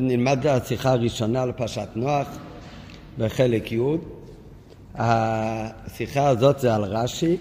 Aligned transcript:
נלמד 0.00 0.46
את 0.46 0.62
השיחה 0.62 0.92
הראשונה 0.92 1.42
על 1.42 1.52
פרשת 1.52 1.88
נוח 1.94 2.28
בחלק 3.18 3.72
י'. 3.72 3.80
השיחה 4.94 6.28
הזאת 6.28 6.58
זה 6.58 6.74
על 6.74 6.84
רש"י, 6.84 7.36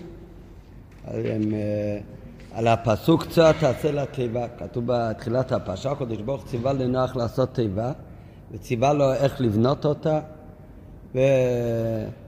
על 2.52 2.68
הפסוק 2.68 3.26
צוע 3.26 3.52
תעשה 3.52 3.92
לה 3.92 4.06
תיבה. 4.06 4.48
כתוב 4.58 4.84
בתחילת 4.88 5.52
הפרשה, 5.52 5.92
הקדוש 5.92 6.18
ברוך 6.18 6.46
ציווה 6.46 6.74
לנוח 6.74 7.16
לעשות 7.16 7.54
תיבה, 7.54 7.92
וציווה 8.52 8.94
לו 8.94 9.14
איך 9.14 9.42
לבנות 9.42 9.86
אותה, 9.86 10.20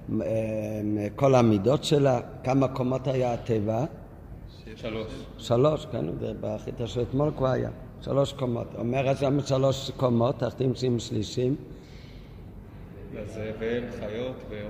וכל 0.07 1.35
המידות 1.35 1.83
שלה, 1.83 2.19
כמה 2.43 2.67
קומות 2.67 3.07
היה 3.07 3.33
התיבה? 3.33 3.85
שלוש. 4.75 5.07
שלוש, 5.37 5.85
כן, 5.91 6.05
זה 6.19 6.33
בחיטה 6.41 6.87
של 6.87 7.01
אתמול 7.01 7.31
כבר 7.37 7.47
היה. 7.47 7.69
שלוש 8.05 8.33
קומות. 8.33 8.67
אומר 8.77 9.15
שם 9.15 9.39
שלוש 9.45 9.91
קומות, 9.97 10.39
תחתים 10.39 10.75
שיים 10.75 10.99
שלישים. 10.99 11.55
לזבל, 13.13 13.84
חיות 13.99 14.35
ו... 14.49 14.66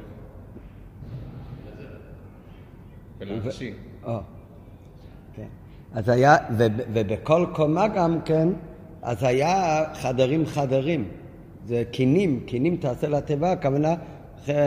ולאנשים. 3.20 3.74
כן. 5.36 5.48
אז 5.94 6.10
היה, 6.10 6.38
ובכל 6.94 7.46
קומה 7.54 7.88
גם 7.88 8.22
כן, 8.22 8.50
אז 9.02 9.24
היה 9.24 9.84
חדרים 9.94 10.46
חדרים. 10.46 11.08
זה 11.66 11.84
קינים, 11.92 12.44
קינים 12.46 12.78
תעשה 12.78 13.08
לתיבה, 13.08 13.52
הכוונה 13.52 13.96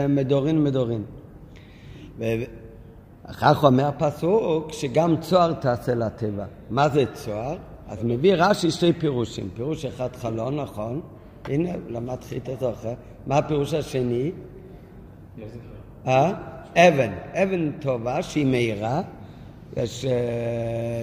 מדורין 0.09 0.63
מדורין. 0.63 1.03
אחר 3.23 3.53
כך 3.53 3.63
אומר 3.63 3.87
הפסוק 3.87 4.71
שגם 4.71 5.21
צוהר 5.21 5.53
תעשה 5.53 5.95
לתיבה. 5.95 6.45
מה 6.69 6.89
זה 6.89 7.03
צוהר? 7.13 7.57
אז 7.89 7.97
מביא 8.03 8.33
רש"י 8.37 8.71
שתי 8.71 8.93
פירושים. 8.93 9.49
פירוש 9.55 9.85
אחד 9.85 10.15
חלון, 10.15 10.59
נכון? 10.59 11.01
הנה, 11.45 11.69
למד 11.89 12.23
חיטה 12.23 12.51
זוכר. 12.59 12.93
מה 13.27 13.37
הפירוש 13.37 13.73
השני? 13.73 14.31
אה? 16.07 16.33
אבן. 16.75 17.11
אבן 17.33 17.71
טובה 17.71 18.23
שהיא 18.23 18.45
מהירה. 18.45 19.01
יש 19.77 20.05
uh, 20.05 20.07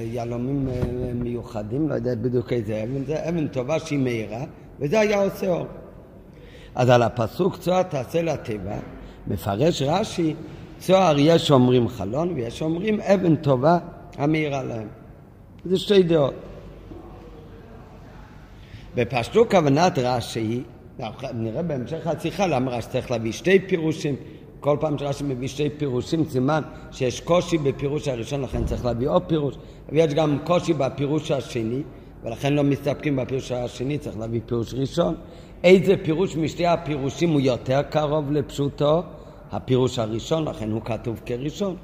יהלומים 0.04 0.68
uh, 0.68 1.14
מיוחדים, 1.14 1.88
לא 1.88 1.94
יודע 1.94 2.14
בדיוק 2.14 2.52
איזה 2.52 2.82
אבן 2.82 3.04
זה. 3.04 3.28
אבן 3.28 3.48
טובה 3.48 3.78
שהיא 3.78 3.98
מהירה, 3.98 4.44
וזה 4.80 5.00
היה 5.00 5.22
עושה 5.22 5.48
אור. 5.48 5.66
אז 6.74 6.90
על 6.90 7.02
הפסוק 7.02 7.56
צוהר 7.56 7.82
תעשה 7.82 8.22
לטבע, 8.22 8.76
מפרש 9.26 9.82
רש"י, 9.82 10.34
צוהר 10.78 11.18
יש 11.18 11.50
אומרים 11.50 11.88
חלון 11.88 12.32
ויש 12.32 12.62
אומרים 12.62 13.00
אבן 13.00 13.36
טובה 13.36 13.78
המאירה 14.18 14.62
להם. 14.62 14.88
זה 15.64 15.78
שתי 15.78 16.02
דעות. 16.02 16.34
בפשטו 18.96 19.48
כוונת 19.50 19.98
רש"י, 19.98 20.62
נראה 21.34 21.62
בהמשך 21.62 22.06
השיחה 22.06 22.46
למה 22.46 22.70
רש"י 22.70 22.88
צריך 22.90 23.10
להביא 23.10 23.32
שתי 23.32 23.58
פירושים. 23.58 24.16
כל 24.60 24.76
פעם 24.80 24.98
שרש"י 24.98 25.24
מביא 25.24 25.48
שתי 25.48 25.70
פירושים, 25.70 26.24
סימן 26.24 26.62
שיש 26.92 27.20
קושי 27.20 27.58
בפירוש 27.58 28.08
הראשון, 28.08 28.42
לכן 28.42 28.64
צריך 28.64 28.84
להביא 28.84 29.08
עוד 29.08 29.22
פירוש. 29.22 29.54
ויש 29.88 30.14
גם 30.14 30.38
קושי 30.44 30.72
בפירוש 30.72 31.30
השני, 31.30 31.82
ולכן 32.24 32.52
לא 32.52 32.64
מסתפקים 32.64 33.16
בפירוש 33.16 33.52
השני, 33.52 33.98
צריך 33.98 34.18
להביא 34.18 34.40
פירוש 34.46 34.74
ראשון. 34.74 35.14
איזה 35.64 35.94
פירוש 36.02 36.36
משתי 36.36 36.66
הפירושים 36.66 37.30
הוא 37.30 37.40
יותר 37.40 37.82
קרוב 37.82 38.32
לפשוטו? 38.32 39.02
הפירוש 39.52 39.98
הראשון, 39.98 40.48
לכן 40.48 40.70
הוא 40.70 40.82
כתוב 40.84 41.20
כראשון. 41.26 41.76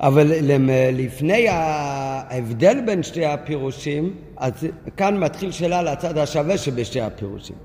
אבל 0.00 0.32
לפני 0.92 1.48
ההבדל 1.48 2.80
בין 2.86 3.02
שתי 3.02 3.26
הפירושים, 3.26 4.14
אז 4.36 4.52
כאן 4.96 5.16
מתחיל 5.16 5.50
שאלה 5.50 5.82
לצד 5.82 6.18
השווה 6.18 6.58
שבשתי 6.58 7.00
הפירושים. 7.00 7.56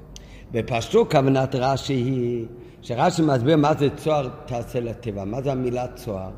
בפשטו 0.52 1.10
כוונת 1.10 1.56
רש"י 1.56 1.94
היא, 1.94 2.46
שרש"י 2.82 3.22
מסביר 3.22 3.58
מה 3.58 3.74
זה 3.74 3.88
צוהר 3.96 4.30
תעשה 4.46 4.80
לטבע, 4.80 5.26
מה 5.26 5.42
זה 5.42 5.52
המילה 5.52 5.88
צוהר? 5.96 6.30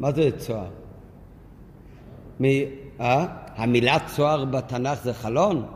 מה 0.00 0.12
זה 0.12 0.30
צוהר? 0.38 0.70
מ... 2.40 2.44
אה? 3.00 3.26
המילה 3.56 3.96
צוהר 4.06 4.44
בתנ"ך 4.44 5.02
זה 5.02 5.14
חלון? 5.14 5.66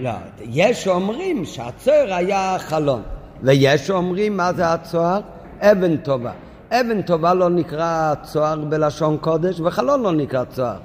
לא, 0.00 0.10
יש 0.40 0.88
אומרים 0.88 1.44
שהצוהר 1.44 2.14
היה 2.14 2.56
חלון, 2.58 3.02
ויש 3.42 3.90
אומרים 3.90 4.36
מה 4.36 4.52
זה 4.52 4.72
הצוהר? 4.72 5.20
אבן 5.60 5.96
טובה. 5.96 6.32
אבן 6.72 7.02
טובה 7.02 7.34
לא 7.34 7.50
נקרא 7.50 8.14
צוהר 8.22 8.60
בלשון 8.60 9.16
קודש, 9.16 9.60
וחלון 9.60 10.02
לא 10.02 10.12
נקרא 10.12 10.44
צוהר. 10.44 10.76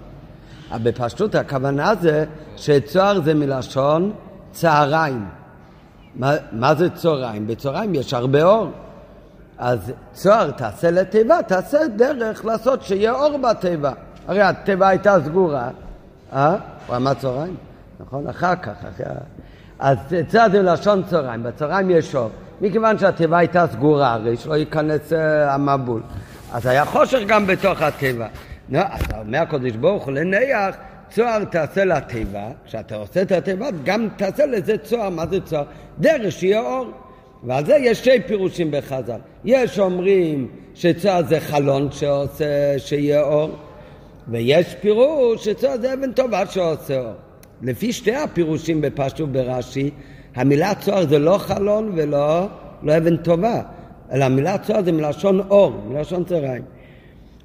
אבל 0.72 0.80
בפשטות 0.84 1.36
הכוונה 1.36 1.96
זה 1.96 2.26
שצוהר 2.56 3.22
זה 3.22 3.34
מלשון 3.34 4.12
צהריים. 4.52 5.26
מה, 6.16 6.32
מה 6.52 6.76
זה 6.76 6.90
צהריים? 6.90 7.48
בצהריים 7.48 7.96
יש 7.96 8.14
הרבה 8.14 8.44
אור. 8.44 8.72
אז 9.58 9.92
צוהר 10.14 10.52
תעשה 10.52 10.92
לתיבה, 10.92 11.44
תעשה 11.48 11.88
דרך 11.88 12.46
לעשות 12.46 12.84
שיהיה 12.84 13.12
אור 13.12 13.38
בתיבה. 13.38 13.92
הרי 14.28 14.42
התיבה 14.42 14.88
הייתה 14.88 15.18
סגורה, 15.26 15.70
אה? 16.34 16.56
הוא 16.88 16.96
אמר 16.96 17.14
צהריים, 17.14 17.56
נכון? 18.00 18.28
אחר 18.28 18.56
כך, 18.56 18.72
אחר... 18.90 19.04
אז 19.80 19.98
צוהר 20.28 20.50
זה 20.52 20.62
לשון 20.62 21.04
צהריים, 21.04 21.44
בצהריים 21.44 21.90
יש 21.90 22.16
אור. 22.16 22.30
מכיוון 22.62 22.98
שהתיבה 22.98 23.38
הייתה 23.38 23.66
סגורה 23.72 24.14
הרי 24.14 24.38
שלא 24.38 24.56
ייכנס 24.56 25.14
uh, 25.14 25.16
המבול. 25.50 26.02
אז 26.52 26.66
היה 26.66 26.86
חושך 26.86 27.20
גם 27.28 27.48
בתוך 27.48 27.82
התיבה. 27.82 28.28
נו, 28.70 28.80
אז 28.80 29.02
אומר 29.20 29.42
הקדוש 29.42 29.72
ברוך 29.72 30.06
הוא 30.06 30.14
לנח, 30.14 30.76
צוהר 31.10 31.44
תעשה 31.44 31.86
לתיבה, 31.86 32.48
כשאתה 32.66 32.96
עושה 32.96 33.22
את 33.22 33.32
התיבה, 33.32 33.68
גם 33.84 34.08
תעשה 34.16 34.46
לזה 34.46 34.78
צוהר, 34.78 35.10
מה 35.10 35.26
זה 35.28 35.42
צוהר? 35.42 35.64
דרך 36.00 36.32
שיהיה 36.32 36.60
אור. 36.60 36.92
ועל 37.44 37.66
זה 37.66 37.76
יש 37.76 37.98
שתי 37.98 38.20
פירושים 38.28 38.72
בחז"ל. 38.72 39.20
יש 39.46 39.80
אומרים 39.80 40.48
שצוהר 40.76 41.24
זה 41.24 41.40
חלון 41.40 41.92
שעושה 41.92 42.80
שיהיה 42.80 43.22
אור, 43.22 43.50
ויש 44.28 44.76
פירוש 44.82 45.46
שצוהר 45.46 45.78
זה 45.78 45.94
אבן 45.94 46.12
טובה 46.12 46.46
שעושה 46.46 47.00
אור. 47.00 47.14
לפי 47.62 47.94
שתי 47.94 48.16
הפירושים 48.16 48.82
בפשטות 48.82 49.32
ברש"י, 49.32 49.92
המילה 50.38 50.76
צוהר 50.76 51.08
זה 51.08 51.20
לא 51.20 51.38
חלון 51.38 51.92
ולא 51.96 52.48
לא 52.84 52.98
אבן 52.98 53.18
טובה, 53.18 53.62
אלא 54.12 54.24
המילה 54.26 54.58
צוהר 54.58 54.84
זה 54.84 54.92
מלשון 54.92 55.40
אור, 55.40 55.84
מלשון 55.90 56.24
צהריים. 56.24 56.64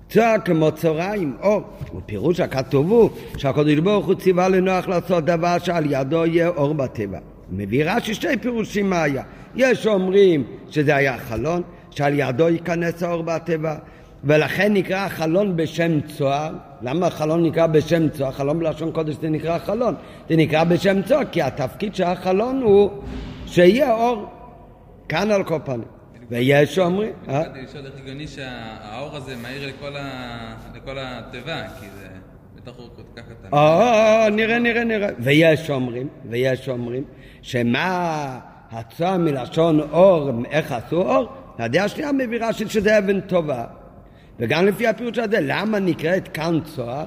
צוהר 0.08 0.36
כמו 0.44 0.72
צהריים, 0.72 1.36
אור. 1.42 1.62
ופירוש 1.96 2.40
הכתוב 2.40 2.90
הוא 2.90 3.10
שהקדוש 3.36 3.78
ברוך 3.78 4.06
הוא 4.06 4.14
ציווה 4.14 4.48
לנוח 4.48 4.88
לעשות 4.88 5.24
דבר 5.24 5.58
שעל 5.58 5.84
ידו 5.92 6.26
יהיה 6.26 6.48
אור 6.48 6.74
בטבע. 6.74 7.18
מביא 7.50 7.84
רש"י 7.86 8.14
שתי 8.14 8.36
פירושים 8.40 8.90
מה 8.90 9.02
היה. 9.02 9.22
יש 9.56 9.86
אומרים 9.86 10.44
שזה 10.70 10.96
היה 10.96 11.18
חלון, 11.18 11.62
שעל 11.90 12.12
ידו 12.16 12.48
ייכנס 12.48 13.02
האור 13.02 13.22
בטבע, 13.22 13.74
ולכן 14.24 14.72
נקרא 14.72 15.08
חלון 15.08 15.56
בשם 15.56 16.00
צוהר. 16.00 16.52
למה 16.82 17.10
חלון 17.10 17.42
נקרא 17.42 17.66
בשם 17.66 18.08
צוהר? 18.08 18.30
חלון 18.30 18.58
בלשון 18.58 18.92
קודש 18.92 19.14
זה 19.20 19.28
נקרא 19.28 19.58
חלון. 19.58 19.94
זה 20.28 20.36
נקרא 20.36 20.64
בשם 20.64 21.02
צוהר 21.02 21.24
כי 21.24 21.42
התפקיד 21.42 21.94
של 21.94 22.04
החלון 22.04 22.62
הוא 22.62 22.90
שיהיה 23.46 23.92
אור. 23.92 24.26
כאן 25.08 25.30
על 25.30 25.44
כל 25.44 25.58
פנים. 25.64 25.84
ויש 26.30 26.74
שאומרים... 26.74 27.12
אה? 27.28 27.42
לשאול 27.62 27.86
איך 27.86 27.94
הגיוני 28.02 28.26
שהאור 28.26 29.16
הזה 29.16 29.36
מאיר 29.36 29.72
לכל 30.74 30.96
התיבה, 30.98 31.62
כי 31.80 31.86
זה 31.98 32.06
בתוך 32.54 32.76
קטן. 33.14 33.56
אה, 33.56 34.28
נראה, 34.32 34.58
נראה, 34.58 34.84
נראה. 34.84 35.08
ויש 35.18 35.66
שאומרים, 35.66 36.08
ויש 36.24 36.64
שאומרים, 36.64 37.04
שמה 37.42 38.38
הצוהר 38.70 39.16
מלשון 39.16 39.80
אור, 39.80 40.30
איך 40.50 40.72
עשו 40.72 41.02
אור? 41.02 41.28
הדעה 41.58 41.84
השנייה 41.84 42.12
מביא 42.12 42.38
רש"י 42.44 42.68
שזה 42.68 42.98
אבן 42.98 43.20
טובה. 43.20 43.64
וגם 44.38 44.66
לפי 44.66 44.86
הפירוש 44.86 45.18
הזה, 45.18 45.38
למה 45.40 45.78
נקראת 45.78 46.28
כאן 46.28 46.58
צוהר? 46.64 47.06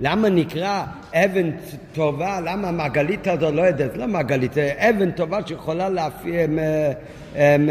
למה 0.00 0.28
נקרא 0.28 0.84
אבן 1.14 1.50
טובה? 1.92 2.40
למה 2.40 2.68
המעגלית 2.68 3.26
הזאת 3.26 3.54
לא 3.54 3.62
יודעת? 3.62 3.96
לא 3.96 4.06
מעגלית, 4.06 4.52
זה 4.52 4.72
אבן 4.78 5.10
טובה 5.10 5.38
שיכולה 5.46 5.88
להפי, 5.88 6.38
הם, 6.38 6.58
הם, 7.34 7.68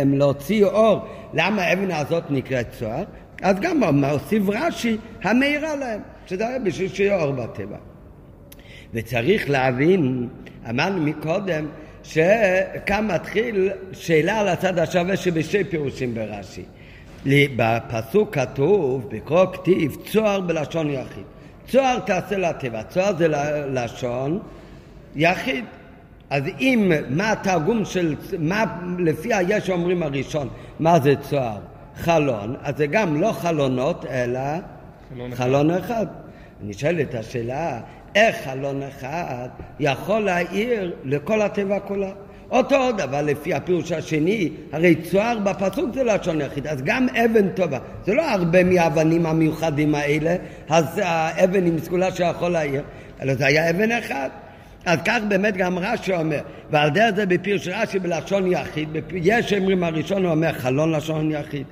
הם, 0.00 0.14
להוציא 0.18 0.64
אור. 0.64 1.06
למה 1.34 1.62
האבן 1.62 1.90
הזאת 1.90 2.24
נקראת 2.30 2.66
צוהר? 2.78 3.04
אז 3.42 3.56
גם 3.60 3.80
מוסיף 3.94 4.42
רש"י, 4.48 4.96
המאירה 5.22 5.76
להם, 5.76 6.00
שזה 6.26 6.48
היה 6.48 6.58
בשביל 6.58 6.88
שיהיה 6.88 7.22
אור 7.22 7.32
בטבע. 7.32 7.76
וצריך 8.94 9.50
להבין, 9.50 10.28
אמרנו 10.70 11.02
מקודם, 11.02 11.66
שכאן 12.02 13.06
מתחיל 13.06 13.70
שאלה 13.92 14.40
על 14.40 14.48
הצד 14.48 14.78
השווה 14.78 15.16
שבשתי 15.16 15.64
פירושים 15.64 16.14
ברש"י. 16.14 16.62
בפסוק 17.26 18.34
כתוב, 18.34 19.08
בקרוא 19.10 19.46
כתיב, 19.52 19.96
צוהר 20.12 20.40
בלשון 20.40 20.90
יחיד. 20.90 21.24
צוהר 21.68 21.98
תעשה 21.98 22.36
לטבע, 22.36 22.82
צוהר 22.82 23.16
זה 23.16 23.28
לשון 23.72 24.38
יחיד. 25.16 25.64
אז 26.30 26.42
אם, 26.60 26.92
מה 27.10 27.32
התרגום 27.32 27.84
של, 27.84 28.14
מה 28.38 28.64
לפי 28.98 29.34
היש 29.34 29.70
אומרים 29.70 30.02
הראשון, 30.02 30.48
מה 30.80 31.00
זה 31.00 31.14
צוהר? 31.16 31.58
חלון, 31.96 32.56
אז 32.62 32.76
זה 32.76 32.86
גם 32.86 33.20
לא 33.20 33.32
חלונות, 33.32 34.04
אלא 34.04 34.40
חלון, 35.14 35.34
חלון 35.34 35.70
אחד. 35.70 36.06
אני 36.64 36.72
שואל 36.74 37.00
את 37.00 37.14
השאלה, 37.14 37.80
איך 38.14 38.36
חלון 38.44 38.82
אחד 38.82 39.48
יכול 39.80 40.20
להאיר 40.20 40.94
לכל 41.04 41.42
הטבע 41.42 41.80
כולה. 41.80 42.10
אותו 42.50 42.92
דבר 42.92 43.22
לפי 43.22 43.54
הפירוש 43.54 43.92
השני, 43.92 44.50
הרי 44.72 44.94
צוהר 44.94 45.38
בפסוק 45.38 45.94
זה 45.94 46.04
לשון 46.04 46.40
יחיד, 46.40 46.66
אז 46.66 46.82
גם 46.82 47.06
אבן 47.08 47.48
טובה, 47.48 47.78
זה 48.06 48.14
לא 48.14 48.30
הרבה 48.30 48.64
מהאבנים 48.64 49.26
המיוחדים 49.26 49.94
האלה, 49.94 50.36
אז 50.68 50.84
האבן 51.02 51.66
עם 51.66 51.78
סגולה 51.78 52.12
שיכול 52.12 52.48
להעיר, 52.48 52.82
אלא 53.22 53.34
זה 53.34 53.46
היה 53.46 53.70
אבן 53.70 53.92
אחד. 53.92 54.28
אז 54.86 54.98
כך 55.04 55.18
באמת 55.28 55.56
גם 55.56 55.78
רש"י 55.78 56.12
אומר, 56.12 56.40
ועל 56.70 56.90
דרך 56.90 57.14
זה 57.14 57.26
בפירוש 57.26 57.68
רש"י 57.68 57.98
בלשון 57.98 58.52
יחיד, 58.52 58.88
יש 59.14 59.52
אומרים 59.52 59.84
הראשון 59.84 60.24
הוא 60.24 60.30
אומר 60.32 60.52
חלון 60.52 60.92
לשון 60.92 61.30
יחיד, 61.30 61.66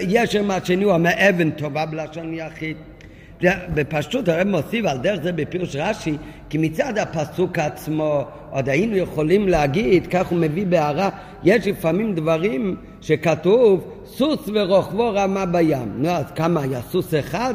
יש 0.00 0.36
אומרים 0.36 0.50
השני 0.50 0.84
הוא 0.84 0.92
אומר 0.92 1.10
אבן 1.28 1.50
טובה 1.50 1.86
בלשון 1.86 2.34
יחיד. 2.34 2.76
בפשטות 3.74 4.28
הרב 4.28 4.48
מוסיף 4.48 4.86
על 4.86 4.98
דרך 4.98 5.22
זה 5.22 5.32
בפירוש 5.32 5.76
רש"י, 5.76 6.16
כי 6.48 6.58
מצד 6.58 6.98
הפסוק 6.98 7.58
עצמו 7.58 8.24
עוד 8.50 8.68
היינו 8.68 8.96
יכולים 8.96 9.48
להגיד, 9.48 10.06
כך 10.06 10.26
הוא 10.26 10.38
מביא 10.38 10.66
בהערה, 10.66 11.08
יש 11.44 11.66
לפעמים 11.66 12.14
דברים 12.14 12.76
שכתוב 13.00 13.92
סוס 14.04 14.48
ורוכבו 14.54 15.10
רמה 15.14 15.46
בים. 15.46 15.92
נו, 15.96 16.08
אז 16.08 16.24
כמה 16.34 16.62
היה 16.62 16.80
סוס 16.82 17.14
אחד? 17.14 17.54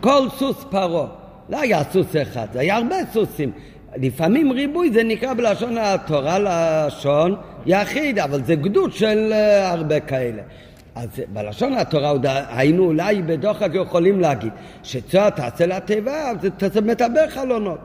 כל 0.00 0.28
סוס 0.38 0.64
פרעה. 0.70 1.06
לא 1.48 1.60
היה 1.60 1.84
סוס 1.92 2.16
אחד, 2.22 2.46
זה 2.52 2.60
היה 2.60 2.76
הרבה 2.76 2.96
סוסים. 3.12 3.50
לפעמים 3.96 4.52
ריבוי 4.52 4.90
זה 4.92 5.02
נקרא 5.02 5.34
בלשון 5.34 5.78
התורה 5.78 6.38
לשון 6.38 7.36
יחיד, 7.66 8.18
אבל 8.18 8.44
זה 8.44 8.54
גדוד 8.54 8.92
של 8.92 9.32
uh, 9.32 9.64
הרבה 9.64 10.00
כאלה. 10.00 10.42
אז 10.96 11.08
בלשון 11.32 11.72
התורה 11.72 12.10
עוד 12.10 12.26
היינו 12.48 12.84
אולי 12.84 13.22
בדוחק 13.22 13.68
יכולים 13.72 14.20
להגיד 14.20 14.52
שצוהר 14.82 15.30
תעשה 15.30 15.66
לתיבה, 15.66 16.32
זה 16.40 16.50
תעשה 16.50 16.80
מטבר 16.80 17.30
חלונות. 17.30 17.78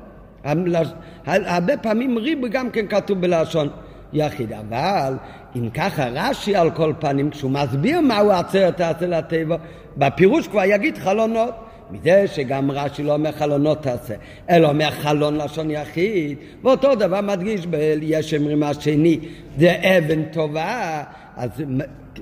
הרבה 1.25 1.78
פעמים 1.78 2.18
ריבוי 2.18 2.50
גם 2.50 2.69
כן 2.69 2.88
כתוב 2.88 3.22
בלשון 3.22 3.69
יחיד, 4.13 4.54
אבל 4.54 5.13
אם 5.56 5.69
ככה 5.69 6.08
רש"י 6.08 6.56
על 6.56 6.72
כל 6.72 6.94
פנים, 7.00 7.30
כשהוא 7.30 7.52
מסביר 7.52 8.02
מהו 8.02 8.31
עצרת 8.31 8.78
תעשה 8.78 9.08
לתיבה, 9.08 9.56
בפירוש 9.98 10.48
כבר 10.48 10.63
יגיד 10.66 10.98
חלונות. 10.98 11.54
מזה 11.92 12.24
שגם 12.28 12.72
רש"י 12.72 13.04
לא 13.04 13.13
אומר 13.13 13.31
חלונות 13.31 13.84
תעשה, 13.84 14.13
אלא 14.50 14.69
אומר 14.69 14.92
חלון 14.92 15.36
לשון 15.38 15.72
יחיד, 15.72 16.38
ואותו 16.63 16.96
דבר 16.96 17.22
מדגיש 17.22 17.66
ביש 17.66 18.34
אמרים 18.34 18.63
השני, 18.63 19.19
זה 19.58 19.75
אבן 19.98 20.24
טובה, 20.24 21.04
אז 21.38 21.50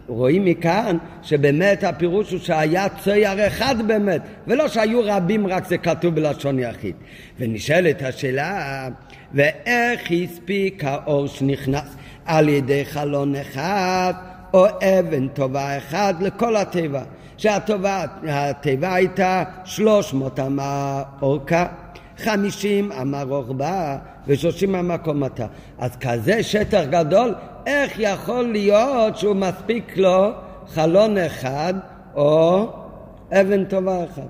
רואים 0.07 0.45
מכאן 0.45 0.97
שבאמת 1.21 1.83
הפירוש 1.83 2.31
הוא 2.31 2.39
שהיה 2.39 2.89
צייר 2.89 3.47
אחד 3.47 3.87
באמת, 3.87 4.21
ולא 4.47 4.67
שהיו 4.67 5.01
רבים 5.03 5.47
רק 5.47 5.67
זה 5.67 5.77
כתוב 5.77 6.15
בלשון 6.15 6.59
יחיד. 6.59 6.95
ונשאלת 7.39 8.01
השאלה, 8.01 8.87
ואיך 9.33 10.11
הספיק 10.23 10.83
האור 10.83 11.27
שנכנס 11.27 11.95
על 12.25 12.49
ידי 12.49 12.85
חלון 12.85 13.35
אחד 13.35 14.13
או 14.53 14.65
אבן 14.67 15.27
טובה 15.27 15.77
אחד 15.77 16.13
לכל 16.21 16.55
הטבע? 16.55 17.03
שהתיבה 17.39 18.93
הייתה 18.93 19.43
שלוש 19.65 20.13
מאות 20.13 20.39
אמה 20.39 21.03
אורכה, 21.21 21.65
חמישים 22.19 22.91
אמה 22.91 23.23
רוחבה 23.23 23.97
ושלושים 24.27 24.75
אמה 24.75 24.97
קומתה. 24.97 25.45
אז 25.77 25.95
כזה 25.95 26.43
שטח 26.43 26.83
גדול, 26.89 27.35
איך 27.67 27.93
יכול 27.97 28.51
להיות 28.51 29.17
שהוא 29.17 29.35
מספיק 29.35 29.97
לו 29.97 30.31
חלון 30.67 31.17
אחד 31.17 31.73
או 32.15 32.67
אבן 33.31 33.63
טובה 33.65 34.03
אחת? 34.03 34.29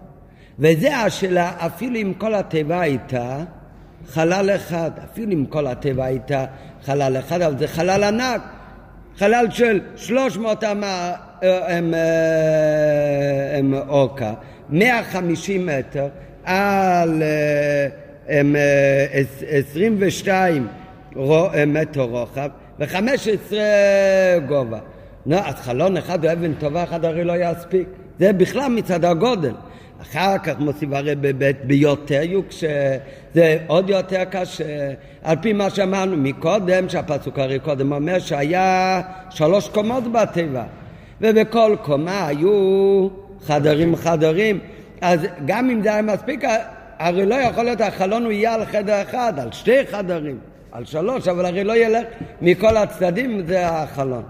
וזה 0.59 0.97
השאלה, 0.97 1.51
אפילו 1.57 1.95
אם 1.95 2.13
כל 2.18 2.36
התיבה 2.36 2.81
הייתה 2.81 3.38
חלל 4.07 4.50
אחד, 4.56 4.92
אפילו 5.12 5.31
אם 5.31 5.45
כל 5.45 5.68
התיבה 5.68 6.06
הייתה 6.06 6.45
חלל 6.83 7.18
אחד, 7.19 7.42
אבל 7.42 7.57
זה 7.57 7.68
חלל 7.68 8.03
ענק, 8.03 8.42
חלל 9.18 9.45
של 9.50 9.80
שלוש 9.95 10.38
מאות 10.38 10.63
אמה 10.63 11.13
הם, 11.42 11.94
הם 13.57 13.74
אורכה, 13.88 14.33
150 14.69 15.65
מטר 15.65 16.07
על 16.49 17.23
הם, 18.27 18.55
22 19.49 20.67
מטר 21.67 22.01
רוחב 22.01 22.49
ו-15 22.79 23.53
גובה. 24.47 24.79
נו, 25.25 25.35
אז 25.35 25.55
חלון 25.55 25.97
אחד 25.97 26.25
או 26.25 26.31
אבן 26.31 26.53
טובה 26.53 26.83
אחד 26.83 27.05
הרי 27.05 27.23
לא 27.23 27.33
יספיק. 27.35 27.87
זה 28.19 28.33
בכלל 28.33 28.71
מצד 28.71 29.05
הגודל. 29.05 29.51
אחר 30.01 30.37
כך 30.37 30.59
מוסיף 30.59 30.89
הרי 30.91 31.15
בבית 31.15 31.65
ביותר 31.65 32.21
יוקשה, 32.23 32.97
זה 33.33 33.57
עוד 33.67 33.89
יותר 33.89 34.23
קשה. 34.23 34.91
על 35.23 35.35
פי 35.41 35.53
מה 35.53 35.69
שאמרנו 35.69 36.17
מקודם, 36.17 36.89
שהפסוק 36.89 37.39
הרי 37.39 37.59
קודם 37.59 37.91
אומר 37.91 38.19
שהיה 38.19 39.01
שלוש 39.29 39.69
קומות 39.69 40.03
בתיבה. 40.11 40.63
ובכל 41.21 41.75
קומה 41.81 42.27
היו 42.27 43.07
חדרים 43.45 43.95
חדרים, 43.95 44.59
אז 45.01 45.19
גם 45.45 45.69
אם 45.69 45.83
זה 45.83 45.93
היה 45.93 46.01
מספיק, 46.01 46.43
הרי 46.99 47.25
לא 47.25 47.35
יכול 47.35 47.63
להיות 47.63 47.81
החלון 47.81 48.23
הוא 48.23 48.31
יהיה 48.31 48.53
על 48.53 48.65
חדר 48.65 49.01
אחד, 49.01 49.33
על 49.39 49.51
שתי 49.51 49.87
חדרים, 49.91 50.37
על 50.71 50.85
שלוש, 50.85 51.27
אבל 51.27 51.45
הרי 51.45 51.63
לא 51.63 51.77
ילך 51.77 52.07
מכל 52.41 52.77
הצדדים, 52.77 53.45
זה 53.47 53.67
החלון. 53.67 54.23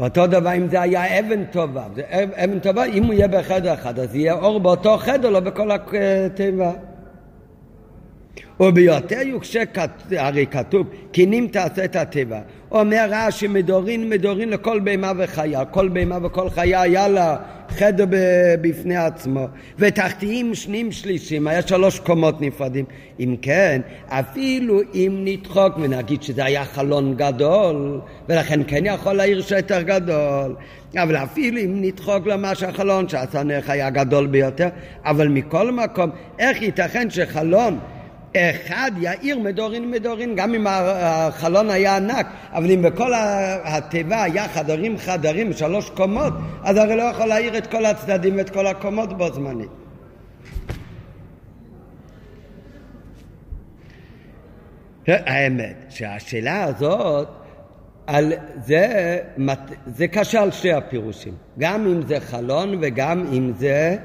אותו 0.00 0.26
דבר 0.26 0.56
אם 0.56 0.68
זה 0.68 0.80
היה 0.80 1.20
אבן 1.20 1.44
טובה, 1.44 1.84
זה 1.94 2.02
אבן 2.44 2.58
טובה, 2.58 2.84
אם 2.84 3.04
הוא 3.04 3.14
יהיה 3.14 3.28
בחדר 3.28 3.74
אחד, 3.74 3.98
אז 3.98 4.16
יהיה 4.16 4.32
אור 4.32 4.60
באותו 4.60 4.96
חדר, 4.98 5.30
לא 5.30 5.40
בכל 5.40 5.70
התיבה. 5.70 6.72
וביותר 8.60 9.20
יוקשה, 9.20 9.62
הרי 10.16 10.46
כתוב, 10.46 10.86
קינים 11.12 11.48
תעשה 11.48 11.84
את 11.84 11.96
הטבע. 11.96 12.40
אומר 12.72 13.06
רש"י 13.10 13.46
מדורין 13.46 14.10
מדורין 14.10 14.48
לכל 14.48 14.80
בהמה 14.80 15.12
וחיה, 15.18 15.64
כל 15.64 15.88
בהמה 15.88 16.18
וכל 16.22 16.50
חיה 16.50 16.80
היה 16.80 17.08
לה 17.08 17.36
חדר 17.68 18.04
בפני 18.60 18.96
עצמו, 18.96 19.46
ותחתיים 19.78 20.54
שניים 20.54 20.92
שלישים, 20.92 21.48
היה 21.48 21.62
שלוש 21.62 21.98
קומות 21.98 22.40
נפרדים. 22.40 22.84
אם 23.20 23.36
כן, 23.42 23.80
אפילו 24.08 24.80
אם 24.94 25.20
נדחוק 25.24 25.78
ונגיד 25.80 26.22
שזה 26.22 26.44
היה 26.44 26.64
חלון 26.64 27.14
גדול, 27.16 28.00
ולכן 28.28 28.60
כן 28.66 28.86
יכול 28.86 29.12
להעיר 29.12 29.42
שטר 29.42 29.82
גדול, 29.82 30.56
אבל 30.96 31.16
אפילו 31.16 31.58
אם 31.58 31.76
נדחוק 31.80 32.26
למה 32.26 32.54
שהחלון 32.54 33.08
שהסנך 33.08 33.70
היה 33.70 33.90
גדול 33.90 34.26
ביותר, 34.26 34.68
אבל 35.04 35.28
מכל 35.28 35.72
מקום, 35.72 36.10
איך 36.38 36.62
ייתכן 36.62 37.10
שחלון 37.10 37.78
אחד 38.36 38.90
יאיר 39.00 39.38
מדורין 39.38 39.90
מדורין, 39.90 40.36
גם 40.36 40.54
אם 40.54 40.66
החלון 40.68 41.70
היה 41.70 41.96
ענק, 41.96 42.26
אבל 42.52 42.70
אם 42.70 42.82
בכל 42.82 43.12
התיבה 43.64 44.22
היה 44.22 44.48
חדרים 44.48 44.98
חדרים, 44.98 45.52
שלוש 45.52 45.90
קומות, 45.90 46.32
אז 46.62 46.76
הרי 46.76 46.96
לא 46.96 47.02
יכול 47.02 47.26
להאיר 47.26 47.58
את 47.58 47.66
כל 47.66 47.86
הצדדים 47.86 48.36
ואת 48.36 48.50
כל 48.50 48.66
הקומות 48.66 49.18
בו 49.18 49.32
זמנית. 49.32 49.70
האמת, 55.06 55.76
שהשאלה 55.88 56.64
הזאת, 56.64 57.28
על 58.06 58.32
זה, 58.64 59.18
זה 59.86 60.08
קשה 60.08 60.42
על 60.42 60.50
שתי 60.50 60.72
הפירושים, 60.72 61.34
גם 61.58 61.86
אם 61.86 62.06
זה 62.06 62.20
חלון 62.20 62.78
וגם 62.80 63.26
אם 63.32 63.52
זה 63.58 63.96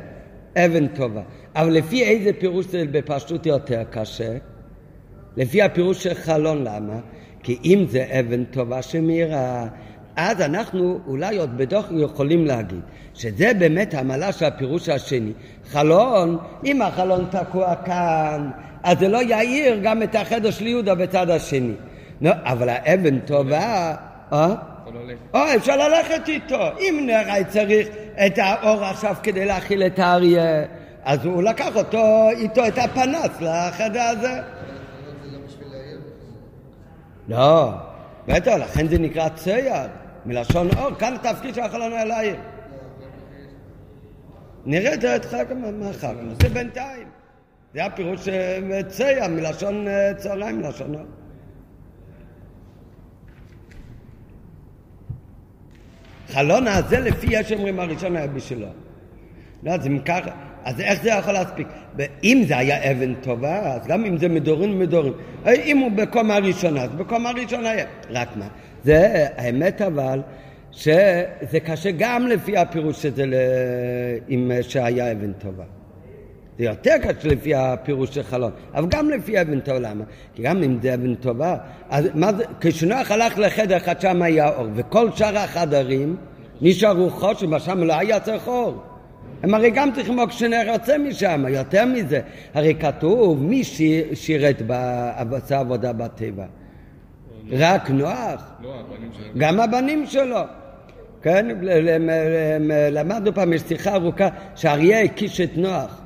אבן 0.58 0.88
טובה. 0.88 1.22
אבל 1.56 1.72
לפי 1.72 2.04
איזה 2.04 2.32
פירוש 2.40 2.66
זה 2.66 2.84
בפשטות 2.92 3.46
יותר 3.46 3.84
קשה? 3.90 4.38
לפי 5.38 5.62
הפירוש 5.62 6.04
של 6.04 6.14
חלון, 6.14 6.64
למה? 6.64 7.00
כי 7.44 7.58
אם 7.64 7.86
זה 7.90 8.06
אבן 8.20 8.44
טובה 8.44 8.82
שמאירה, 8.82 9.68
אז 10.16 10.42
אנחנו 10.42 11.00
אולי 11.08 11.38
עוד 11.38 11.58
בדוח 11.58 11.86
יכולים 11.92 12.46
להגיד 12.46 12.82
שזה 13.14 13.52
באמת 13.60 13.94
המעלה 13.94 14.32
של 14.32 14.46
הפירוש 14.46 14.90
השני. 14.90 15.32
חלון, 15.72 16.38
אם 16.66 16.82
החלון 16.82 17.26
תקוע 17.32 17.76
כאן, 17.76 18.50
אז 18.84 19.00
זה 19.00 19.08
לא 19.08 19.24
יאיר 19.24 19.80
גם 19.84 20.04
את 20.04 20.16
החדר 20.16 20.52
של 20.52 20.68
יהודה 20.68 20.96
בצד 20.96 21.30
השני. 21.30 21.74
לא, 22.22 22.32
אבל 22.44 22.70
האבן 22.70 23.20
טובה... 23.20 23.96
אה? 24.34 24.56
או, 25.34 25.40
אפשר 25.56 25.78
ללכת 25.78 26.28
איתו. 26.28 26.62
אם 26.80 27.04
נראה 27.06 27.44
צריך 27.44 27.88
את 28.26 28.38
האור 28.38 28.86
עכשיו 28.86 29.16
כדי 29.24 29.46
להכיל 29.46 29.84
את 29.84 30.00
האריה, 30.00 30.64
אז 31.06 31.26
הוא 31.26 31.44
לקח 31.44 31.76
אותו 31.76 32.30
איתו 32.30 32.68
את 32.68 32.78
הפנס 32.78 33.42
לחדר 33.42 34.02
הזה. 34.02 34.42
לא, 37.28 37.72
בטח, 38.28 38.52
לכן 38.52 38.88
זה 38.88 39.00
נקרא 39.00 39.30
צייר, 39.30 39.88
מלשון 40.26 40.68
אור, 40.78 40.96
כאן 41.00 41.14
התפקיד 41.14 41.56
של 41.56 41.62
החלון 41.62 41.92
היה 41.92 42.06
להעיר. 42.06 42.36
נראה 44.66 44.94
את 44.94 45.02
זה 45.02 45.16
אתך 45.16 45.36
מאחר, 45.80 46.14
זה 46.42 46.50
בינתיים. 46.50 47.08
זה 47.74 47.86
הפירוש 47.86 48.28
צייר, 48.88 49.28
מלשון 49.28 49.88
אה, 49.88 50.14
צהריים, 50.18 50.58
מלשון 50.62 50.96
אור. 50.96 51.06
חלון 56.28 56.68
הזה 56.68 57.00
לפי 57.00 57.28
יש 57.30 57.52
אומרים 57.52 57.80
הראשון 57.80 58.16
היה 58.16 58.28
בשבילו. 58.28 58.68
לא, 59.64 59.72
אם 59.88 60.00
ככה, 60.00 60.32
אז 60.65 60.79
איך 60.79 61.03
זה 61.03 61.10
יכול 61.10 61.34
להספיק? 61.34 61.67
אם 62.24 62.43
זה 62.48 62.57
היה 62.57 62.91
אבן 62.91 63.13
טובה, 63.13 63.60
אז 63.60 63.88
גם 63.88 64.05
אם 64.05 64.17
זה 64.17 64.27
מדורים 64.29 64.79
מדורים. 64.79 65.13
אם 65.48 65.77
הוא 65.77 65.91
בקומה 65.91 66.38
ראשונה, 66.38 66.84
אז 66.84 66.89
בקומה 66.89 67.31
ראשונה 67.31 67.69
היה. 67.69 67.86
רק 68.10 68.27
מה? 68.36 68.48
זה 68.84 69.27
האמת 69.38 69.81
אבל, 69.81 70.22
שזה 70.72 71.60
קשה 71.65 71.91
גם 71.98 72.27
לפי 72.27 72.57
הפירוש 72.57 73.01
שזה 73.01 73.25
ל... 73.25 73.34
אם 74.29 74.51
שהיה 74.62 75.12
אבן 75.12 75.34
טובה. 75.34 75.63
זה 76.57 76.65
יותר 76.65 76.95
קשה 77.01 77.27
לפי 77.27 77.55
הפירוש 77.55 78.10
של 78.10 78.24
חלון, 78.24 78.51
אבל 78.74 78.88
גם 78.89 79.10
לפי 79.10 79.41
אבן 79.41 79.60
טובה, 79.60 79.79
למה? 79.79 80.03
כי 80.36 80.41
גם 80.41 80.63
אם 80.63 80.77
זה 80.81 80.93
אבן 80.93 81.15
טובה, 81.15 81.57
אז 81.89 82.05
מה 82.13 82.34
זה, 82.34 82.43
כשנוח 82.62 83.12
הלך 83.12 83.38
לחדר 83.38 83.77
אחד 83.77 84.01
שם 84.01 84.22
היה 84.22 84.50
אור, 84.50 84.67
וכל 84.75 85.12
שאר 85.12 85.38
החדרים 85.38 86.15
נשארו 86.62 87.10
חושם, 87.10 87.60
שם 87.60 87.84
לא 87.84 87.93
היה 87.93 88.19
צריך 88.19 88.48
אור. 88.48 88.95
הם 89.44 89.54
הרי 89.54 89.70
גם 89.70 89.92
צריכים 89.96 90.20
עוד 90.20 90.32
שנרצה 90.32 90.98
משם, 90.98 91.46
יותר 91.50 91.86
מזה. 91.86 92.20
הרי 92.54 92.75
כתוב 92.75 93.44
מי 93.44 93.63
שירת, 94.13 94.62
עשה 95.32 95.60
עבודה 95.60 95.94
בטבע. 95.94 96.46
רק 97.51 97.89
נוח. 97.89 98.51
לא. 98.63 98.84
גם 99.38 99.60
הבנים 99.60 100.06
שלו. 100.06 100.39
כן, 101.22 101.48
למדנו 102.92 103.34
פעם, 103.34 103.54
יש 103.54 103.62
שיחה 103.62 103.96
ארוכה, 103.96 104.30
שאריה 104.56 105.01
הקיש 105.01 105.42
את 105.42 105.58
נוח. 105.58 106.01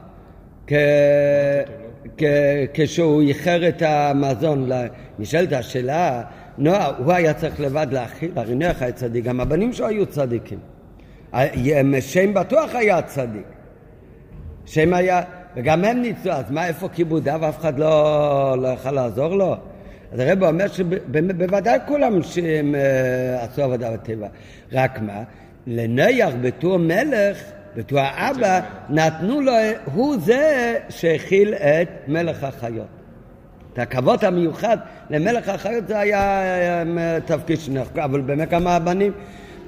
כשהוא 2.73 3.21
איחר 3.21 3.67
את 3.67 3.81
המזון, 3.81 4.69
נשאלת 5.19 5.53
השאלה, 5.53 6.21
נוח, 6.57 6.95
הוא 6.97 7.13
היה 7.13 7.33
צריך 7.33 7.59
לבד 7.59 7.87
להאכיל, 7.91 8.31
הרי 8.35 8.55
נוח 8.55 8.81
היה 8.81 8.91
צדיק, 8.91 9.25
גם 9.25 9.39
הבנים 9.39 9.73
שלו 9.73 9.87
היו 9.87 10.05
צדיקים. 10.05 10.59
שם 11.99 12.33
בטוח 12.33 12.75
היה 12.75 13.01
צדיק. 13.01 13.43
שם 14.65 14.93
היה, 14.93 15.21
וגם 15.55 15.85
הם 15.85 16.01
ניצלו, 16.01 16.31
אז 16.31 16.51
מה, 16.51 16.67
איפה 16.67 16.89
כיבודיו? 16.89 17.49
אף 17.49 17.59
אחד 17.59 17.79
לא, 17.79 18.55
לא 18.61 18.67
יכול 18.67 18.91
לעזור 18.91 19.35
לו? 19.35 19.55
אז 20.13 20.19
הרב 20.19 20.43
אומר 20.43 20.67
שבוודאי 20.67 21.79
כולם 21.87 22.23
שהם 22.23 22.75
uh, 22.75 23.43
עשו 23.43 23.63
עבודה 23.63 23.91
בטבע. 23.91 24.27
רק 24.71 24.99
מה, 25.01 25.23
לנויח 25.67 26.33
בתור 26.41 26.77
מלך, 26.77 27.37
בתור 27.75 27.99
האבא, 27.99 28.59
נתנו 28.89 29.41
לו, 29.41 29.53
הוא 29.93 30.17
זה 30.19 30.75
שהכיל 30.89 31.53
את 31.53 31.89
מלך 32.07 32.43
החיות. 32.43 32.87
את 33.73 33.79
הכבוד 33.79 34.25
המיוחד 34.25 34.77
למלך 35.09 35.49
החיות 35.49 35.87
זה 35.87 35.99
היה 35.99 36.83
uh, 36.83 37.27
תפקיד 37.27 37.59
שנחקר, 37.59 38.05
אבל 38.05 38.21
באמת 38.21 38.49
כמה 38.49 38.75
הבנים. 38.75 39.11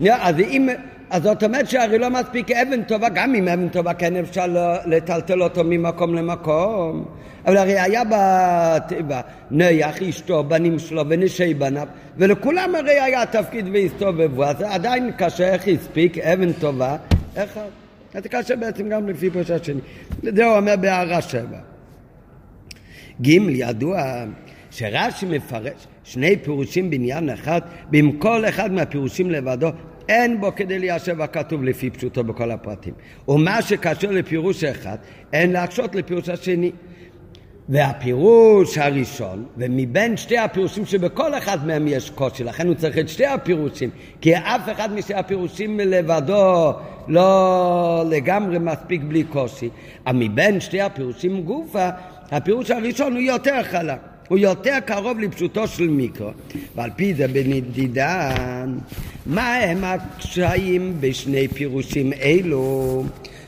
אז 0.09 0.39
אם... 0.39 0.69
אז 1.11 1.23
זאת 1.23 1.43
אומרת 1.43 1.69
שהרי 1.69 1.97
לא 1.97 2.09
מספיק 2.09 2.51
אבן 2.51 2.83
טובה, 2.83 3.09
גם 3.09 3.35
אם 3.35 3.47
אבן 3.47 3.69
טובה 3.69 3.93
כן 3.93 4.15
אפשר 4.15 4.45
לטלטל 4.85 5.43
אותו 5.43 5.63
ממקום 5.63 6.15
למקום. 6.15 7.05
אבל 7.45 7.57
הרי 7.57 7.79
היה 7.79 8.01
בטבע 8.03 9.21
נויח, 9.51 10.01
אשתו, 10.01 10.43
בנים 10.43 10.79
שלו 10.79 11.03
ונשי 11.09 11.53
בניו, 11.53 11.87
ולכולם 12.17 12.75
הרי 12.75 12.99
היה 12.99 13.25
תפקיד 13.25 13.65
והסתובבו, 13.73 14.43
אז 14.43 14.61
עדיין 14.61 15.11
קשה 15.17 15.53
איך 15.53 15.67
הספיק 15.67 16.17
אבן 16.17 16.53
טובה, 16.53 16.97
איך... 17.35 17.59
זה 18.13 18.29
קשה 18.29 18.55
בעצם 18.55 18.89
גם 18.89 19.09
לפי 19.09 19.29
פרשת 19.29 19.61
השני. 19.61 19.81
זה 20.23 20.45
הוא 20.45 20.57
אומר 20.57 20.75
בהערה 20.75 21.21
שבע. 21.21 21.57
ג' 23.21 23.27
ידוע 23.49 24.03
שרש"י 24.71 25.25
מפרש 25.25 25.87
שני 26.03 26.37
פירושים 26.37 26.89
בעניין 26.89 27.29
אחד, 27.29 27.61
במקום 27.89 28.19
כל 28.19 28.45
אחד 28.49 28.71
מהפירושים 28.71 29.31
לבדו 29.31 29.71
אין 30.09 30.41
בו 30.41 30.55
כדי 30.55 30.79
ליישב 30.79 31.21
הכתוב 31.21 31.63
לפי 31.63 31.89
פשוטו 31.89 32.23
בכל 32.23 32.51
הפרטים. 32.51 32.93
ומה 33.27 33.61
שקשור 33.61 34.11
לפירוש 34.11 34.63
אחד, 34.63 34.97
אין 35.33 35.51
להקשות 35.51 35.95
לפירוש 35.95 36.29
השני. 36.29 36.71
והפירוש 37.69 38.77
הראשון, 38.77 39.45
ומבין 39.57 40.17
שתי 40.17 40.37
הפירושים 40.37 40.85
שבכל 40.85 41.33
אחד 41.37 41.67
מהם 41.67 41.87
יש 41.87 42.09
קושי, 42.09 42.43
לכן 42.43 42.67
הוא 42.67 42.75
צריך 42.75 42.97
את 42.97 43.09
שתי 43.09 43.25
הפירושים, 43.25 43.89
כי 44.21 44.37
אף 44.37 44.61
אחד 44.71 44.93
משתי 44.93 45.13
הפירושים 45.13 45.79
לבדו 45.79 46.73
לא 47.07 48.03
לגמרי 48.09 48.59
מספיק 48.59 49.01
בלי 49.07 49.23
קושי. 49.23 49.69
אבל 50.07 50.15
מבין 50.15 50.59
שתי 50.59 50.81
הפירושים 50.81 51.41
גופה, 51.43 51.89
הפירוש 52.31 52.71
הראשון 52.71 53.13
הוא 53.13 53.21
יותר 53.21 53.63
חלק. 53.63 54.10
הוא 54.31 54.37
יותר 54.37 54.77
קרוב 54.85 55.19
לפשוטו 55.19 55.67
של 55.67 55.87
מיקרו. 55.87 56.29
ועל 56.75 56.89
פי 56.95 57.13
זה 57.13 57.27
בנדידן, 57.27 58.77
מה 59.25 59.55
הם 59.55 59.83
הקשיים 59.83 60.97
בשני 60.99 61.47
פירושים 61.47 62.13
אלו? 62.13 63.03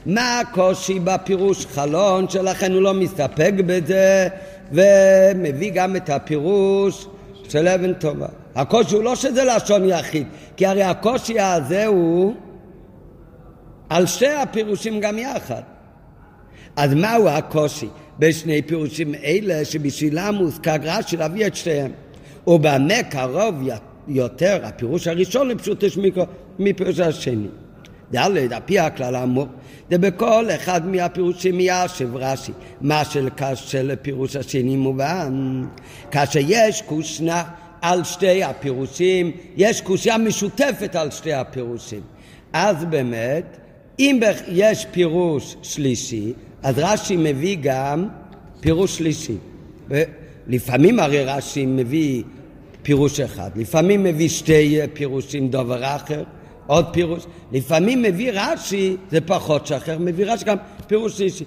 מה 0.05 0.39
הקושי 0.39 0.99
בפירוש 0.99 1.65
חלון 1.65 2.29
שלכן 2.29 2.71
הוא 2.71 2.81
לא 2.81 2.93
מסתפק 2.93 3.53
בזה 3.65 4.27
ומביא 4.71 5.71
גם 5.73 5.95
את 5.95 6.09
הפירוש 6.09 7.07
של 7.49 7.67
אבן 7.67 7.93
טובה. 7.93 8.27
הקושי 8.55 8.95
הוא 8.95 9.03
לא 9.03 9.15
שזה 9.15 9.43
לשון 9.43 9.89
יחיד, 9.89 10.27
כי 10.57 10.65
הרי 10.65 10.83
הקושי 10.83 11.39
הזה 11.39 11.85
הוא 11.85 12.35
על 13.89 14.05
שתי 14.05 14.33
הפירושים 14.33 14.99
גם 14.99 15.19
יחד. 15.19 15.61
אז 16.75 16.93
מהו 16.93 17.27
הקושי? 17.27 17.87
בשני 18.19 18.61
פירושים 18.61 19.15
אלה 19.15 19.65
שבשבילם 19.65 20.35
מוזכר 20.37 20.75
רש"י 20.81 21.17
להביא 21.17 21.47
את 21.47 21.55
שתיהם. 21.55 21.91
ובמה 22.47 23.03
קרוב 23.09 23.55
יותר 24.07 24.59
הפירוש 24.63 25.07
הראשון 25.07 25.47
לפשוט 25.47 25.83
מיקרו 25.97 26.25
מפירוש 26.59 26.99
השני. 26.99 27.47
ד' 28.15 28.17
על 28.17 28.61
פי 28.65 28.79
הכלל 28.79 29.15
האמור, 29.15 29.47
זה 29.89 29.97
בכל 29.97 30.45
אחד 30.55 30.87
מהפירושים 30.87 31.57
ישב 31.59 32.15
רש"י, 32.15 32.51
מה 32.81 33.03
של 33.55 33.91
הפירוש 33.91 34.35
השני 34.35 34.75
מובן. 34.75 35.63
כאשר 36.11 36.39
יש 36.47 36.81
קושנה 36.81 37.43
על 37.81 38.03
שתי 38.03 38.43
הפירושים, 38.43 39.31
יש 39.57 39.81
קושייה 39.81 40.17
משותפת 40.17 40.95
על 40.95 41.11
שתי 41.11 41.33
הפירושים. 41.33 42.01
אז 42.53 42.85
באמת, 42.85 43.57
אם 43.99 44.19
יש 44.47 44.85
פירוש 44.91 45.55
שלישי, 45.61 46.33
אז 46.63 46.75
רש"י 46.77 47.15
מביא 47.17 47.57
גם 47.61 48.07
פירוש 48.59 48.97
שלישי. 48.97 49.35
לפעמים 50.47 50.99
הרי 50.99 51.23
רש"י 51.23 51.65
מביא 51.65 52.23
פירוש 52.81 53.19
אחד, 53.19 53.49
לפעמים 53.55 54.03
מביא 54.03 54.29
שתי 54.29 54.79
פירושים 54.93 55.47
דובר 55.47 55.95
אחר, 55.95 56.23
עוד 56.67 56.85
פירוש, 56.93 57.23
לפעמים 57.51 58.01
מביא 58.01 58.31
רש"י, 58.33 58.95
זה 59.11 59.21
פחות 59.21 59.67
שחר, 59.67 59.97
מביא 59.99 60.25
רש"י 60.25 60.45
גם 60.45 60.57
פירוש 60.87 61.17
שלישי. 61.17 61.45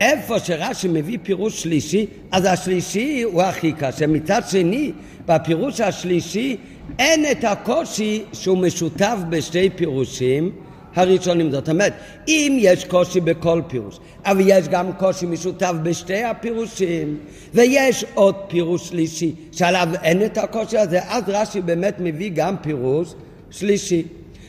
איפה 0.00 0.38
שרש"י 0.38 0.88
מביא 0.88 1.18
פירוש 1.22 1.62
שלישי, 1.62 2.06
אז 2.30 2.44
השלישי 2.44 3.22
הוא 3.22 3.42
הכי 3.42 3.72
קשה. 3.72 4.06
מצד 4.06 4.42
שני, 4.48 4.92
בפירוש 5.26 5.80
השלישי 5.80 6.56
אין 6.98 7.24
את 7.30 7.44
הקושי 7.44 8.22
שהוא 8.32 8.58
משותף 8.58 9.16
בשתי 9.28 9.70
פירושים, 9.70 10.52
הראשונים. 10.94 11.50
זאת 11.50 11.68
אומרת, 11.68 11.92
אם 12.28 12.56
יש 12.60 12.84
קושי 12.84 13.20
בכל 13.20 13.62
פירוש, 13.66 13.98
אבל 14.24 14.42
יש 14.46 14.68
גם 14.68 14.92
קושי 14.92 15.26
משותף 15.26 15.72
בשתי 15.82 16.24
הפירושים, 16.24 17.18
ויש 17.54 18.04
עוד 18.14 18.34
פירוש 18.48 18.88
שלישי 18.88 19.34
שעליו 19.52 19.88
אין 20.02 20.24
את 20.24 20.38
הקושי 20.38 20.78
הזה, 20.78 21.00
אז 21.08 21.22
רש"י 21.26 21.60
באמת 21.60 21.96
מביא 21.98 22.30
גם 22.34 22.56
פירוש 22.62 23.14
שלישי. 23.50 24.02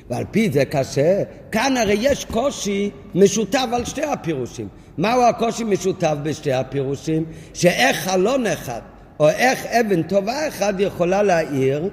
ועל 0.09 0.23
פי 0.31 0.49
זה 0.49 0.65
קשה, 0.65 1.23
כאן 1.51 1.77
הרי 1.77 1.97
יש 1.99 2.25
קושי 2.25 2.89
משותף 3.15 3.65
על 3.71 3.85
שתי 3.85 4.03
הפירושים. 4.03 4.67
מהו 4.97 5.21
הקושי 5.21 5.63
משותף 5.63 6.13
בשתי 6.23 6.53
הפירושים? 6.53 7.25
שאיך 7.53 7.97
חלון 7.97 8.47
אחד 8.47 8.81
או 9.19 9.29
איך 9.29 9.65
אבן 9.65 10.03
טובה 10.03 10.47
אחד 10.47 10.73
יכולה 10.79 11.23
להאיר 11.23 11.89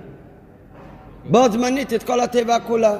בו 1.25 1.51
זמנית 1.53 1.93
את 1.93 2.03
כל 2.03 2.21
הטבע 2.21 2.59
כולה. 2.59 2.99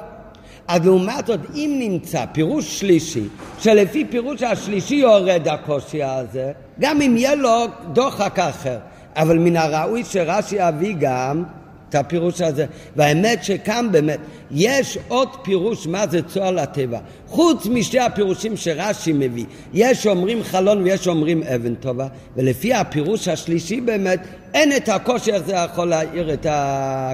אז 0.67 0.85
לעומת 0.85 1.27
זאת, 1.27 1.39
אם 1.53 1.75
נמצא 1.79 2.25
פירוש 2.31 2.79
שלישי, 2.79 3.27
שלפי 3.59 4.05
פירוש 4.05 4.43
השלישי 4.43 4.95
יורד 4.95 5.47
הקושי 5.47 6.03
הזה, 6.03 6.51
גם 6.79 7.01
אם 7.01 7.17
יהיה 7.17 7.35
לו 7.35 7.65
דוחק 7.93 8.39
אחר, 8.39 8.77
אבל 9.15 9.37
מן 9.39 9.57
הראוי 9.57 10.03
שרש"י 10.03 10.55
יביא 10.59 10.95
גם 10.99 11.43
את 11.91 11.95
הפירוש 11.95 12.41
הזה. 12.41 12.65
והאמת 12.95 13.43
שכאן 13.43 13.87
באמת 13.91 14.19
יש 14.51 14.97
עוד 15.07 15.29
פירוש 15.41 15.87
מה 15.87 16.07
זה 16.07 16.21
צוהר 16.21 16.51
לטבע. 16.51 16.99
חוץ 17.27 17.65
משתי 17.65 17.99
הפירושים 17.99 18.57
שרש"י 18.57 19.13
מביא. 19.13 19.45
יש 19.73 20.07
אומרים 20.07 20.43
חלון 20.43 20.83
ויש 20.83 21.07
אומרים 21.07 21.43
אבן 21.43 21.75
טובה, 21.75 22.07
ולפי 22.37 22.73
הפירוש 22.73 23.27
השלישי 23.27 23.81
באמת 23.81 24.19
אין 24.53 24.75
את 24.75 24.89
הקושי 24.89 25.31
הזה 25.33 25.53
יכול 25.53 25.87
להעיר 25.87 26.33
את 26.33 26.45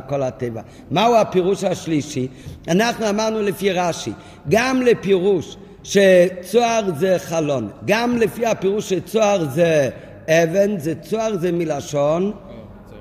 כל 0.09 0.23
הטבע. 0.23 0.61
מהו 0.91 1.15
הפירוש 1.15 1.63
השלישי? 1.63 2.27
אנחנו 2.67 3.09
אמרנו 3.09 3.41
לפי 3.41 3.71
רש"י, 3.71 4.11
גם 4.49 4.81
לפירוש 4.81 5.57
שצוהר 5.83 6.83
זה 6.97 7.15
חלון, 7.19 7.69
גם 7.85 8.17
לפי 8.17 8.45
הפירוש 8.45 8.89
שצוהר 8.89 9.45
זה 9.49 9.89
אבן, 10.27 10.79
זה 10.79 10.93
צוהר 10.95 11.37
זה 11.37 11.51
מלשון 11.51 12.31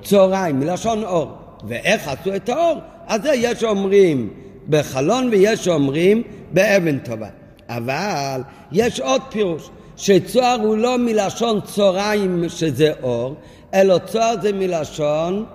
צהריים, 0.02 0.60
מלשון 0.60 1.04
אור. 1.04 1.45
ואיך 1.64 2.08
עשו 2.08 2.36
את 2.36 2.48
האור? 2.48 2.80
אז 3.06 3.22
זה 3.22 3.34
יש 3.34 3.64
אומרים 3.64 4.30
בחלון 4.68 5.28
ויש 5.28 5.68
אומרים 5.68 6.22
באבן 6.52 6.98
טובה. 6.98 7.28
אבל 7.68 8.40
יש 8.72 9.00
עוד 9.00 9.22
פירוש, 9.30 9.70
שצוהר 9.96 10.60
הוא 10.60 10.76
לא 10.76 10.98
מלשון 10.98 11.60
צהריים 11.60 12.44
שזה 12.48 12.92
אור, 13.02 13.36
אלא 13.74 13.98
צוהר 13.98 14.34
זה 14.42 14.52
מלשון 14.52 15.46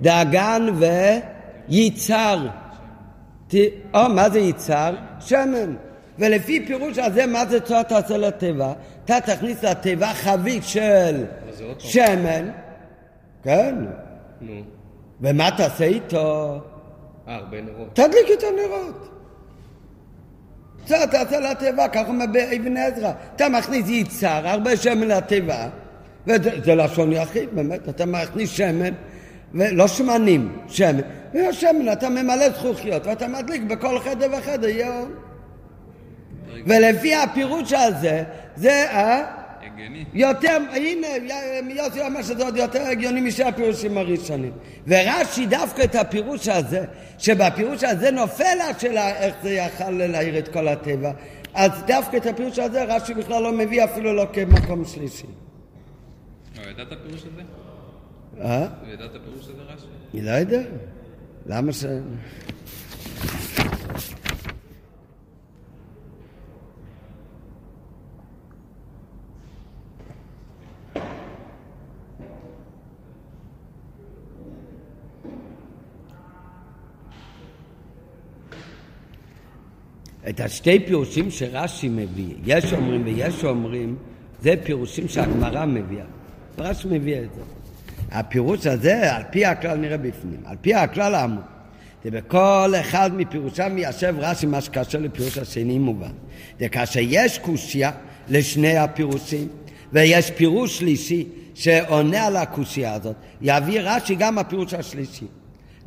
דאגן 0.00 0.66
וייצר. 1.68 2.46
או, 3.94 4.08
מה 4.08 4.30
זה 4.30 4.38
ייצר? 4.38 4.94
שמן. 5.20 5.74
ולפי 6.18 6.66
פירוש 6.66 6.98
הזה, 6.98 7.26
מה 7.26 7.46
זה 7.46 7.60
צוהר 7.60 7.82
תעשה 7.82 8.16
לתיבה? 8.16 8.72
אתה 9.04 9.20
תכניס 9.20 9.64
לתיבה 9.64 10.14
חבית 10.14 10.64
של 10.64 11.24
שמן, 11.78 12.50
כן, 13.42 13.74
נו. 14.40 14.81
ומה 15.22 15.50
תעשה 15.56 15.84
איתו? 15.84 16.60
אה, 17.28 17.34
הרבה 17.34 17.60
נרות. 17.60 17.88
תדליק 17.92 18.26
את 18.38 18.42
הנרות. 18.42 19.08
צוהר 20.86 21.06
תעשה 21.06 21.40
לתיבה, 21.40 21.88
כך 21.88 22.02
אומר 22.08 22.24
באבן 22.32 22.76
עזרא. 22.76 23.12
אתה 23.36 23.48
מכניס 23.48 23.88
ייצר, 23.88 24.40
הרבה 24.44 24.76
שמן 24.76 25.08
לתיבה, 25.08 25.68
וזה 26.26 26.74
לשון 26.74 27.12
יחיד, 27.12 27.48
באמת, 27.52 27.88
אתה 27.88 28.06
מכניס 28.06 28.50
שמן, 28.50 28.94
ולא 29.54 29.88
שמנים, 29.88 30.58
שמן, 30.68 31.00
והשמן 31.34 31.92
אתה 31.92 32.08
ממלא 32.08 32.50
זכוכיות, 32.50 33.06
ואתה 33.06 33.28
מדליק 33.28 33.62
בכל 33.62 33.98
חדר 34.00 34.28
וחדר 34.38 34.68
יום. 34.68 35.10
ולפי 36.66 37.14
הפירוש 37.14 37.72
הזה, 37.72 38.22
זה 38.56 38.70
אה, 38.90 39.41
הגיוני. 39.74 40.04
יותר, 40.14 40.58
הנה, 40.72 41.06
יוסי 41.74 42.00
אומר 42.00 42.22
שזה 42.22 42.44
עוד 42.44 42.56
יותר 42.56 42.82
הגיוני 42.82 43.20
משל 43.20 43.42
הפירושים 43.42 43.98
הראשונים. 43.98 44.52
ורש"י 44.86 45.46
דווקא 45.46 45.82
את 45.82 45.94
הפירוש 45.94 46.48
הזה, 46.48 46.84
שבפירוש 47.18 47.84
הזה 47.84 48.10
נופל 48.10 48.58
השאלה 48.70 49.16
איך 49.16 49.34
זה 49.42 49.50
יכל 49.50 49.90
להעיר 49.90 50.38
את 50.38 50.48
כל 50.48 50.68
הטבע, 50.68 51.12
אז 51.54 51.70
דווקא 51.86 52.16
את 52.16 52.26
הפירוש 52.26 52.58
הזה 52.58 52.84
רש"י 52.84 53.14
בכלל 53.14 53.42
לא 53.42 53.52
מביא 53.52 53.84
אפילו 53.84 54.14
לא 54.14 54.26
כמקום 54.32 54.84
שלישי. 54.84 55.26
לא, 56.56 56.70
ידעת 56.70 56.88
פירוש 57.06 57.22
הזה? 57.22 57.42
אה? 58.40 58.66
ידעת 58.92 59.10
פירוש 59.24 59.44
הזה 59.44 59.62
רש"י? 59.74 59.86
אני 60.14 60.22
לא 60.22 60.30
יודע. 60.30 60.62
למה 61.46 61.72
ש... 61.72 61.84
את 80.28 80.40
השתי 80.40 80.80
פירושים 80.86 81.30
שרש"י 81.30 81.88
מביא, 81.88 82.34
יש 82.44 82.72
אומרים 82.72 83.02
ויש 83.04 83.44
אומרים, 83.44 83.96
זה 84.42 84.54
פירושים 84.64 85.08
שהגמרא 85.08 85.66
מביאה. 85.66 86.04
רש"י 86.58 86.88
מביא 86.90 87.16
את 87.16 87.34
זה. 87.34 87.42
הפירוש 88.10 88.66
הזה, 88.66 89.14
על 89.14 89.22
פי 89.30 89.44
הכלל 89.44 89.76
נראה 89.76 89.96
בפנים, 89.96 90.40
על 90.44 90.56
פי 90.60 90.74
הכלל 90.74 91.14
האמור. 91.14 91.42
זה 92.04 92.10
בכל 92.10 92.72
אחד 92.80 93.10
מפירושם 93.16 93.72
מיישב 93.74 94.14
רש"י 94.18 94.46
מה 94.46 94.60
שקשה 94.60 94.98
לפירוש 94.98 95.38
השני 95.38 95.78
מובן. 95.78 96.12
זה 96.60 96.68
כאשר 96.68 97.00
יש 97.02 97.38
קושייה 97.38 97.90
לשני 98.28 98.76
הפירושים, 98.76 99.48
ויש 99.92 100.30
פירוש 100.30 100.78
שלישי 100.78 101.28
שעונה 101.54 102.26
על 102.26 102.36
הקושייה 102.36 102.94
הזאת, 102.94 103.16
יביא 103.40 103.80
רש"י 103.80 104.14
גם 104.14 104.38
הפירוש 104.38 104.74
השלישי. 104.74 105.26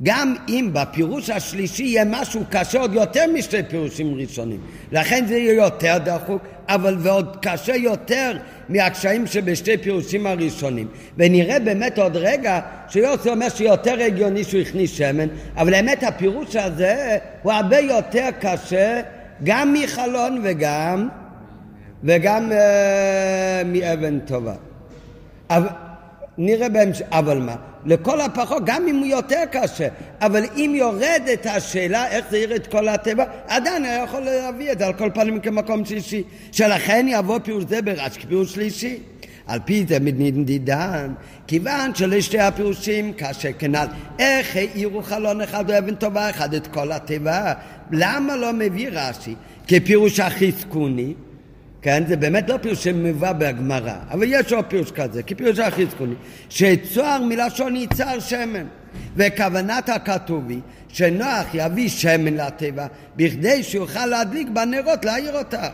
גם 0.03 0.35
אם 0.49 0.69
בפירוש 0.73 1.29
השלישי 1.29 1.83
יהיה 1.83 2.05
משהו 2.05 2.41
קשה 2.49 2.79
עוד 2.79 2.93
יותר 2.93 3.23
משתי 3.33 3.63
פירושים 3.63 4.15
ראשונים. 4.15 4.59
לכן 4.91 5.25
זה 5.27 5.37
יהיה 5.37 5.53
יותר 5.53 5.97
דחוק, 5.97 6.41
אבל 6.67 6.95
ועוד 6.99 7.37
קשה 7.41 7.75
יותר 7.75 8.37
מהקשיים 8.69 9.27
שבשתי 9.27 9.77
פירושים 9.77 10.27
הראשונים. 10.27 10.87
ונראה 11.17 11.59
באמת 11.59 11.99
עוד 11.99 12.17
רגע 12.17 12.59
שיוסי 12.89 13.29
אומר 13.29 13.49
שיותר 13.49 14.03
הגיוני 14.03 14.43
שהוא 14.43 14.61
הכניס 14.61 14.91
שמן, 14.91 15.27
אבל 15.57 15.71
באמת 15.71 16.03
הפירוש 16.03 16.55
הזה 16.55 17.17
הוא 17.43 17.51
הרבה 17.51 17.79
יותר 17.79 18.29
קשה 18.39 19.01
גם 19.43 19.73
מחלון 19.73 20.41
וגם, 20.43 21.09
וגם 22.03 22.51
אה, 22.51 23.61
מאבן 23.65 24.19
טובה. 24.19 24.53
אבל, 25.49 25.67
נראה 26.37 26.69
בהמשך, 26.69 27.05
אבל 27.11 27.37
מה? 27.37 27.55
לכל 27.85 28.21
הפחות, 28.21 28.63
גם 28.65 28.87
אם 28.87 28.95
הוא 28.95 29.05
יותר 29.05 29.43
קשה, 29.51 29.87
אבל 30.21 30.43
אם 30.55 30.73
יורדת 30.75 31.45
השאלה 31.45 32.07
איך 32.07 32.25
זה 32.29 32.37
יראה 32.37 32.55
את 32.55 32.67
כל 32.67 32.87
הטבע, 32.87 33.25
עדיין 33.47 33.85
היה 33.85 34.03
יכול 34.03 34.19
להביא 34.19 34.71
את 34.71 34.79
זה 34.79 34.85
על 34.85 34.93
כל 34.93 35.09
פנים 35.13 35.39
כמקום 35.39 35.85
שלישי. 35.85 36.23
שלכן 36.51 37.05
יבוא 37.09 37.39
פירוש 37.39 37.63
זה 37.69 37.81
ברש 37.81 38.17
כפירוש 38.17 38.53
שלישי. 38.53 38.99
על 39.47 39.59
פי 39.65 39.85
זה 39.87 39.99
מדידן, 39.99 41.13
כיוון 41.47 41.95
שלשתי 41.95 42.39
הפירושים 42.39 43.13
קשה 43.17 43.53
כנ"ל, 43.53 43.85
איך 44.19 44.55
העירו 44.55 45.03
חלון 45.03 45.41
אחד 45.41 45.65
ואבן 45.67 45.95
טובה 45.95 46.29
אחד 46.29 46.53
את 46.53 46.67
כל 46.67 46.91
התיבה? 46.91 47.53
למה 47.91 48.35
לא 48.35 48.53
מביא 48.53 48.89
רש"י 48.91 49.35
כפירוש 49.67 50.19
החזקוני? 50.19 51.13
כן, 51.85 52.03
זה 52.07 52.15
באמת 52.15 52.49
לא 52.49 52.57
פירוש 52.61 52.83
שמובא 52.83 53.33
בגמרא, 53.33 53.95
אבל 54.11 54.25
יש 54.27 54.53
עוד 54.53 54.65
פירוש 54.65 54.91
כזה, 54.91 55.23
כפירוש 55.23 55.59
החזקוני, 55.59 56.15
שצוהר 56.49 57.21
מלשון 57.21 57.75
יצהר 57.75 58.19
שמן, 58.19 58.65
וכוונת 59.15 59.89
הכתוב 59.89 60.49
היא 60.49 60.59
שנוח 60.87 61.45
יביא 61.53 61.89
שמן 61.89 62.33
לטבע 62.33 62.87
בכדי 63.15 63.63
שיוכל 63.63 64.05
להדליק 64.05 64.47
בנרות 64.53 65.05
להעיר 65.05 65.37
אותה. 65.37 65.69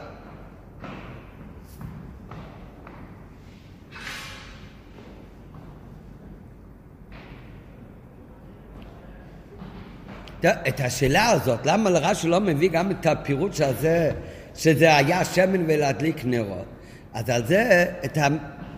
את 10.46 10.80
השאלה 10.80 11.30
הזאת, 11.30 11.66
למה 11.66 11.90
לרש"י 11.90 12.28
לא 12.28 12.40
מביא 12.40 12.70
גם 12.70 12.92
את 12.92 13.06
הפירוש 13.06 13.62
הזה 13.62 14.12
שזה 14.56 14.96
היה 14.96 15.26
שמן 15.26 15.64
ולהדליק 15.68 16.26
נרות. 16.26 16.66
אז 17.14 17.30
על 17.30 17.46
זה, 17.46 17.86
את 18.06 18.18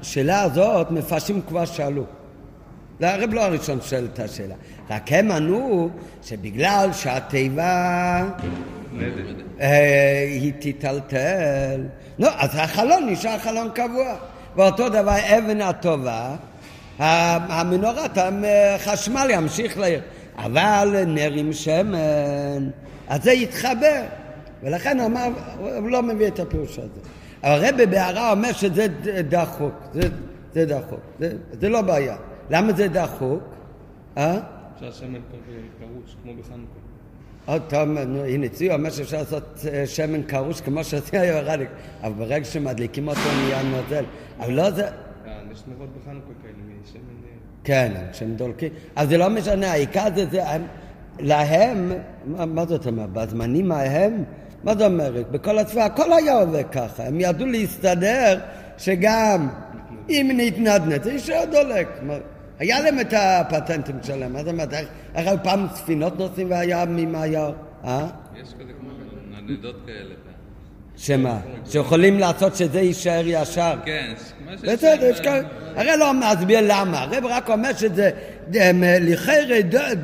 השאלה 0.02 0.42
הזאת 0.42 0.92
מפרשים 0.92 1.42
כבר 1.48 1.66
שאלו. 1.66 2.04
זה 3.00 3.14
הרב 3.14 3.34
לא 3.34 3.46
הראשון 3.46 3.80
שואל 3.82 4.08
את 4.14 4.20
השאלה. 4.20 4.56
רק 4.90 5.12
הם 5.12 5.32
ענו 5.32 5.90
שבגלל 6.24 6.90
שהתיבה 6.94 8.24
אה, 9.62 10.26
היא 10.28 10.54
תיטלטל, 10.60 11.84
לא, 12.20 12.30
אז 12.38 12.50
החלון 12.54 13.10
נשאר 13.10 13.38
חלון 13.38 13.70
קבוע. 13.76 14.16
ואותו 14.56 14.90
דבר 14.90 15.16
אבן 15.38 15.62
הטובה, 15.62 16.36
המנורת 17.00 18.18
החשמל 18.18 19.28
ימשיך 19.30 19.78
לעיר. 19.78 20.02
אבל 20.38 21.04
נר 21.08 21.32
עם 21.34 21.54
שמן, 21.54 22.70
אז 23.08 23.24
זה 23.24 23.32
יתחבר. 23.32 24.02
ולכן 24.64 25.00
הוא 25.00 25.08
אמר, 25.08 25.28
הוא 25.58 25.90
לא 25.90 26.04
מביא 26.04 26.28
את 26.28 26.40
הפירוש 26.40 26.80
הזה. 26.80 26.88
אבל 27.44 27.66
הרבי 27.66 27.86
בהערה 27.86 28.32
אומר 28.32 28.52
שזה 28.52 28.88
דחוק, 29.30 29.74
זה, 29.94 30.02
זה 30.54 30.66
דחוק, 30.66 31.00
זה, 31.20 31.34
זה 31.60 31.70
לא 31.70 31.82
בעיה. 31.82 32.16
למה 32.50 32.74
זה 32.74 32.88
דחוק? 32.88 33.44
אה? 34.18 34.40
אפשר 34.76 34.92
שמן 34.92 35.20
קרוש, 35.80 36.16
כמו 36.24 36.34
בחנוכה. 36.40 36.84
עוד 37.46 37.62
טוב, 37.70 37.90
נו, 37.90 38.24
הנה, 38.24 38.50
ציור 38.50 38.76
אומר 38.76 38.90
שאפשר 38.90 39.18
לעשות 39.18 39.66
אה, 39.74 39.88
שמן 39.88 40.24
קרוש 40.24 40.62
כמו 40.62 40.84
שעושה 40.84 41.22
היום 41.22 41.38
רדיק, 41.44 41.70
אבל 42.04 42.14
ברגע 42.14 42.46
שמדליקים 42.46 43.08
אותו 43.08 43.20
נהיה 43.44 43.64
נוזל. 43.64 44.04
אבל 44.40 44.54
לא 44.54 44.72
זה... 44.72 44.88
אה, 44.88 44.92
יש 45.52 45.64
נרות 45.68 45.90
בחנוכה 46.02 46.28
כאלה, 46.42 46.54
משמן... 46.84 47.00
אה, 47.00 47.34
כן, 47.64 47.92
כשהם 48.12 48.36
דולקים. 48.36 48.70
אז 48.96 49.10
זה 49.10 49.18
לא 49.18 49.30
משנה, 49.30 49.72
העיקר 49.72 50.08
זה 50.16 50.26
זה, 50.32 50.50
הם, 50.50 50.62
להם, 51.20 51.92
מה, 52.26 52.46
מה 52.46 52.66
זאת 52.66 52.88
אומרת, 52.88 53.10
בזמנים 53.10 53.72
ההם, 53.72 54.24
מה 54.64 54.74
זאת 54.74 54.82
אומרת? 54.82 55.32
בכל 55.32 55.60
הצבא 55.60 55.84
הכל 55.84 56.14
היה 56.14 56.34
עובד 56.34 56.64
ככה, 56.72 57.04
הם 57.04 57.20
ידעו 57.20 57.48
להסתדר 57.48 58.40
שגם 58.78 59.50
אם 60.10 60.32
נתנדנד, 60.34 61.04
זה 61.04 61.12
יישאר 61.12 61.44
דולק. 61.52 61.88
היה 62.60 62.80
להם 62.80 63.00
את 63.00 63.14
הפטנטים 63.18 63.96
שלהם, 64.04 64.34
מה 64.34 64.40
זאת 64.40 64.48
אומרת, 64.48 64.74
איך 65.16 65.28
היו 65.28 65.38
פעם 65.44 65.68
ספינות 65.74 66.20
נוסעים 66.20 66.52
והיה 66.52 66.86
ממעייר, 66.86 67.52
אה? 67.86 68.08
יש 68.36 68.54
כזה 68.54 68.72
כמו 68.80 68.90
נדנדות 69.32 69.76
כאלה. 69.86 70.14
שמה? 70.98 71.40
שיכולים 71.66 72.20
לעשות 72.20 72.56
שזה 72.56 72.82
יישאר 72.82 73.24
ישר? 73.26 73.76
כן, 73.86 74.14
מה 74.46 74.52
שיש 74.58 74.70
בסדר, 74.70 75.06
יש 75.06 75.22
כאלה, 75.22 75.48
הרי 75.76 75.98
לא 75.98 76.14
מסביר 76.14 76.60
למה, 76.64 77.02
הרב 77.02 77.26
רק 77.26 77.50
אומר 77.50 77.74
שזה 77.74 78.10
לכי 79.02 79.32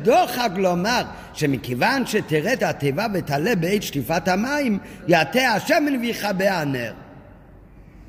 דוחק 0.02 0.50
לומר 0.56 1.02
שמכיוון 1.32 2.06
שתרד 2.06 2.64
התיבה 2.64 3.06
ותעלה 3.14 3.54
בעת 3.54 3.82
שטיפת 3.82 4.28
המים, 4.28 4.78
יעטה 5.08 5.40
השמן 5.40 5.96
ויכבה 6.00 6.60
הנר. 6.60 6.92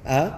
אה? 0.06 0.30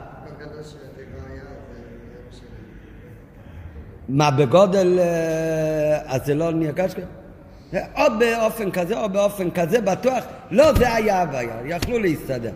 מה, 4.10 4.32
בגודל... 4.32 5.00
אה, 5.00 6.00
אז 6.06 6.26
זה 6.26 6.36
לא 6.36 6.52
נרגש 6.52 6.93
ככה? 6.93 7.24
או 7.96 8.04
באופן 8.19 8.72
כזה 8.72 9.00
או 9.00 9.10
באופן 9.10 9.52
כזה, 9.52 9.82
בטוח, 9.82 10.24
לא 10.52 10.74
זה 10.74 10.93
היה 10.93 11.22
הבעיה, 11.22 11.56
יכלו 11.65 12.00
להסתדר. 12.00 12.52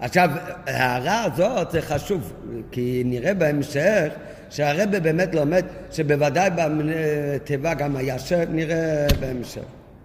עכשיו, 0.00 0.30
ההערה 0.66 1.24
הזאת 1.24 1.70
זה 1.70 1.82
חשוב, 1.82 2.32
כי 2.70 3.02
נראה 3.06 3.34
בהמשך 3.34 4.08
שהרבה 4.50 5.00
באמת 5.00 5.34
לומד 5.34 5.64
שבוודאי 5.90 6.50
בתיבה 6.56 7.74
גם 7.74 7.96
היה 7.96 8.18
שנראה 8.18 9.06
בהמשך. 9.20 9.62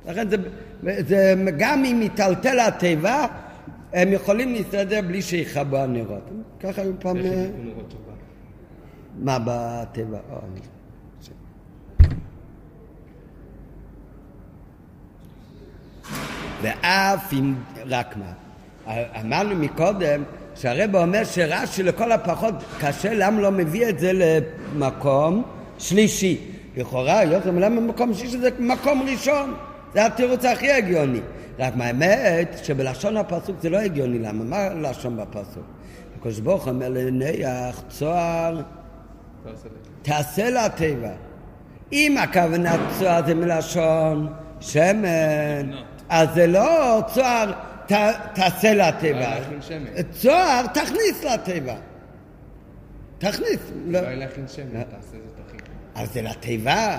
לכן 0.07 0.29
זה, 0.29 0.37
זה 1.07 1.35
גם 1.57 1.85
אם 1.85 1.99
מיטלטל 1.99 2.59
התיבה, 2.59 3.25
הם 3.93 4.11
יכולים 4.11 4.53
להסתדר 4.53 5.01
בלי 5.07 5.21
שיכבו 5.21 5.77
הנרות. 5.77 6.29
ככה 6.59 6.81
היו 6.81 6.91
פעם... 6.99 7.17
שבת? 7.21 7.95
מה 9.19 9.37
בתיבה? 9.39 10.17
אני... 10.29 10.59
ואף 16.61 17.33
אם, 17.33 17.53
רק 17.85 18.15
מה, 18.17 18.33
אמרנו 19.21 19.55
מקודם 19.55 20.23
שהרב 20.55 20.95
אומר 20.95 21.23
שרש"י 21.23 21.83
לכל 21.83 22.11
הפחות 22.11 22.53
קשה 22.79 23.13
למה 23.13 23.41
לא 23.41 23.51
מביא 23.51 23.89
את 23.89 23.99
זה 23.99 24.11
למקום 24.13 25.43
שלישי. 25.79 26.37
לכאורה, 26.77 27.23
יוצא 27.23 27.49
למה 27.49 27.81
מקום 27.81 28.13
שלישי 28.13 28.37
זה 28.37 28.49
מקום 28.59 29.05
ראשון? 29.11 29.53
זה 29.93 30.05
התירוץ 30.05 30.45
הכי 30.45 30.71
הגיוני. 30.71 31.19
רק 31.59 31.75
מה 31.75 31.85
האמת 31.85 32.59
שבלשון 32.63 33.17
הפסוק 33.17 33.55
זה 33.61 33.69
לא 33.69 33.77
הגיוני, 33.77 34.19
למה? 34.19 34.43
מה 34.43 34.89
לשון 34.89 35.17
בפסוק? 35.17 35.63
הקדוש 36.19 36.39
ברוך 36.39 36.67
אומר 36.67 36.89
לנח 36.89 37.83
צוהר 37.89 38.61
תעשה 40.01 40.49
לה 40.49 40.69
תיבה. 40.69 41.11
אם 41.93 42.17
הכוונה 42.17 42.75
צוהר 42.99 43.25
זה 43.25 43.35
מלשון 43.35 44.33
שמן. 44.59 45.71
אז 46.09 46.29
זה 46.35 46.47
לא 46.47 46.99
צוהר 47.13 47.51
ת, 47.87 47.91
תעשה 48.33 48.73
לה 48.73 48.91
תיבה. 48.91 49.17
אולי 49.17 49.39
להכין 49.39 49.61
שמן. 49.61 50.01
צוהר 50.11 50.67
תכניס 50.67 51.23
לה 51.23 51.37
תיבה. 51.37 51.75
תכניס. 53.17 53.59
לא. 53.87 53.99
אולי 53.99 54.15
להכין 54.15 54.47
שמן, 54.47 54.83
תעשה 54.83 55.11
זה 55.11 55.43
תכין. 55.47 55.59
אז 55.95 56.13
זה 56.13 56.21
לתיבה. 56.21 56.97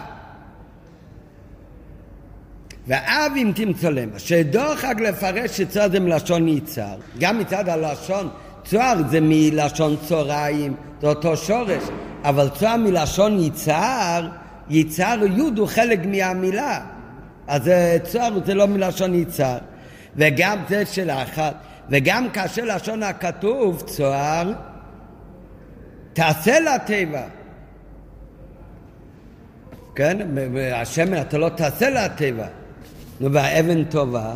ואב 2.86 3.32
אם 3.36 3.52
תמצא 3.54 3.88
למה, 3.88 4.18
שדוחק 4.18 4.94
לפרש 5.00 5.50
שצוהר 5.56 5.90
זה 5.90 6.00
מלשון 6.00 6.48
יצהר, 6.48 6.96
גם 7.18 7.38
מצד 7.38 7.68
הלשון, 7.68 8.28
צוהר 8.64 8.96
זה 9.10 9.18
מלשון 9.22 9.96
צהריים, 10.08 10.74
זה 11.00 11.06
אותו 11.06 11.36
שורש, 11.36 11.82
אבל 12.24 12.48
צוהר 12.48 12.76
מלשון 12.76 13.38
יצהר, 13.38 14.28
יצהר 14.70 15.18
יוד 15.24 15.58
הוא 15.58 15.68
חלק 15.68 16.00
מהמילה, 16.06 16.80
אז 17.46 17.68
אה, 17.68 17.96
צוהר 18.04 18.38
זה 18.46 18.54
לא 18.54 18.66
מלשון 18.66 19.14
יצהר, 19.14 19.58
וגם 20.16 20.58
זה 20.68 20.86
של 20.86 21.10
האחת, 21.10 21.54
וגם 21.90 22.30
כאשר 22.30 22.64
לשון 22.64 23.02
הכתוב 23.02 23.82
צוהר, 23.86 24.52
תעשה 26.12 26.60
לתיבה. 26.60 27.22
כן? 29.94 30.18
והשמן 30.34 31.20
אתה 31.20 31.38
לא 31.38 31.48
תעשה 31.48 31.90
לטבע. 31.90 32.46
נו, 33.20 33.32
והאבן 33.32 33.84
טובה, 33.84 34.32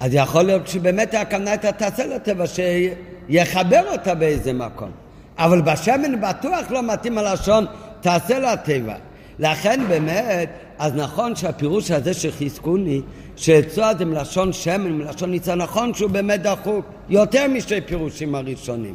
אז 0.00 0.14
יכול 0.14 0.42
להיות 0.42 0.68
שבאמת 0.68 1.14
הכוונה 1.14 1.50
הייתה 1.50 1.72
תעשה 1.72 2.06
לטבע, 2.06 2.44
שיחבר 2.46 3.92
אותה 3.92 4.14
באיזה 4.14 4.52
מקום. 4.52 4.90
אבל 5.38 5.60
בשמן 5.60 6.20
בטוח 6.20 6.70
לא 6.70 6.82
מתאים 6.82 7.18
הלשון 7.18 7.66
תעשה 8.00 8.38
לטבע. 8.38 8.94
לכן 9.38 9.80
באמת, 9.88 10.50
אז 10.78 10.94
נכון 10.94 11.36
שהפירוש 11.36 11.90
הזה 11.90 12.14
שחיזקוני, 12.14 13.00
שצוע 13.36 13.94
זה 13.94 14.04
מלשון 14.04 14.52
שמן, 14.52 14.92
מלשון 14.92 15.30
ניצן, 15.30 15.58
נכון 15.58 15.94
שהוא 15.94 16.10
באמת 16.10 16.42
דחוק, 16.42 16.84
יותר 17.08 17.46
משתי 17.48 17.80
פירושים 17.80 18.34
הראשונים. 18.34 18.94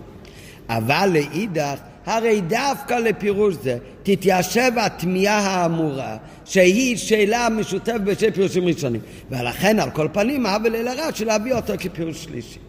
אבל 0.70 1.10
לאידך, 1.14 1.80
הרי 2.06 2.42
דווקא 2.42 2.94
לפירוש 2.94 3.56
זה 3.64 3.78
תתיישב 4.04 4.72
התמיהה 4.78 5.40
האמורה, 5.40 6.18
שהיא 6.46 6.98
שאלה 6.98 7.50
משותפת 7.50 8.02
בשני 8.02 8.32
פירושים 8.32 8.66
ראשונים. 8.66 9.02
ולכן 9.30 9.80
על 9.80 9.92
כל 9.92 10.08
פנים, 10.14 10.46
העוול 10.46 10.76
אל 10.76 10.88
הרע 10.88 11.14
של 11.14 11.26
להביא 11.26 11.54
אותו 11.54 11.74
כפירוש 11.80 12.24
שלישי. 12.24 12.60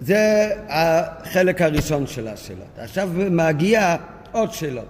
זה 0.00 0.50
החלק 0.68 1.62
הראשון 1.62 2.06
של 2.06 2.28
השאלות. 2.28 2.68
עכשיו 2.76 3.10
מגיע 3.30 3.96
עוד 4.34 4.52
שאלות. 4.52 4.84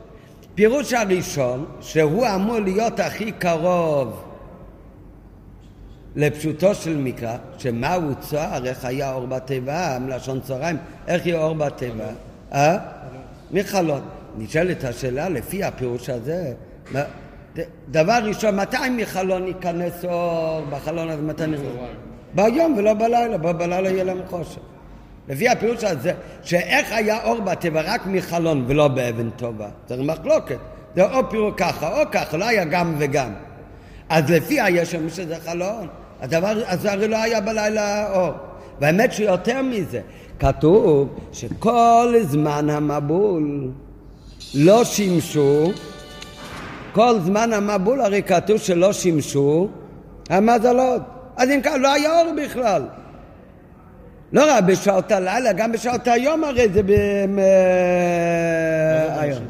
פירוש 0.54 0.92
הראשון, 0.92 1.64
שהוא 1.80 2.26
אמור 2.34 2.58
להיות 2.58 3.00
הכי 3.00 3.32
קרוב 3.32 4.24
לפשוטו 6.16 6.74
של 6.74 6.96
מקרא, 6.96 7.36
שמהו 7.58 8.14
צוהר, 8.20 8.66
איך 8.66 8.84
היה 8.84 9.12
אור 9.12 9.26
בתיבה, 9.26 9.98
מלשון 10.00 10.40
צהריים, 10.40 10.76
איך 11.06 11.26
יהיה 11.26 11.38
אור 11.38 11.54
בתיבה? 11.54 12.04
אה? 12.52 12.78
מחלון. 13.50 14.00
נשאלת 14.38 14.84
השאלה, 14.84 15.28
לפי 15.28 15.64
הפירוש 15.64 16.10
הזה, 16.10 16.52
דבר 17.90 18.18
ראשון, 18.24 18.56
מתי 18.56 18.76
מחלון 18.96 19.46
ייכנס 19.46 20.04
אור? 20.04 20.60
בחלון 20.70 21.08
הזה 21.08 21.22
מתי 21.22 21.46
נראה? 21.46 21.86
ביום 22.34 22.74
ולא 22.78 22.94
בלילה, 22.94 23.38
בלילה 23.38 23.90
יהיה 23.90 24.04
להם 24.04 24.20
חושך. 24.30 24.73
לפי 25.28 25.48
הפירוש 25.48 25.84
הזה, 25.84 26.12
שאיך 26.42 26.92
היה 26.92 27.24
אור 27.24 27.40
בטבע 27.40 27.80
רק 27.84 28.06
מחלון 28.06 28.64
ולא 28.66 28.88
באבן 28.88 29.30
טובה, 29.30 29.68
זה 29.88 30.02
מחלוקת. 30.02 30.58
זה 30.96 31.12
או 31.12 31.30
פירוש 31.30 31.54
ככה 31.56 32.00
או 32.00 32.10
ככה, 32.12 32.36
לא 32.36 32.44
היה 32.44 32.64
גם 32.64 32.94
וגם. 32.98 33.30
אז 34.08 34.30
לפי 34.30 34.58
יש 34.68 34.90
שם 34.90 35.10
שזה 35.10 35.36
חלון, 35.44 35.86
הדבר, 36.20 36.62
אז 36.66 36.84
הרי 36.84 37.08
לא 37.08 37.16
היה 37.16 37.40
בלילה 37.40 38.12
אור. 38.12 38.32
והאמת 38.80 39.12
שיותר 39.12 39.62
מזה, 39.62 40.00
כתוב 40.38 41.18
שכל 41.32 42.14
זמן 42.22 42.70
המבול 42.70 43.70
לא 44.54 44.84
שימשו, 44.84 45.72
כל 46.92 47.18
זמן 47.20 47.52
המבול 47.52 48.00
הרי 48.00 48.22
כתוב 48.22 48.58
שלא 48.58 48.92
שימשו 48.92 49.68
המזלות. 50.30 51.02
אז 51.36 51.50
אם 51.50 51.60
כך, 51.62 51.72
לא 51.80 51.92
היה 51.92 52.20
אור 52.20 52.32
בכלל. 52.44 52.82
לא 54.32 54.52
רק 54.52 54.64
בשעות 54.64 55.12
הלילה, 55.12 55.52
גם 55.52 55.72
בשעות 55.72 56.08
היום 56.08 56.44
הרי 56.44 56.68
זה 56.68 56.82
ב... 56.82 56.90
יודע 56.90 57.42
היום. 59.20 59.42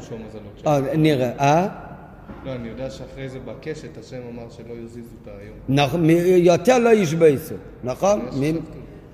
אה, 0.67 0.79
נראה, 0.97 1.31
אה? 1.39 1.67
לא, 2.45 2.55
אני 2.55 2.69
יודע 2.69 2.89
שאחרי 2.89 3.29
זה 3.29 3.39
בקשת 3.45 3.97
השם 3.97 4.17
אמר 4.33 4.49
שלא 4.49 4.73
יזיזו 4.83 5.07
אותה 5.19 5.31
היום. 5.41 5.55
נכון, 5.69 6.09
יותר 6.37 6.79
לא 6.79 6.89
ישבייסו, 6.89 7.55
נכון? 7.83 8.29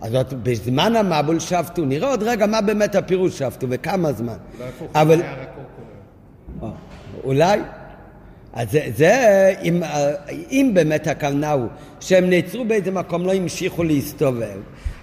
אז 0.02 0.12
בזמן 0.44 0.96
המבול 0.96 1.40
שבתו, 1.40 1.86
נראה 1.86 2.10
עוד 2.10 2.24
רגע 2.24 2.46
מה 2.46 2.62
באמת 2.62 2.96
הפירוש 2.96 3.40
שבתו 3.40 3.68
וכמה 3.70 4.12
זמן. 4.12 4.38
אבל. 4.96 5.22
אה, 6.64 6.70
אולי, 7.24 7.60
אז 8.54 8.72
זה, 8.72 8.82
זה 8.96 9.54
אם, 9.64 9.84
אה, 9.84 10.12
אם 10.52 10.72
באמת 10.74 11.08
הכוונה 11.08 11.52
הוא 11.52 11.68
שהם 12.00 12.30
נעצרו 12.30 12.66
באיזה 12.66 12.92
מקום, 12.92 13.26
לא 13.26 13.34
המשיכו 13.34 13.84
להסתובב, 13.84 14.60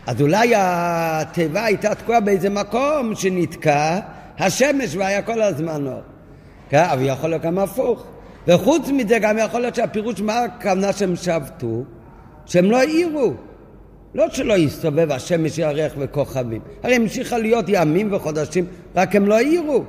אז 0.09 0.21
אולי 0.21 0.53
התיבה 0.57 1.65
הייתה 1.65 1.95
תקועה 1.95 2.21
באיזה 2.21 2.51
מקום 2.51 3.15
שנתקע 3.15 3.99
השמש 4.39 4.97
והיה 4.97 5.23
כל 5.23 5.43
הזמן 5.43 5.87
אור. 5.87 6.01
כן, 6.69 6.85
אבל 6.93 7.07
יכול 7.07 7.31
להיות 7.31 7.43
גם 7.43 7.59
הפוך. 7.59 8.05
וחוץ 8.47 8.89
מזה 8.89 9.19
גם 9.19 9.39
יכול 9.39 9.61
להיות 9.61 9.75
שהפירוש 9.75 10.21
מה 10.21 10.39
הכוונה 10.39 10.93
שהם 10.93 11.17
שבתו? 11.17 11.85
שהם 12.47 12.71
לא 12.71 12.77
העירו. 12.77 13.33
לא 14.15 14.31
שלא 14.31 14.55
יסתובב 14.55 15.13
השמש 15.13 15.59
ירח 15.59 15.93
וכוכבים. 15.99 16.61
הרי 16.83 16.97
המשיכה 16.97 17.39
להיות 17.39 17.65
ימים 17.69 18.13
וחודשים, 18.13 18.65
רק 18.97 19.17
הם 19.17 19.27
לא 19.27 19.35
העירו. 19.35 19.85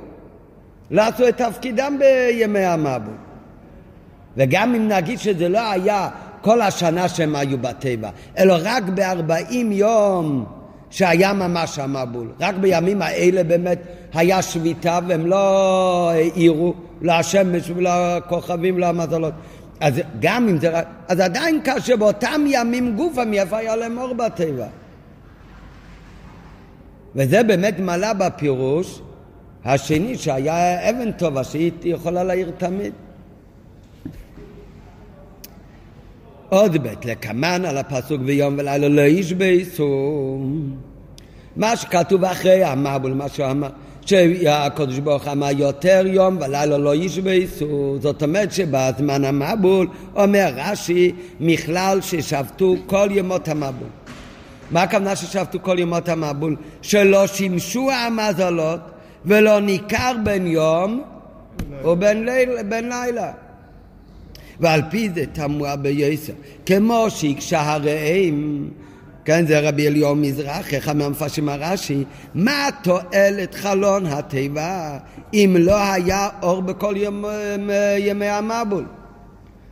לא 0.90 1.02
עשו 1.02 1.28
את 1.28 1.36
תפקידם 1.36 1.98
בימי 1.98 2.64
המבול. 2.64 3.14
וגם 4.36 4.74
אם 4.74 4.88
נגיד 4.88 5.18
שזה 5.18 5.48
לא 5.48 5.70
היה 5.70 6.08
כל 6.40 6.60
השנה 6.60 7.08
שהם 7.08 7.36
היו 7.36 7.58
בטבע, 7.58 8.10
אלא 8.38 8.56
רק 8.62 8.82
בארבעים 8.82 9.72
יום 9.72 10.44
שהיה 10.90 11.32
ממש 11.32 11.78
המבול. 11.78 12.32
רק 12.40 12.54
בימים 12.54 13.02
האלה 13.02 13.44
באמת 13.44 13.78
היה 14.14 14.42
שביתה 14.42 14.98
והם 15.08 15.26
לא 15.26 16.10
העירו, 16.10 16.74
לא 17.02 17.12
השמש 17.12 17.70
ולא 17.70 17.90
הכוכבים 18.16 18.74
ולא 18.74 18.86
המזלות. 18.86 19.34
אז 19.80 20.00
גם 20.20 20.48
אם 20.48 20.58
זה. 20.58 20.72
אז 21.08 21.20
עדיין 21.20 21.60
כאשר 21.64 21.96
באותם 21.96 22.44
ימים 22.46 22.96
גופם 22.96 23.30
יפה 23.34 23.56
היה 23.56 23.76
להם 23.76 23.98
אור 23.98 24.14
בטבע. 24.14 24.66
וזה 27.14 27.42
באמת 27.42 27.80
מעלה 27.80 28.14
בפירוש 28.14 29.00
השני 29.64 30.18
שהיה 30.18 30.90
אבן 30.90 31.12
טובה 31.12 31.44
שהיא 31.44 31.72
יכולה 31.82 32.24
להעיר 32.24 32.50
תמיד. 32.58 32.92
עוד 36.50 36.76
בית 36.76 37.04
לקמן 37.04 37.64
על 37.64 37.78
הפסוק 37.78 38.20
ויום 38.24 38.54
ולילה 38.58 38.88
לא 38.88 39.00
ישבייסו. 39.00 40.38
מה 41.56 41.76
שכתוב 41.76 42.24
אחרי 42.24 42.64
המבול, 42.64 43.12
מה 43.12 43.28
שהוא 43.28 43.50
אמר, 43.50 43.68
שהקדוש 44.06 44.98
ברוך 44.98 45.28
אמר 45.28 45.48
יותר 45.56 46.02
יום 46.06 46.36
ולילה 46.36 46.78
לא 46.78 46.94
ישבסו, 46.94 47.96
זאת 48.00 48.22
אומרת 48.22 48.52
שבזמן 48.52 49.24
המבול 49.24 49.86
אומר 50.16 50.52
רש"י 50.56 51.12
מכלל 51.40 52.00
ששבתו 52.00 52.74
כל 52.86 53.08
ימות 53.10 53.48
המבול. 53.48 53.88
מה 54.70 54.82
הכוונה 54.82 55.16
ששבתו 55.16 55.58
כל 55.62 55.78
ימות 55.78 56.08
המבול? 56.08 56.56
שלא 56.82 57.26
שימשו 57.26 57.90
המזלות 57.90 58.80
ולא 59.24 59.60
ניכר 59.60 60.12
בין 60.24 60.46
יום 60.46 61.02
ובין 61.84 62.24
לילה. 62.24 62.62
בין 62.62 62.88
לילה. 62.88 63.32
ועל 64.60 64.82
פי 64.90 65.08
זה 65.14 65.24
תמוה 65.32 65.76
ביוסר, 65.76 66.32
כמו 66.66 67.06
שהקשה 67.10 67.72
הרעים 67.72 68.70
כן, 69.24 69.46
זה 69.46 69.60
רבי 69.68 69.88
אליהו 69.88 70.14
מזרח, 70.14 70.74
אחד 70.74 70.96
מהמפרשים 70.96 71.48
הרש"י, 71.48 72.04
מה 72.34 72.68
תועלת 72.82 73.54
חלון 73.54 74.06
התיבה 74.06 74.98
אם 75.34 75.56
לא 75.58 75.76
היה 75.92 76.28
אור 76.42 76.62
בכל 76.62 76.94
יום, 76.96 77.24
ימי 77.98 78.28
המבול? 78.28 78.84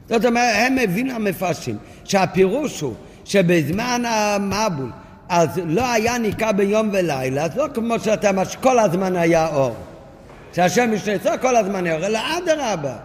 זאת 0.08 0.24
אומרת, 0.24 0.54
הם 0.56 0.78
הבינו 0.78 1.12
המפרשים 1.12 1.76
שהפירוש 2.04 2.80
הוא 2.80 2.94
שבזמן 3.24 4.02
המבול 4.06 4.90
אז 5.28 5.60
לא 5.64 5.92
היה 5.92 6.18
ניכר 6.18 6.52
ביום 6.52 6.90
ולילה, 6.92 7.44
אז 7.44 7.56
לא 7.56 7.66
כמו 7.74 7.98
שאתה 7.98 8.44
שכל 8.44 8.78
הזמן 8.78 9.16
היה 9.16 9.48
אור. 9.48 9.76
שהשמש 10.52 11.08
נעצר 11.08 11.36
כל 11.40 11.56
הזמן 11.56 11.86
היה 11.86 11.96
אור, 11.96 12.06
אלא 12.06 12.18
אדרבה. 12.38 12.96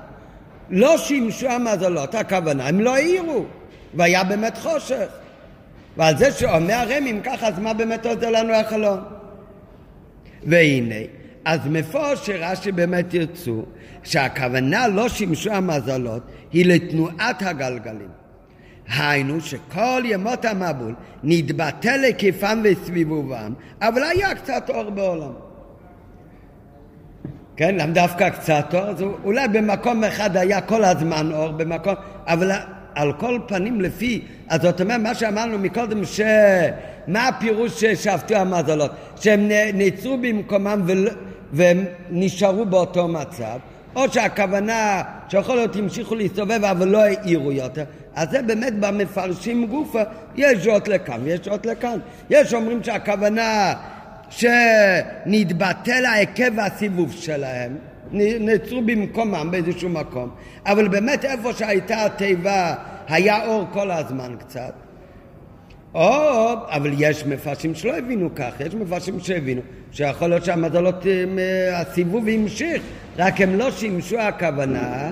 לא 0.70 0.98
שימשו 0.98 1.48
המזלות, 1.48 2.16
הכוונה, 2.16 2.68
הם 2.68 2.80
לא 2.80 2.96
העירו, 2.96 3.46
והיה 3.94 4.24
באמת 4.24 4.58
חושך. 4.58 5.08
ועל 5.98 6.18
זה 6.18 6.32
שאומר 6.32 6.74
הרם, 6.74 7.08
אם 7.08 7.20
ככה, 7.24 7.48
אז 7.48 7.60
מה 7.60 7.74
באמת 7.74 8.06
עוזר 8.06 8.30
לנו 8.30 8.54
החלום? 8.54 9.00
והנה, 10.44 10.96
אז 11.46 11.60
מפורש 11.66 12.26
שרש"י 12.26 12.72
באמת 12.72 13.14
ירצו, 13.14 13.66
שהכוונה 14.04 14.88
לא 14.88 15.10
שימשו 15.10 15.52
המזלות, 15.52 16.24
היא 16.52 16.66
לתנועת 16.66 17.42
הגלגלים. 17.42 18.10
היינו 18.98 19.42
שכל 19.42 20.02
ימות 20.06 20.46
המבול 20.46 20.96
נתבטל 21.24 22.04
היקפם 22.04 22.62
וסביבובם, 22.64 23.54
אבל 23.82 24.04
היה 24.04 24.36
קצת 24.36 24.70
אור 24.70 24.90
בעולם. 24.90 25.32
כן, 27.58 27.76
למה 27.76 27.94
דווקא 27.94 28.30
קצת 28.30 28.66
אור? 28.74 28.82
אז 28.82 29.04
אולי 29.24 29.48
במקום 29.48 30.04
אחד 30.04 30.38
היה 30.38 30.62
כל 30.62 30.84
הזמן 30.84 31.32
אור, 31.32 31.52
במקום, 31.52 31.94
אבל 32.28 32.52
על 32.96 33.14
כל 33.14 33.40
פנים 33.48 33.82
לפי, 33.82 34.22
אז 34.50 34.62
זאת 34.62 34.82
אומרת 34.82 35.02
מה 35.02 35.16
שאמרנו 35.16 35.60
מקודם, 35.60 36.06
שמה 36.06 37.28
הפירוש 37.28 37.86
ששבתו 37.86 38.36
המזלות? 38.36 38.92
שהם 39.22 39.48
נעצרו 39.74 40.18
במקומם 40.18 40.82
ול... 40.86 41.08
והם 41.54 41.86
נשארו 42.12 42.66
באותו 42.66 43.08
מצב, 43.08 43.58
או 43.96 44.14
שהכוונה 44.14 45.02
שיכול 45.30 45.56
להיות 45.56 45.76
המשיכו 45.76 46.16
להסתובב 46.16 46.64
אבל 46.64 46.88
לא 46.88 47.00
העירו 47.04 47.52
יותר, 47.52 47.84
אז 48.16 48.30
זה 48.30 48.42
באמת 48.42 48.80
במפרשים 48.80 49.66
גופה, 49.66 50.02
יש 50.36 50.64
שעות 50.64 50.88
לכאן 50.88 51.20
ויש 51.24 51.40
שעות 51.40 51.66
לכאן. 51.66 52.00
יש 52.30 52.54
אומרים 52.54 52.84
שהכוונה 52.84 53.74
שנתבטל 54.38 56.06
ההיקף 56.06 56.50
והסיבוב 56.58 57.12
שלהם, 57.12 57.76
נעצרו 58.12 58.82
במקומם 58.82 59.48
באיזשהו 59.52 59.90
מקום, 59.90 60.30
אבל 60.66 60.88
באמת 60.88 61.26
איפה 61.26 61.54
שהייתה 61.54 62.06
התיבה 62.06 62.76
היה 63.08 63.46
אור 63.46 63.66
כל 63.74 63.92
הזמן 63.92 64.36
קצת. 64.40 64.74
או, 65.96 66.54
אבל 66.70 66.92
יש 66.98 67.26
מפרשים 67.26 67.76
שלא 67.76 67.98
הבינו 67.98 68.30
כך, 68.36 68.52
יש 68.60 68.76
מפרשים 68.76 69.20
שהבינו 69.20 69.62
שיכול 69.92 70.28
להיות 70.28 70.46
שהמזלות, 70.46 71.08
אה, 71.08 71.82
הסיבוב 71.82 72.28
המשיך, 72.28 72.84
רק 73.18 73.42
הם 73.42 73.56
לא 73.56 73.72
שימשו 73.72 74.20
הכוונה, 74.20 75.12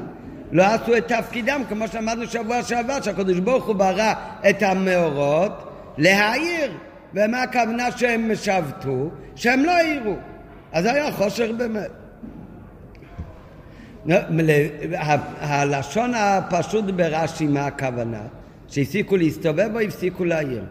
לא 0.52 0.64
עשו 0.64 0.98
את 0.98 1.08
תפקידם, 1.08 1.62
כמו 1.70 1.88
שאמרנו 1.88 2.28
שבוע 2.28 2.64
שעבר, 2.64 3.02
שהקדוש 3.02 3.40
ברוך 3.40 3.68
הוא 3.68 3.76
ברא 3.76 4.14
את 4.50 4.64
המאורות 4.64 5.52
להעיר, 5.98 6.72
ומה 7.14 7.42
הכוונה 7.42 7.92
שהם 7.92 8.36
שבתו? 8.36 9.10
שהם 9.36 9.66
לא 9.66 9.72
העירו. 9.72 10.16
אז 10.72 10.86
היה 10.86 11.12
חושר 11.12 11.52
באמת. 11.52 11.92
הלשון 15.40 16.12
הפשוט 16.16 16.86
ברש"י, 16.86 17.48
מה 17.48 17.66
הכוונה? 17.66 18.22
שהפסיקו 18.68 19.18
להסתובב 19.18 19.70
או 19.74 19.80
הפסיקו 19.80 20.26
להעיר? 20.26 20.64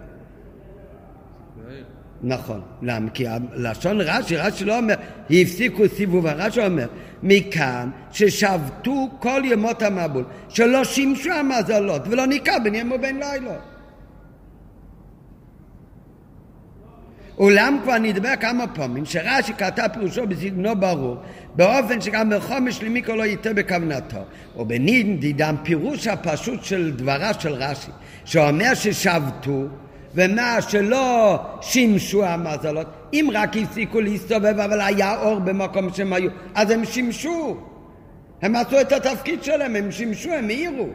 נכון. 2.23 2.61
למה? 2.83 3.11
כי 3.11 3.27
הלשון 3.29 4.01
רש"י, 4.01 4.37
רש"י 4.37 4.65
לא 4.65 4.79
אומר, 4.79 4.95
הפסיקו 5.31 5.89
סיבוב, 5.97 6.27
רש"י 6.27 6.61
אומר, 6.61 6.87
מכאן 7.23 7.91
ששבתו 8.13 9.09
כל 9.19 9.43
ימות 9.45 9.83
המבול, 9.83 10.25
שלא 10.49 10.85
שימשו 10.85 11.33
המזלות 11.33 12.03
ולא 12.09 12.27
ניכר 12.27 12.57
בין 12.65 12.75
יום 12.75 12.93
ובין 12.93 13.21
לילות. 13.21 13.70
אולם 17.41 17.79
כבר 17.83 17.99
נדבר 17.99 18.37
כמה 18.41 18.67
פעמים 18.67 19.05
שרש"י 19.05 19.53
כתב 19.59 19.87
פירושו 19.93 20.27
בסגנונו 20.27 20.81
ברור 20.81 21.17
באופן 21.55 22.01
שגם 22.01 22.31
בחומש 22.31 22.83
למיקרו 22.83 23.17
לא 23.17 23.23
ייתן 23.23 23.55
בכוונתו. 23.55 24.19
ובנדידם 24.57 25.55
פירוש 25.63 26.07
הפשוט 26.07 26.65
של 26.65 26.93
דברה 26.97 27.35
של 27.35 27.53
רש"י 27.53 27.91
שאומר 28.25 28.75
ששבתו 28.75 29.65
ומה 30.15 30.63
שלא 30.63 31.39
שימשו 31.61 32.25
המזלות 32.25 32.87
אם 33.13 33.31
רק 33.35 33.57
הפסיקו 33.57 34.01
להסתובב 34.01 34.59
אבל 34.59 34.81
היה 34.81 35.21
אור 35.21 35.39
במקום 35.39 35.93
שהם 35.95 36.13
היו 36.13 36.31
אז 36.55 36.71
הם 36.71 36.85
שימשו. 36.85 37.57
הם 38.43 38.57
עשו 38.57 38.81
את 38.81 38.93
התפקיד 38.93 39.43
שלהם 39.45 39.77
הם 39.77 39.91
שימשו 39.91 40.33
הם 40.33 40.49
העירו 40.49 40.89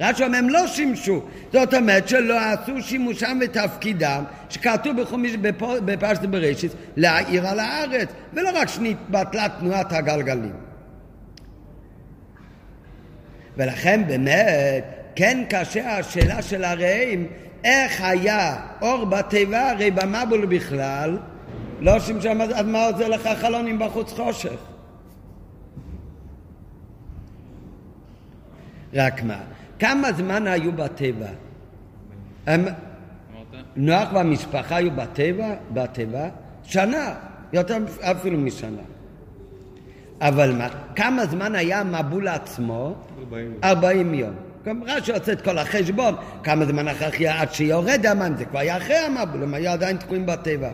רש"י 0.00 0.24
אומר, 0.24 0.38
הם 0.38 0.48
לא 0.48 0.66
שימשו. 0.66 1.22
זאת 1.52 1.74
אומרת 1.74 2.08
שלא 2.08 2.38
עשו 2.40 2.82
שימושם 2.82 3.38
ותפקידם, 3.40 4.24
שכתוב 4.50 5.00
בחומיש 5.00 5.36
בפרשת 5.84 6.22
בראשית, 6.22 6.72
להעיר 6.96 7.46
על 7.46 7.60
הארץ, 7.60 8.08
ולא 8.32 8.50
רק 8.54 8.68
שנתבטלה 8.68 9.46
תנועת 9.60 9.92
הגלגלים. 9.92 10.52
ולכן 13.56 14.06
באמת, 14.06 14.84
כן 15.16 15.44
קשה 15.50 15.98
השאלה 15.98 16.42
של 16.42 16.64
הרעים, 16.64 17.26
איך 17.64 18.00
היה 18.00 18.56
אור 18.82 19.04
בתיבה, 19.04 19.70
הרי 19.70 19.90
במבול 19.90 20.46
בכלל, 20.46 21.18
לא 21.80 22.00
שימשו, 22.00 22.28
אז 22.54 22.66
מה 22.66 22.86
עוזר 22.86 23.08
לך 23.08 23.28
חלונים 23.40 23.78
בחוץ 23.78 24.12
חושך? 24.12 24.58
רק 28.94 29.22
מה? 29.22 29.57
כמה 29.78 30.12
זמן 30.12 30.46
היו 30.46 30.72
בטבע? 30.72 31.26
הם... 32.46 32.64
נוח 33.76 34.08
והמשפחה 34.12 34.76
היו 34.76 34.90
בטבע, 34.90 35.54
בטבע, 35.72 36.28
שנה, 36.62 37.14
יותר 37.52 37.76
אפילו 38.00 38.38
משנה. 38.38 38.82
אבל 40.20 40.52
מה, 40.52 40.68
כמה 40.96 41.26
זמן 41.26 41.54
היה 41.54 41.80
המבול 41.80 42.28
עצמו? 42.28 42.94
40, 43.18 43.54
40 43.64 44.14
יום. 44.14 44.34
גם 44.64 44.82
רש"י 44.86 45.12
עושה 45.12 45.32
את 45.32 45.40
כל 45.40 45.58
החשבון, 45.58 46.14
כמה 46.42 46.64
זמן 46.64 46.88
אחר 46.88 47.10
כך 47.10 47.20
עד 47.20 47.52
שיורד 47.52 48.06
המים, 48.06 48.36
זה 48.36 48.44
כבר 48.44 48.58
היה 48.58 48.76
אחרי 48.76 48.96
המבול, 48.96 49.42
הם 49.42 49.54
היו 49.54 49.70
עדיין 49.70 49.96
תקועים 49.96 50.26
בטבע. 50.26 50.70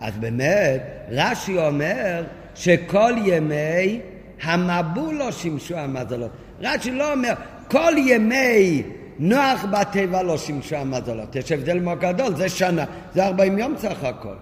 אז 0.00 0.18
באמת, 0.18 1.06
רש"י 1.10 1.58
אומר 1.58 2.24
שכל 2.54 3.12
ימי 3.24 4.00
המבול 4.42 5.14
לא 5.14 5.32
שימשו 5.32 5.76
המזלות. 5.76 6.30
רש"י 6.60 6.90
לא 6.90 7.12
אומר, 7.12 7.32
כל 7.72 7.94
ימי 7.96 8.82
נוח 9.18 9.64
בטבע 9.64 10.22
לא 10.22 10.38
שימשו 10.38 10.76
המזלות. 10.76 11.36
יש 11.36 11.52
הבדל 11.52 11.80
מאוד 11.80 12.00
גדול, 12.00 12.36
זה 12.36 12.48
שנה, 12.48 12.84
זה 13.14 13.26
ארבעים 13.26 13.58
יום 13.58 13.74
סך 13.78 14.04
הכל. 14.04 14.34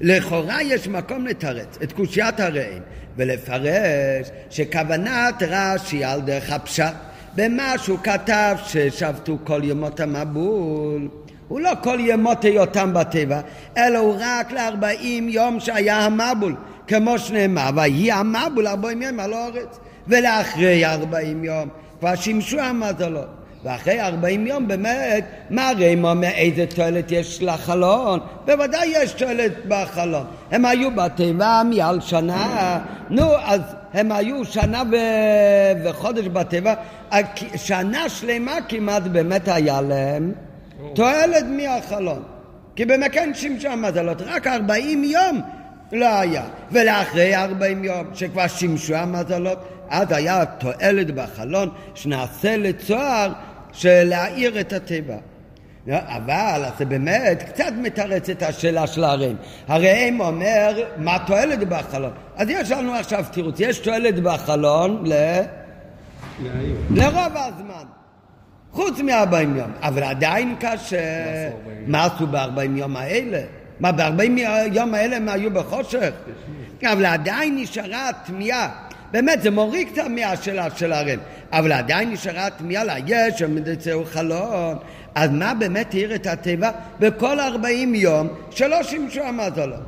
לכאורה 0.00 0.62
יש 0.62 0.88
מקום 0.88 1.26
לתרץ 1.26 1.78
את 1.82 1.92
קושיית 1.92 2.40
הרעים 2.40 2.82
ולפרש 3.16 4.30
שכוונת 4.50 5.42
רש"י 5.48 6.04
על 6.04 6.20
דרך 6.20 6.52
הפשט 6.52 6.94
במה 7.34 7.78
שהוא 7.78 7.98
כתב 7.98 8.56
ששבתו 8.64 9.38
כל 9.44 9.60
ימות 9.64 10.00
המבול 10.00 11.08
הוא 11.48 11.60
לא 11.60 11.70
כל 11.82 11.98
ימות 12.00 12.44
היותם 12.44 12.90
בטבע 12.94 13.40
אלא 13.76 13.98
הוא 13.98 14.16
רק 14.20 14.52
לארבעים 14.52 15.28
יום 15.28 15.60
שהיה 15.60 15.98
המבול 15.98 16.54
כמו 16.86 17.18
שנאמר 17.18 17.70
ויהי 17.76 18.12
המבול 18.12 18.66
ארבעים 18.66 19.02
יום 19.02 19.20
על 19.20 19.32
הארץ 19.32 19.78
ולאחרי 20.08 20.86
ארבעים 20.86 21.44
יום 21.44 21.68
כבר 22.00 22.14
שימשו 22.14 22.60
המזלות. 22.60 23.38
ואחרי 23.64 24.00
ארבעים 24.00 24.46
יום 24.46 24.68
באמת 24.68 25.24
מראה 25.50 25.94
אומר 26.02 26.28
איזה 26.28 26.66
תועלת 26.66 27.12
יש 27.12 27.42
לחלון. 27.42 28.20
בוודאי 28.44 28.86
יש 28.86 29.12
תועלת 29.12 29.52
בחלון. 29.68 30.26
הם 30.50 30.64
היו 30.64 30.90
בתיבה 30.90 31.62
מעל 31.74 32.00
שנה, 32.00 32.78
נו 33.10 33.34
אז 33.44 33.60
הם 33.94 34.12
היו 34.12 34.44
שנה 34.44 34.82
ו... 34.92 34.96
וחודש 35.84 36.26
בתיבה, 36.26 36.74
שנה 37.56 38.08
שלמה 38.08 38.58
כמעט 38.68 39.02
באמת 39.02 39.48
היה 39.48 39.80
להם 39.80 40.32
תועלת 40.94 41.44
מהחלון. 41.48 42.22
כי 42.76 42.84
באמת 42.84 43.12
כן 43.12 43.30
שימשו 43.34 43.68
המזלות, 43.68 44.22
רק 44.22 44.46
ארבעים 44.46 45.04
יום 45.04 45.40
לא 45.92 46.18
היה. 46.18 46.44
ולאחרי 46.72 47.36
40 47.36 47.84
יום, 47.84 48.06
שכבר 48.14 48.46
שימשו 48.46 48.94
המזלות, 48.94 49.58
אז 49.90 50.12
היה 50.12 50.44
תועלת 50.44 51.10
בחלון 51.10 51.70
שנעשה 51.94 52.56
לצוהר 52.56 53.32
של 53.72 54.04
להאיר 54.04 54.60
את 54.60 54.72
הטבע. 54.72 55.16
אבל 55.90 56.62
זה 56.78 56.84
באמת 56.84 57.42
קצת 57.42 57.72
מתרץ 57.82 58.28
את 58.28 58.42
השאלה 58.42 58.86
של 58.86 59.04
הראם. 59.04 59.36
הראם 59.68 60.20
אומר, 60.20 60.84
מה 60.96 61.18
תועלת 61.26 61.58
בחלון? 61.68 62.12
אז 62.36 62.48
יש 62.50 62.70
לנו 62.70 62.94
עכשיו 62.94 63.24
תירוץ, 63.32 63.56
יש 63.60 63.78
תועלת 63.78 64.20
בחלון 64.20 65.02
ל... 65.06 65.12
לרוב 66.90 67.32
הזמן. 67.34 67.84
חוץ 68.72 69.00
מ-40 69.00 69.58
יום. 69.58 69.70
אבל 69.80 70.02
עדיין 70.02 70.54
קשה. 70.60 70.98
מה 71.86 72.04
עשו 72.04 72.26
ב-40 72.26 72.60
יום 72.76 72.96
האלה? 72.96 73.40
מה, 73.80 73.92
ב-40 73.92 74.40
יום 74.72 74.94
האלה 74.94 75.16
הם 75.16 75.28
היו 75.28 75.50
בחושך? 75.50 76.10
אבל 76.84 77.06
עדיין 77.06 77.56
נשארה 77.58 78.10
תמיהה. 78.26 78.87
באמת, 79.12 79.42
זה 79.42 79.50
מוריד 79.50 79.88
קצת 79.88 80.02
מהשאלה 80.10 80.70
של 80.76 80.92
הרב. 80.92 81.18
אבל 81.52 81.72
עדיין 81.72 82.10
נשארה 82.10 82.50
תמיהה 82.50 82.84
לה, 82.84 82.94
יש, 83.06 83.42
יצאו 83.66 84.04
חלון. 84.04 84.76
אז 85.14 85.30
מה 85.30 85.54
באמת 85.54 85.94
העיר 85.94 86.14
את 86.14 86.26
הטבע 86.26 86.70
בכל 87.00 87.40
40 87.40 87.94
יום 87.94 88.28
שלא 88.50 88.82
שימשו 88.82 89.22
המזלות? 89.22 89.80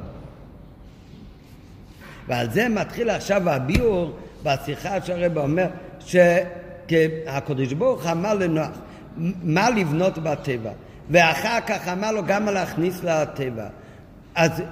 ועל 2.29 2.51
זה 2.51 2.69
מתחיל 2.69 3.11
עכשיו 3.11 3.51
הביאור 3.51 4.17
בשיחה 4.43 5.03
שהרב 5.05 5.39
אומר 5.39 5.67
שהקדוש 6.01 7.73
ברוך 7.73 8.07
אמר 8.07 8.35
לנוח 8.35 8.71
מה 9.43 9.71
לבנות 9.71 10.19
בטבע 10.19 10.71
ואחר 11.11 11.61
כך 11.67 11.89
אמר 11.89 12.13
לו 12.13 12.25
גם 12.27 12.49
להכניס 12.49 13.05
לטבע 13.05 13.67
אז 14.35 14.63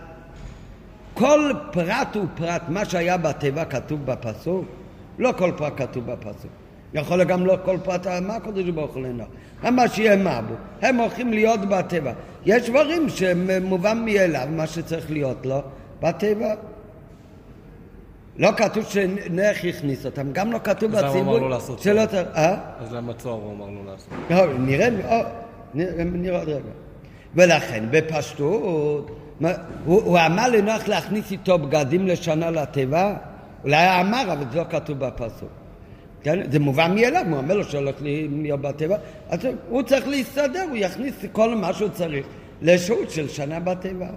כל 1.19 1.53
פרט 1.73 2.17
ופרט, 2.17 2.63
מה 2.69 2.85
שהיה 2.85 3.17
בטבע 3.17 3.65
כתוב 3.65 4.07
בפסוק, 4.07 4.65
לא 5.19 5.33
כל 5.39 5.53
פרט 5.57 5.73
כתוב 5.77 6.07
בפסוק. 6.07 6.51
יכול 6.95 7.25
גם 7.25 7.47
לא 7.47 7.57
כל 7.65 7.77
פרט, 7.85 8.07
מה 8.07 8.37
הקדוש 8.37 8.71
ברוך 8.71 8.95
הוא 8.95 9.03
לנוח? 9.03 9.29
מה 9.63 9.89
שיהיה 9.89 10.17
מה 10.17 10.41
בו, 10.41 10.55
הם 10.83 10.97
הולכים 10.97 11.33
להיות 11.33 11.61
בטבע. 11.61 12.13
יש 12.47 12.71
דברים 12.71 13.09
שמובן 13.09 14.05
מאליו, 14.05 14.49
מה 14.51 14.67
שצריך 14.67 15.11
להיות 15.11 15.47
לו, 15.47 15.63
בטבע. 16.03 16.55
לא 18.37 18.51
כתוב 18.57 18.85
שנח 18.85 19.65
הכניס 19.65 20.07
אותם, 20.07 20.33
גם 20.33 20.53
לא 20.53 20.59
כתוב 20.65 20.93
בציבור. 20.93 21.09
אז 21.09 21.15
למה 21.17 21.31
הוא 21.31 21.37
אמר 21.37 21.39
לו 21.39 21.49
לעשות 21.49 21.79
שלא 21.79 22.07
צריך, 22.07 22.29
אה? 22.35 22.57
אז 22.81 22.93
למה 22.93 23.13
צוהר 23.13 23.35
הוא 23.35 23.53
אמר 23.53 23.71
לו 23.71 23.85
לעשות? 23.85 24.09
לא, 24.31 24.59
נראה, 24.59 24.89
או, 25.09 25.25
נראה 26.05 26.39
עוד 26.39 26.49
רגע. 26.49 26.71
ולכן 27.35 27.85
בפשטות 27.91 29.28
הוא, 29.41 30.03
הוא 30.03 30.19
אמר 30.27 30.49
לנוח 30.49 30.89
להכניס 30.89 31.31
איתו 31.31 31.59
בגדים 31.59 32.07
לשנה 32.07 32.51
לטבע? 32.51 33.15
אולי 33.65 34.01
אמר, 34.01 34.33
אבל 34.33 34.45
זה 34.53 34.59
לא 34.59 34.65
כתוב 34.71 34.99
בפסוק. 34.99 35.51
כן? 36.23 36.51
זה 36.51 36.59
מובן 36.59 36.95
מאליו, 36.95 37.25
הוא 37.29 37.39
אומר 37.39 37.55
לו 37.55 37.65
שהולך 37.65 37.95
להיות 38.01 38.61
בטבע, 38.61 38.97
אז 39.31 39.41
הוא 39.69 39.83
צריך 39.83 40.09
להסתדר, 40.09 40.63
הוא 40.69 40.77
יכניס 40.77 41.15
כל 41.33 41.55
מה 41.55 41.73
שהוא 41.73 41.89
צריך 41.89 42.27
לשהות 42.63 43.11
של 43.11 43.29
שנה 43.29 43.61
בטבע. 43.61 44.09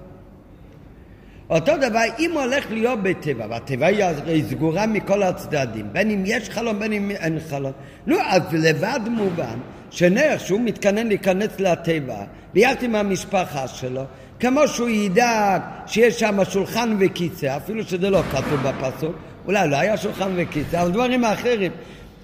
אותו 1.50 1.72
דבר, 1.78 2.00
אם 2.20 2.32
הוא 2.32 2.42
הולך 2.42 2.72
להיות 2.72 3.00
בטבע, 3.04 3.46
והטבע 3.50 3.86
היא 3.86 4.04
הרי 4.04 4.44
סגורה 4.50 4.88
מכל 4.88 5.24
הצדדים, 5.24 5.88
בין 5.92 6.12
אם 6.12 6.24
יש 6.26 6.50
חלום, 6.50 6.80
בין 6.80 6.94
אם 6.94 7.12
אין 7.12 7.40
חלום, 7.50 7.72
נו, 8.08 8.16
אז 8.26 8.42
לבד 8.54 9.00
מובן 9.10 9.58
שנר 9.90 10.36
שהוא 10.38 10.62
מתכנן 10.62 11.08
להיכנס 11.08 11.60
לטבע, 11.60 12.24
ביחד 12.54 12.84
עם 12.84 12.96
המשפחה 12.96 13.68
שלו, 13.68 14.04
כמו 14.42 14.68
שהוא 14.68 14.90
ידאג 14.90 15.62
שיש 15.86 16.20
שם 16.20 16.46
שולחן 16.50 16.98
וכיסא, 17.00 17.58
אפילו 17.58 17.84
שזה 17.84 18.10
לא 18.10 18.22
כתוב 18.32 18.60
בפסוק, 18.64 19.16
אולי 19.46 19.70
לא 19.70 19.76
היה 19.76 19.98
שולחן 19.98 20.32
וכיסא, 20.36 20.82
אבל 20.82 20.92
דברים 20.92 21.26
אחרים. 21.26 21.72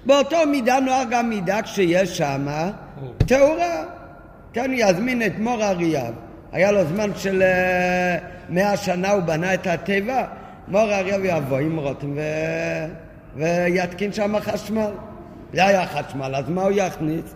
באותו 0.06 0.36
מידה 0.46 0.80
נוער 0.80 1.04
גם 1.10 1.32
ידאג 1.32 1.66
שיש 1.66 2.18
שם 2.18 2.46
תאורה. 3.16 3.84
כן, 4.52 4.70
יזמין 4.74 5.22
את 5.22 5.38
מור 5.38 5.64
אריאב. 5.64 6.14
היה 6.52 6.72
לו 6.72 6.84
זמן 6.84 7.10
של 7.16 7.42
אה, 7.42 8.18
מאה 8.48 8.76
שנה, 8.76 9.10
הוא 9.10 9.22
בנה 9.22 9.54
את 9.54 9.66
התיבה. 9.66 10.24
מור 10.68 10.94
אריאב 10.94 11.20
יבוא 11.24 11.58
עם 11.58 11.78
רותם 11.78 12.12
ו... 12.16 12.20
ויתקין 13.36 14.12
שם 14.12 14.40
חשמל. 14.40 14.90
זה 15.52 15.66
היה 15.66 15.86
חשמל, 15.86 16.34
אז 16.36 16.48
מה 16.48 16.62
הוא 16.62 16.72
יכניס? 16.74 17.34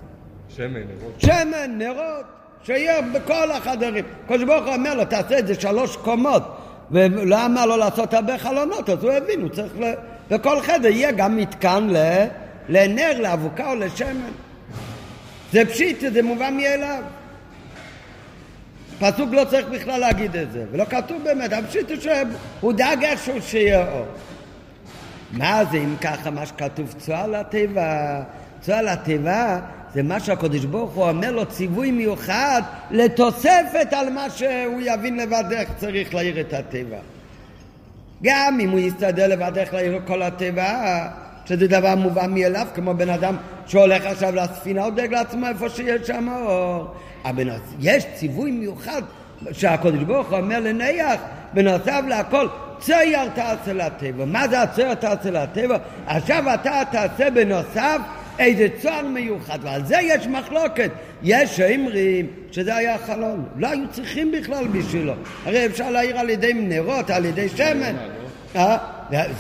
שמן, 0.49 0.81
נרות. 0.81 1.21
שמן, 1.21 1.79
נרות. 1.79 2.42
שיהיה 2.65 3.03
בכל 3.03 3.51
החדרים. 3.51 4.05
הקדוש 4.25 4.45
ברוך 4.45 4.67
הוא 4.67 4.75
אומר 4.75 4.95
לו, 4.95 5.05
תעשה 5.05 5.39
את 5.39 5.47
זה 5.47 5.61
שלוש 5.61 5.97
קומות, 5.97 6.43
ולא 6.91 7.47
אמר 7.47 7.67
לו 7.67 7.77
לעשות 7.77 8.15
הרבה 8.15 8.39
חלונות, 8.39 8.91
אז 8.91 9.05
הוא 9.05 9.13
הבין, 9.13 9.41
הוא 9.41 9.49
צריך 9.49 9.73
ל... 9.81 9.93
בכל 10.31 10.61
חדר 10.61 10.89
יהיה 10.89 11.13
גם 11.13 11.37
מתקן 11.37 11.89
ל... 11.91 11.97
לנר, 12.69 13.21
לאבוקה 13.21 13.71
או 13.71 13.75
לשמן. 13.75 14.31
זה 15.53 15.65
פשיט, 15.65 16.01
זה 16.13 16.23
מובן 16.23 16.57
מאליו. 16.57 17.03
פסוק 18.99 19.31
לא 19.33 19.45
צריך 19.45 19.67
בכלל 19.67 20.01
להגיד 20.01 20.37
את 20.37 20.53
זה, 20.53 20.65
ולא 20.73 20.85
כתוב 20.85 21.23
באמת, 21.25 21.53
הפשיט 21.53 21.91
הוא 21.91 21.99
שהוא 22.01 22.73
דאג 22.73 23.05
איכשהו 23.05 23.43
שיהיה 23.43 23.93
אור. 23.93 24.07
מה 25.33 25.65
זה 25.71 25.77
אם 25.77 25.97
ככה 26.01 26.31
מה 26.31 26.47
שכתוב 26.47 26.95
צועה 26.99 27.27
לטבע? 27.27 28.21
צועה 28.61 28.83
לטבע 28.83 29.59
זה 29.95 30.03
מה 30.03 30.21
שהקדוש 30.21 30.65
ברוך 30.65 30.91
הוא 30.91 31.09
אומר 31.09 31.31
לו 31.31 31.47
ציווי 31.47 31.91
מיוחד 31.91 32.63
לתוספת 32.91 33.89
על 33.93 34.11
מה 34.11 34.31
שהוא 34.31 34.81
יבין 34.81 35.17
לבד 35.17 35.45
איך 35.53 35.69
צריך 35.77 36.15
להעיר 36.15 36.41
את 36.41 36.53
הטבע. 36.53 36.99
גם 38.23 38.59
אם 38.61 38.71
הוא 38.71 38.79
יסתדר 38.79 39.29
לבד 39.29 39.59
איך 39.59 39.75
להעיר 39.75 40.01
כל 40.07 40.23
הטבע, 40.23 41.09
שזה 41.47 41.69
דבר 41.69 41.95
מובן 41.95 42.35
מאליו, 42.35 42.67
כמו 42.75 42.95
בן 42.95 43.09
אדם 43.09 43.37
שהולך 43.67 44.07
עכשיו 44.07 44.35
לספינה, 44.35 44.85
הוא 44.85 44.91
דואג 44.91 45.13
לעצמו 45.13 45.47
איפה 45.47 45.69
שיש 45.69 46.07
שם 46.07 46.29
אור. 46.29 46.95
אבל 47.25 47.49
יש 47.81 48.07
ציווי 48.15 48.51
מיוחד 48.51 49.03
שהקדוש 49.53 50.03
ברוך 50.03 50.29
הוא 50.29 50.39
אומר 50.39 50.61
לנח, 50.61 51.21
בנוסף 51.53 52.01
להכל, 52.09 52.49
צייר 52.81 53.29
תעשה 53.29 53.73
לטבע. 53.73 54.25
מה 54.25 54.49
זה 54.49 54.63
הצייר 54.63 54.95
תעשה 54.95 55.31
לטבע? 55.31 55.77
עכשיו 56.07 56.55
אתה 56.55 56.83
תעשה 56.91 57.31
בנוסף 57.31 57.99
איזה 58.39 58.67
צוהר 58.81 59.07
מיוחד, 59.07 59.59
ועל 59.63 59.85
זה 59.85 59.97
יש 60.03 60.27
מחלוקת. 60.27 60.91
יש 61.23 61.57
שאומרים 61.57 62.27
שזה 62.51 62.77
היה 62.77 62.99
חלון, 62.99 63.45
לא 63.57 63.69
היו 63.69 63.89
צריכים 63.91 64.33
בכלל 64.33 64.67
בשבילו. 64.69 65.13
הרי 65.45 65.67
אפשר 65.67 65.91
להעיר 65.91 66.19
על 66.19 66.31
ידי 66.31 66.53
נרות, 66.55 67.11
על 67.11 67.25
ידי 67.25 67.49
שמן. 67.49 67.97
אה? 68.57 68.77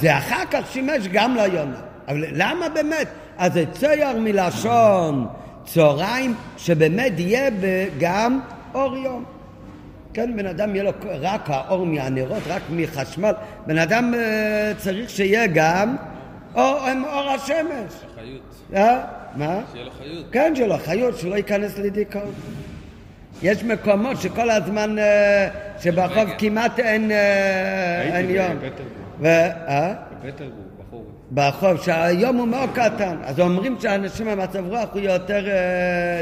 זה 0.00 0.18
אחר 0.18 0.44
כך 0.50 0.72
שימש 0.72 1.08
גם 1.12 1.36
ליונה. 1.36 1.80
אבל 2.08 2.24
למה 2.32 2.68
באמת? 2.68 3.08
אז 3.38 3.52
זה 3.52 3.64
צייר 3.72 4.18
מלשון 4.18 5.26
צהריים, 5.64 6.34
שבאמת 6.56 7.12
יהיה 7.16 7.50
גם 7.98 8.40
אור 8.74 8.96
יום. 8.96 9.24
כן, 10.14 10.36
בן 10.36 10.46
אדם 10.46 10.74
יהיה 10.74 10.84
לו 10.84 10.90
רק 11.20 11.50
האור 11.50 11.86
מהנרות, 11.86 12.42
רק 12.48 12.62
מחשמל. 12.70 13.32
בן 13.66 13.78
אדם 13.78 14.14
uh, 14.14 14.78
צריך 14.78 15.10
שיהיה 15.10 15.46
גם 15.46 15.96
אור, 16.54 16.78
אור 17.12 17.30
השמש. 17.30 17.92
חיות. 18.14 18.40
אה? 18.74 19.04
מה? 19.36 19.60
שיהיה 19.72 19.84
לו 19.84 19.90
חיות. 19.90 20.26
כן, 20.32 20.52
שיהיה 20.54 20.68
לו 20.68 20.78
חיות, 20.78 21.18
שלא 21.18 21.34
ייכנס 21.34 21.78
לדיכאון. 21.78 22.32
יש 23.42 23.64
מקומות 23.64 24.20
שכל 24.20 24.50
הזמן, 24.50 24.98
אה, 24.98 25.48
שבחורף. 25.78 26.24
כמעט 26.38 26.78
אין, 26.78 27.10
אה, 27.10 28.18
אין 28.18 28.30
יום. 28.30 28.56
בפטרבורג. 28.56 28.92
ו... 29.20 29.26
אה? 29.26 29.94
בפטרבורג, 30.22 30.66
בחורף. 30.78 31.04
בחורף, 31.30 31.82
שהיום 31.82 32.36
הוא 32.36 32.48
מאוד 32.48 32.70
קטן, 32.74 33.16
אז 33.24 33.40
אומרים 33.40 33.76
שאנשים 33.80 34.26
במצב 34.26 34.66
רוח 34.66 34.88
הוא 34.92 35.00
יותר 35.00 35.44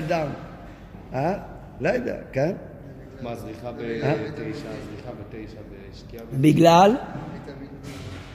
down. 0.07 0.33
אה? 1.15 1.35
לא 1.81 1.89
יודע, 1.89 2.17
כן? 2.33 2.53
מה, 3.21 3.35
זריחה? 3.35 3.73
בתשע, 3.73 4.53
זריחה 4.53 5.11
בתשע, 5.21 5.59
בשקיעה 5.93 6.25
ב... 6.25 6.43
בגלל? 6.43 6.97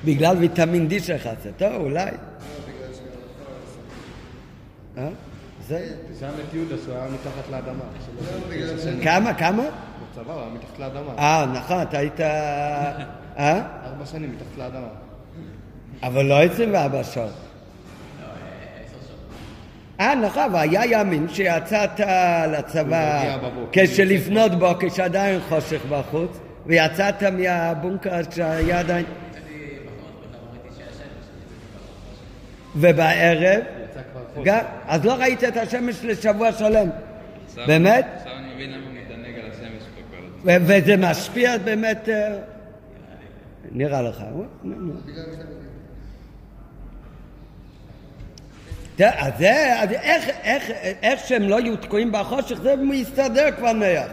בגלל 0.05 0.37
ויטמין 0.37 0.87
D 0.91 1.03
שלך, 1.03 1.29
זה 1.43 1.51
טוב, 1.57 1.73
אולי. 1.73 2.09
אה? 4.97 5.07
זה? 5.67 5.87
תשאל 6.15 6.29
את 6.29 6.53
יהודה 6.53 6.75
שהוא 6.83 6.95
היה 6.95 7.07
מתחת 7.07 7.51
לאדמה. 7.51 7.83
שנים. 8.83 9.03
כמה, 9.03 9.33
כמה? 9.33 9.63
בצבא 9.63 10.33
הוא 10.33 10.41
היה 10.41 10.49
מתחת 10.53 10.79
לאדמה. 10.79 11.11
אה, 11.17 11.45
נכון, 11.53 11.81
אתה 11.81 11.97
היית... 11.97 12.21
אה? 12.21 13.61
ארבע 13.85 14.05
שנים 14.05 14.31
מתחת 14.31 14.57
לאדמה. 14.57 14.87
אבל 16.03 16.25
לא 16.25 16.43
24 16.43 17.03
שעות. 17.03 17.29
אה, 19.99 20.15
נכון, 20.15 20.53
והיה 20.53 20.81
ימים 20.85 21.27
שיצאת 21.29 21.99
לצבא. 22.51 23.37
כשלפנות 23.71 24.51
בוקר, 24.51 24.89
כשעדיין 24.89 25.39
חושך 25.49 25.81
בחוץ, 25.89 26.39
ויצאת 26.65 27.23
מהבונקר 27.23 28.21
שהיה 28.31 28.79
עדיין... 28.79 29.05
ובערב. 32.75 33.61
גם, 34.43 34.59
אז 34.87 35.05
לא 35.05 35.13
ראית 35.13 35.43
את 35.43 35.57
השמש 35.57 35.95
לשבוע 36.03 36.51
שלם, 36.51 36.89
באמת? 37.67 38.05
עכשיו 38.17 38.33
אני 38.33 38.53
מבין 38.53 38.71
למה 38.71 38.85
הוא 38.85 38.93
מתענג 38.93 39.39
על 39.39 39.51
השמש 39.51 39.83
פה 39.95 40.01
כל 40.11 40.23
הזמן. 40.47 40.63
ו- 40.63 40.81
וזה 40.83 40.97
משפיע 40.97 41.57
באמת... 41.57 42.09
אה, 42.09 42.37
נראה 43.71 44.01
לך. 44.01 44.23
אז 48.99 49.33
זה, 49.37 49.81
אז 49.81 49.91
איך, 49.91 50.29
איך, 50.43 50.71
איך 51.03 51.19
שהם 51.27 51.49
לא 51.49 51.59
יהיו 51.59 51.77
תקועים 51.77 52.11
בחושך, 52.11 52.61
זה 52.61 52.75
מסתדר 52.75 53.51
כבר 53.57 53.73
נח. 53.73 54.07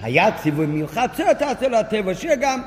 היה 0.00 0.32
ציווי 0.42 0.66
מיוחד, 0.66 1.08
צר 1.16 1.32
תעשה 1.32 1.68
לטבע, 1.68 2.14
שיהיה 2.14 2.36
גם 2.36 2.62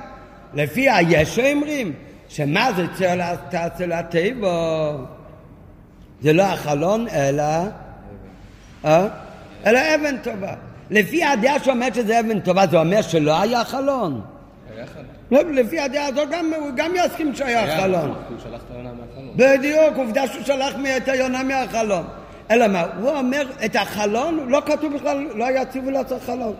לפי 0.54 0.90
היש 0.90 1.40
אומרים, 1.40 1.94
שמה 2.30 2.70
זה 2.76 2.86
צר 2.98 3.36
תעשה 3.50 3.86
לטבע? 3.86 4.92
זה 6.22 6.34
לא 6.34 6.44
החלון, 6.44 7.08
אלא, 7.08 7.44
אה? 8.86 9.08
אלא 9.66 9.80
אבן 9.96 10.18
טובה. 10.18 10.54
לפי 10.90 11.24
הדעה 11.24 11.60
שאומרת 11.60 11.96
שזה 11.96 12.20
אבן 12.20 12.40
טובה, 12.40 12.68
זה 12.68 12.80
אומר 12.80 13.02
שלא 13.02 13.42
היה 13.42 13.64
חלון. 13.64 14.22
היה 14.76 14.86
חלון. 14.88 15.06
לא, 15.32 15.52
לפי 15.52 15.80
הדעה 15.80 16.06
הזאת 16.06 16.30
גם, 16.32 16.52
הוא 16.60 16.70
גם 16.76 16.92
יסכים 16.96 17.36
שהיה 17.36 17.78
חלון. 17.78 18.14
הוא 18.30 18.38
שלח 18.44 18.62
את 18.68 18.72
העונה 18.72 18.90
מהחלון. 18.90 19.34
בדיוק, 19.36 19.98
עובדה 19.98 20.28
שהוא 20.28 20.44
שלח 20.44 20.74
את 20.98 21.08
היונה 21.08 21.44
מהחלון. 21.44 22.04
אלא 22.52 22.68
מה, 22.68 22.84
הוא 23.02 23.10
אומר, 23.10 23.48
את 23.66 23.76
החלון, 23.76 24.46
לא 24.48 24.62
כתוב 24.66 24.94
בכלל, 24.94 25.28
לא 25.36 25.46
היה 25.46 25.66
ציווי 25.66 25.92
לעשות 25.92 26.22
חלון. 26.26 26.54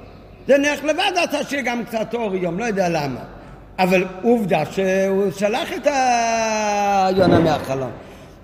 זה 0.48 0.58
נך 0.58 0.84
לבד 0.84 1.12
עשה 1.16 1.44
שיהיה 1.44 1.64
גם 1.64 1.86
קצת 1.86 2.14
אור 2.14 2.36
יום, 2.36 2.60
לא 2.60 2.66
יודע 2.66 2.90
למה. 2.90 3.20
אבל 3.80 4.06
עובדה 4.22 4.66
שהוא 4.66 5.32
שלח 5.32 5.74
את 5.74 5.88
היונה 5.88 7.40
מהחלון. 7.40 7.92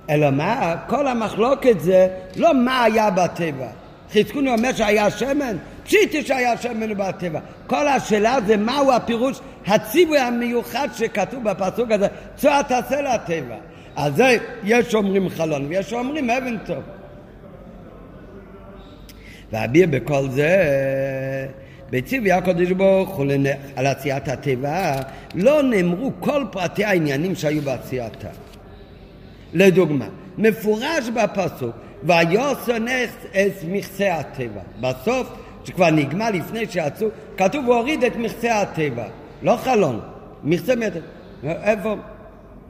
אלא 0.10 0.32
מה, 0.32 0.76
כל 0.88 1.08
המחלוקת 1.08 1.80
זה 1.80 2.08
לא 2.36 2.54
מה 2.54 2.84
היה 2.84 3.10
בטבע. 3.10 3.68
חזקוני 4.14 4.50
אומר 4.50 4.74
שהיה 4.74 5.12
שמן, 5.12 5.58
פשיטי 5.84 6.22
שהיה 6.22 6.58
שמן 6.58 6.94
בטבע. 6.94 7.40
כל 7.68 7.88
השאלה 7.88 8.38
זה 8.46 8.58
מהו 8.58 8.92
הפירוש, 8.92 9.40
הציווי 9.68 10.20
המיוחד 10.20 10.88
שכתוב 10.94 11.44
בפסוק 11.44 11.92
הזה, 11.92 12.08
צועה 12.36 12.64
תעשה 12.64 13.02
לטבע. 13.02 13.56
אז 13.96 14.16
זה, 14.16 14.38
יש 14.64 14.96
אומרים 14.96 15.30
חלון 15.30 15.66
ויש 15.70 15.94
אומרים 15.94 16.30
אבן 16.30 16.58
טוב. 16.58 16.84
ואביר 19.52 19.88
בכל 19.92 20.30
זה, 20.30 20.68
בציווי 21.90 22.32
הקדוש 22.32 22.72
ברוך 22.72 23.16
הוא 23.16 23.26
על 23.76 23.86
עשיית 23.86 24.28
הטבע, 24.28 24.96
לא 25.36 25.64
נאמרו 25.64 26.12
כל 26.20 26.46
פרטי 26.52 26.86
העניינים 26.86 27.36
שהיו 27.36 27.62
בעשייתה. 27.62 28.28
לדוגמה, 29.54 30.06
מפורש 30.38 31.10
בפסוק, 31.14 31.76
ויוסר 32.04 32.80
נס 32.80 33.10
את 33.32 33.64
מכסה 33.68 34.16
הטבע. 34.16 34.62
בסוף, 34.82 35.28
שכבר 35.64 35.90
נגמר 35.90 36.30
לפני 36.30 36.66
שיצאו, 36.70 37.08
כתוב 37.38 37.66
הוריד 37.66 38.04
את 38.04 38.16
מכסה 38.16 38.62
הטבע. 38.62 39.06
לא 39.42 39.56
חלון, 39.64 40.00
מכסה 40.44 40.76
מטר. 40.76 41.02
איפה? 41.44 41.96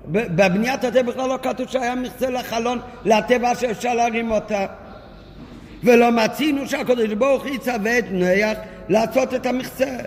בבניית 0.08 0.84
הטבע 0.84 1.02
בכלל 1.02 1.30
לא 1.30 1.38
כתוב 1.42 1.68
שהיה 1.68 1.96
מכסה 1.96 2.30
לחלון, 2.30 2.80
לטבע 3.06 3.56
שאפשר 3.56 3.94
להרים 3.94 4.32
אותה. 4.32 4.66
ולא 5.84 6.12
מצינו 6.12 6.68
שהקדוש 6.68 7.14
ברוך 7.14 7.44
הוא 7.44 7.56
יצווה 7.56 8.00
את 8.00 8.06
נויח 8.12 8.58
לעשות 8.90 9.34
את 9.34 9.46
המכסה. 9.46 9.98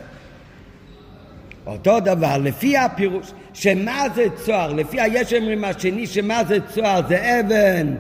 אותו 1.69 2.01
דבר, 2.01 2.37
לפי 2.39 2.77
הפירוש, 2.77 3.33
שמה 3.55 4.05
זה 4.15 4.25
צוהר, 4.45 4.73
לפי 4.73 5.01
היש 5.01 5.33
אומרים 5.33 5.65
השני, 5.65 6.07
שמה 6.07 6.45
זה 6.45 6.59
צוהר, 6.69 7.01
זה 7.09 7.41
אבן 7.41 7.95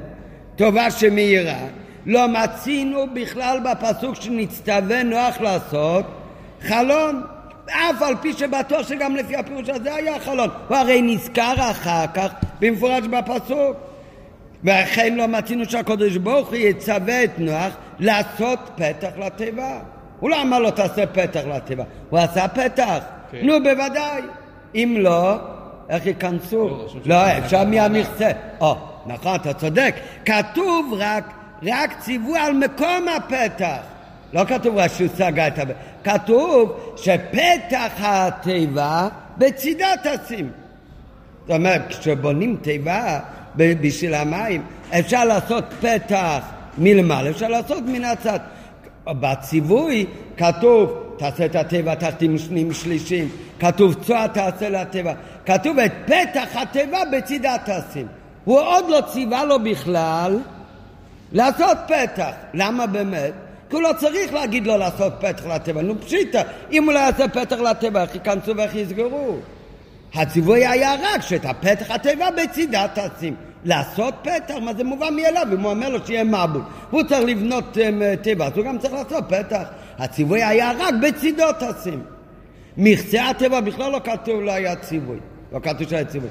טובה 0.56 0.90
שמאירה, 0.90 1.66
לא 2.06 2.26
מצינו 2.28 3.06
בכלל 3.14 3.58
בפסוק 3.70 4.14
שנצטווה 4.14 5.02
נוח 5.02 5.40
לעשות 5.40 6.04
חלון, 6.62 7.22
אף 7.66 8.02
על 8.02 8.14
פי 8.20 8.32
שבטוח 8.32 8.88
שגם 8.88 9.16
לפי 9.16 9.36
הפירוש 9.36 9.68
הזה 9.68 9.94
היה 9.94 10.20
חלון, 10.20 10.48
הוא 10.68 10.76
הרי 10.76 11.02
נזכר 11.02 11.54
אחר 11.70 12.04
כך 12.14 12.32
במפורש 12.60 13.04
בפסוק. 13.06 13.76
ואכן 14.64 15.14
לא 15.14 15.26
מצינו 15.26 15.64
שהקדוש 15.64 16.16
ברוך 16.16 16.48
הוא 16.48 16.56
יצווה 16.56 17.24
את 17.24 17.38
נוח 17.38 17.76
לעשות 17.98 18.58
פתח 18.76 19.10
לתיבה. 19.18 19.78
הוא 20.20 20.30
לא 20.30 20.42
אמר 20.42 20.58
לו 20.58 20.70
תעשה 20.70 21.06
פתח 21.06 21.40
לתיבה, 21.54 21.84
הוא 22.10 22.18
עשה 22.18 22.48
פתח. 22.48 22.98
כן. 23.30 23.46
נו 23.46 23.52
בוודאי. 23.62 24.22
אם 24.74 24.96
לא, 24.98 25.36
איך 25.88 26.06
ייכנסו? 26.06 26.68
לא, 26.68 26.86
לא, 27.04 27.38
אפשר. 27.38 27.64
מהמכסה. 27.64 28.30
או, 28.60 28.76
נכון, 29.06 29.34
אתה 29.34 29.54
צודק. 29.54 29.94
כתוב 30.24 30.94
רק, 30.98 31.24
רק 31.66 31.98
ציווי 31.98 32.38
על 32.38 32.52
מקום 32.52 33.08
הפתח. 33.16 33.78
לא 34.32 34.44
כתוב 34.44 34.76
רק 34.76 34.90
שהוא 34.92 35.08
סגר 35.16 35.46
את 35.46 35.58
הפתח. 35.58 35.74
כתוב 36.04 36.94
שפתח 36.96 37.92
התיבה 37.98 39.08
בצידה 39.38 39.88
תשים. 40.04 40.50
זאת 41.46 41.56
אומרת, 41.56 41.82
כשבונים 41.88 42.56
תיבה 42.62 43.20
בשביל 43.54 44.14
המים, 44.14 44.62
אפשר 44.98 45.24
לעשות 45.24 45.64
פתח 45.80 46.40
מלמעלה, 46.78 47.30
אפשר 47.30 47.48
לעשות 47.48 47.82
מן 47.86 48.04
הצד. 48.04 48.38
בציווי 49.12 50.06
כתוב, 50.36 51.14
תעשה 51.16 51.44
את 51.44 51.56
התיבה 51.56 51.96
תחתים 51.96 52.38
שנים 52.38 52.72
שלישים, 52.72 53.28
כתוב 53.60 53.94
צועה 53.94 54.28
תעשה 54.28 54.68
לתיבה, 54.68 55.12
כתוב 55.46 55.78
את 55.78 55.92
פתח 56.06 56.48
התיבה 56.54 56.98
בצידה 57.12 57.56
תשים. 57.64 58.06
הוא 58.44 58.60
עוד 58.60 58.84
לא 58.88 59.00
ציווה 59.12 59.44
לו 59.44 59.58
בכלל 59.64 60.38
לעשות 61.32 61.78
פתח. 61.86 62.30
למה 62.54 62.86
באמת? 62.86 63.32
כי 63.70 63.76
הוא 63.76 63.82
לא 63.82 63.90
צריך 63.98 64.32
להגיד 64.32 64.66
לו 64.66 64.76
לעשות 64.76 65.12
פתח 65.20 65.46
לתיבה. 65.46 65.82
נו 65.82 66.00
פשיטה, 66.00 66.42
אם 66.72 66.84
הוא 66.84 66.92
לא 66.92 66.98
יעשה 66.98 67.28
פתח 67.28 67.56
לתיבה, 67.56 68.02
איך 68.02 68.14
ייכנסו 68.14 68.56
ואיך 68.56 68.74
יסגרו? 68.74 69.36
הציווי 70.14 70.66
היה 70.66 70.94
רק 71.02 71.22
שאת 71.22 71.44
הפתח 71.44 71.90
התיבה 71.90 72.28
בצידה 72.30 72.86
תשים. 72.94 73.34
לעשות 73.64 74.14
פתח, 74.22 74.54
מה 74.62 74.74
זה 74.74 74.84
מובן 74.84 75.16
מאליו, 75.16 75.46
אם 75.52 75.60
הוא 75.60 75.70
אומר 75.70 75.88
לו 75.88 76.06
שיהיה 76.06 76.24
מעבוד. 76.24 76.62
הוא 76.90 77.02
צריך 77.02 77.24
לבנות 77.24 77.76
um, 77.76 78.16
תיבה, 78.22 78.46
אז 78.46 78.52
הוא 78.56 78.64
גם 78.64 78.78
צריך 78.78 78.94
לעשות 78.94 79.24
פתח. 79.28 79.64
הציווי 79.98 80.42
היה 80.42 80.72
רק 80.78 80.94
בצידו 81.02 81.44
תשים. 81.60 82.02
מכסה 82.76 83.30
התיבה 83.30 83.60
בכלל 83.60 83.92
לא 83.92 84.00
כתוב, 84.04 84.40
לא 84.40 84.52
היה 84.52 84.76
ציווי. 84.76 85.18
לא 85.52 85.58
כתוב 85.62 85.88
שהיה 85.88 86.04
ציווי. 86.04 86.28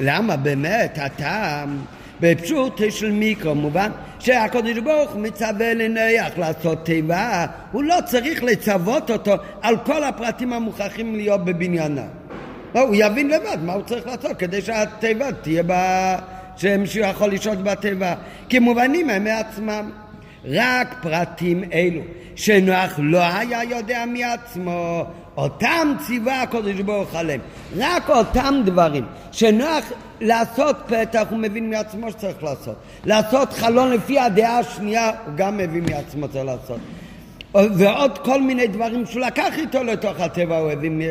למה 0.00 0.36
באמת 0.36 0.98
הטעם 1.02 1.78
בפשוט 2.20 2.80
של 2.90 3.10
מיקרו 3.10 3.54
מובן 3.54 3.90
שהקדוש 4.18 4.78
ברוך 4.78 5.10
הוא 5.10 5.20
מצווה 5.20 5.74
לנח 5.74 6.38
לעשות 6.38 6.84
תיבה 6.84 7.46
הוא 7.72 7.82
לא 7.82 7.96
צריך 8.04 8.42
לצוות 8.42 9.10
אותו 9.10 9.32
על 9.62 9.76
כל 9.84 10.04
הפרטים 10.04 10.52
המוכרחים 10.52 11.16
להיות 11.16 11.44
בבניינה 11.44 12.04
לא, 12.74 12.80
הוא 12.80 12.94
יבין 12.98 13.28
לבד 13.28 13.58
מה 13.62 13.72
הוא 13.72 13.82
צריך 13.82 14.06
לעשות 14.06 14.36
כדי 14.38 14.62
שהתיבה 14.62 15.32
תהיה 15.32 15.62
ב... 15.66 15.72
שמישהו 16.58 17.00
יכול 17.00 17.32
לשהות 17.32 17.62
בתיבה 17.62 18.14
כי 18.48 18.58
מובנים 18.58 19.10
הם 19.10 19.24
מעצמם. 19.24 19.90
רק 20.44 20.94
פרטים 21.02 21.64
אלו 21.72 22.00
שנוח 22.36 22.94
לא 22.98 23.22
היה 23.22 23.64
יודע 23.64 24.04
מעצמו 24.06 25.04
אותם 25.36 25.94
ציווה 26.06 26.42
הקדוש 26.42 26.80
ברוך 26.80 27.14
עליהם. 27.14 27.40
רק 27.76 28.10
אותם 28.10 28.54
דברים 28.64 29.04
שנוח 29.32 29.84
לעשות 30.20 30.76
פתח 30.86 31.26
הוא 31.30 31.38
מבין 31.38 31.70
מעצמו 31.70 32.10
שצריך 32.10 32.42
לעשות. 32.42 32.76
לעשות 33.04 33.52
חלון 33.52 33.90
לפי 33.90 34.18
הדעה 34.18 34.58
השנייה 34.58 35.10
הוא 35.26 35.34
גם 35.36 35.56
מבין 35.56 35.84
מעצמו 35.84 36.28
צריך 36.28 36.44
לעשות. 36.44 36.78
ועוד 37.54 38.18
כל 38.18 38.42
מיני 38.42 38.66
דברים 38.66 39.06
שהוא 39.06 39.22
לקח 39.22 39.58
איתו 39.58 39.84
לתוך 39.84 40.20
הטבע, 40.20 40.58
הוא 40.58 40.70
הבין 40.70 41.02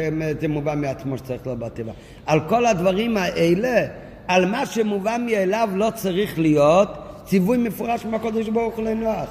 זה 0.42 0.48
מובן 0.48 0.82
מעצמו 0.82 1.18
שצריך 1.18 1.42
להיות 1.46 1.60
בטבע. 1.60 1.92
על 2.26 2.40
כל 2.50 2.66
הדברים 2.66 3.18
האלה, 3.18 3.86
על 4.28 4.46
מה 4.46 4.66
שמובן 4.66 5.26
מאליו 5.26 5.70
לא 5.74 5.92
צריך 5.96 6.40
להיות 6.40 6.90
ציווי 7.26 7.58
מפורש 7.58 8.06
מהקדוש 8.06 8.50
ברוך 8.50 8.76
הוא 8.76 8.86
לנוח. 8.86 9.30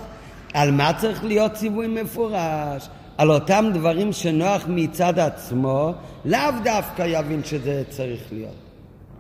על 0.55 0.71
מה 0.71 0.93
צריך 0.93 1.25
להיות 1.25 1.53
ציווי 1.53 1.87
מפורש? 1.87 2.89
על 3.19 3.31
אותם 3.31 3.65
דברים 3.75 4.13
שנוח 4.13 4.65
מצד 4.69 5.19
עצמו, 5.19 5.93
לאו 6.25 6.51
דווקא 6.65 7.03
יבין 7.09 7.45
שזה 7.45 7.83
צריך 7.89 8.21
להיות. 8.33 8.55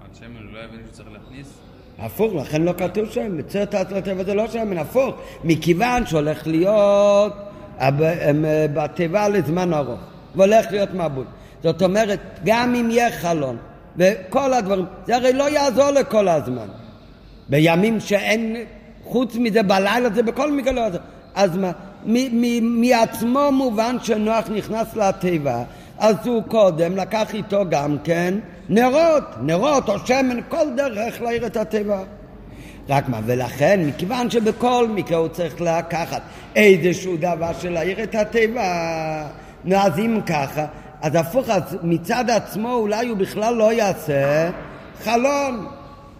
על 0.04 0.08
שמן 0.18 0.52
לא 0.52 0.58
יבין 0.58 0.80
שצריך 0.92 1.08
להכניס? 1.12 1.46
הפוך, 1.98 2.34
לכן 2.34 2.62
לא 2.62 2.72
כתוב 2.78 3.10
שמן. 3.10 3.42
צרת 3.42 3.74
לטבע 3.74 4.24
זה 4.24 4.34
לא 4.34 4.48
שמן, 4.48 4.78
הפוך. 4.78 5.14
מכיוון 5.44 6.06
שהולך 6.06 6.46
להיות 6.46 7.32
אה, 7.80 7.90
בתיבה 8.74 9.28
לזמן 9.28 9.74
ארוך, 9.74 10.00
והולך 10.34 10.66
להיות 10.70 10.94
מבול. 10.94 11.24
זאת 11.62 11.82
אומרת, 11.82 12.20
גם 12.44 12.74
אם 12.74 12.90
יהיה 12.90 13.12
חלון, 13.12 13.56
וכל 13.98 14.52
הדברים, 14.52 14.84
זה 15.06 15.16
הרי 15.16 15.32
לא 15.32 15.50
יעזור 15.50 15.90
לכל 15.90 16.28
הזמן. 16.28 16.66
בימים 17.48 18.00
שאין, 18.00 18.56
חוץ 19.04 19.36
מזה 19.36 19.62
בלילה 19.62 20.10
זה 20.14 20.22
בכל 20.22 20.52
מקרה 20.52 20.72
לא 20.72 20.80
יעזור. 20.80 21.00
אז 21.34 21.56
מה, 21.56 21.72
מעצמו 22.62 23.52
מובן 23.52 23.96
שנוח 24.02 24.44
נכנס 24.48 24.96
לתיבה, 24.96 25.62
אז 25.98 26.16
הוא 26.24 26.42
קודם 26.42 26.96
לקח 26.96 27.34
איתו 27.34 27.62
גם 27.68 27.96
כן 28.04 28.34
נרות, 28.68 29.24
נרות 29.42 29.88
או 29.88 29.98
שמן, 30.06 30.40
כל 30.48 30.66
דרך 30.76 31.22
להעיר 31.22 31.46
את 31.46 31.56
התיבה. 31.56 32.02
רק 32.88 33.08
מה, 33.08 33.20
ולכן, 33.24 33.80
מכיוון 33.86 34.30
שבכל 34.30 34.88
מקרה 34.88 35.18
הוא 35.18 35.28
צריך 35.28 35.60
לקחת 35.60 36.22
איזשהו 36.56 37.16
דבר 37.16 37.52
של 37.60 37.70
להעיר 37.72 38.02
את 38.02 38.14
התיבה, 38.14 39.26
אז 39.76 39.98
אם 39.98 40.20
ככה, 40.26 40.66
אז 41.02 41.14
הפוך, 41.14 41.48
אז 41.48 41.62
מצד 41.82 42.30
עצמו 42.30 42.72
אולי 42.72 43.08
הוא 43.08 43.16
בכלל 43.16 43.54
לא 43.54 43.72
יעשה 43.72 44.50
חלון. 45.04 45.66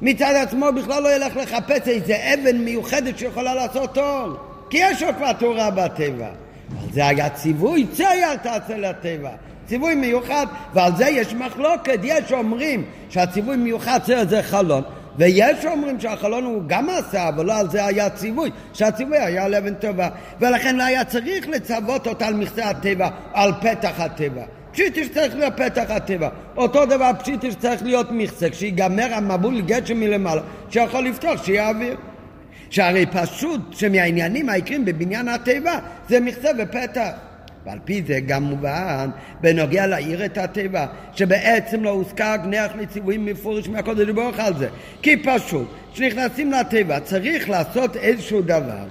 מצד 0.02 0.34
עצמו 0.42 0.66
בכלל 0.76 1.02
לא 1.02 1.16
ילך 1.16 1.36
לחפש 1.36 1.88
איזה 1.88 2.16
אבן 2.34 2.56
מיוחדת 2.56 3.18
שיכולה 3.18 3.54
לעשות 3.54 3.98
אור. 3.98 4.36
כי 4.70 4.78
יש 4.80 5.02
כבר 5.02 5.32
תורה 5.32 5.70
בטבע. 5.70 6.28
אבל 6.70 6.92
זה 6.92 7.06
היה 7.06 7.28
ציווי, 7.28 7.86
צייר 7.92 8.36
תעשה 8.36 8.76
לטבע. 8.76 9.30
ציווי 9.66 9.94
מיוחד, 9.94 10.46
ועל 10.74 10.96
זה 10.96 11.08
יש 11.08 11.34
מחלוקת. 11.34 11.98
יש 12.02 12.32
אומרים 12.32 12.84
שהציווי 13.10 13.56
מיוחד 13.56 13.98
צייר 14.04 14.28
זה 14.28 14.42
חלון, 14.42 14.82
ויש 15.18 15.66
אומרים 15.66 16.00
שהחלון 16.00 16.44
הוא 16.44 16.62
גם 16.66 16.88
עשה, 16.90 17.28
אבל 17.28 17.46
לא 17.46 17.58
על 17.58 17.70
זה 17.70 17.84
היה 17.84 18.10
ציווי, 18.10 18.50
שהציווי 18.72 19.18
היה 19.18 19.44
על 19.44 19.54
אבן 19.54 19.74
טובה. 19.74 20.08
ולכן 20.40 20.76
לא 20.76 20.82
היה 20.82 21.04
צריך 21.04 21.48
לצוות 21.48 22.06
אותה 22.06 22.26
על 22.26 22.34
מכסה 22.34 22.70
הטבע, 22.70 23.08
על 23.32 23.52
פתח 23.60 24.00
הטבע. 24.00 24.42
פשיטי 24.76 25.04
שצריך 25.04 25.34
להיות 25.34 25.52
פתח 25.56 25.84
הטבע. 25.88 26.28
אותו 26.56 26.86
דבר 26.86 27.10
פשיטי 27.18 27.50
שצריך 27.50 27.82
להיות 27.82 28.06
מכסה, 28.10 28.50
כשיגמר 28.50 29.14
המבול 29.14 29.60
גשם 29.60 30.00
מלמעלה, 30.00 30.42
שיכול 30.70 31.04
לפתוח, 31.04 31.44
שיהיה 31.44 31.68
אוויר. 31.68 31.96
שהרי 32.70 33.06
פשוט 33.06 33.60
שמהעניינים 33.72 34.48
העיקריים 34.48 34.84
בבניין 34.84 35.28
התיבה 35.28 35.78
זה 36.08 36.20
מכסה 36.20 36.48
ופתח. 36.58 37.10
ועל 37.66 37.78
פי 37.84 38.02
זה 38.06 38.20
גם 38.20 38.42
מובן 38.42 39.10
בנוגע 39.40 39.86
לעיר 39.86 40.24
את 40.24 40.38
התיבה, 40.38 40.86
שבעצם 41.12 41.84
לא 41.84 41.90
הוזכר 41.90 42.36
גנח 42.42 42.72
לציוויים 42.78 43.24
מפורש 43.24 43.68
מהקודש 43.68 44.08
ברוך 44.08 44.38
על 44.38 44.56
זה. 44.58 44.68
כי 45.02 45.16
פשוט, 45.16 45.68
כשנכנסים 45.92 46.52
לתיבה 46.52 47.00
צריך 47.00 47.50
לעשות 47.50 47.96
איזשהו 47.96 48.42
דבר 48.42 48.86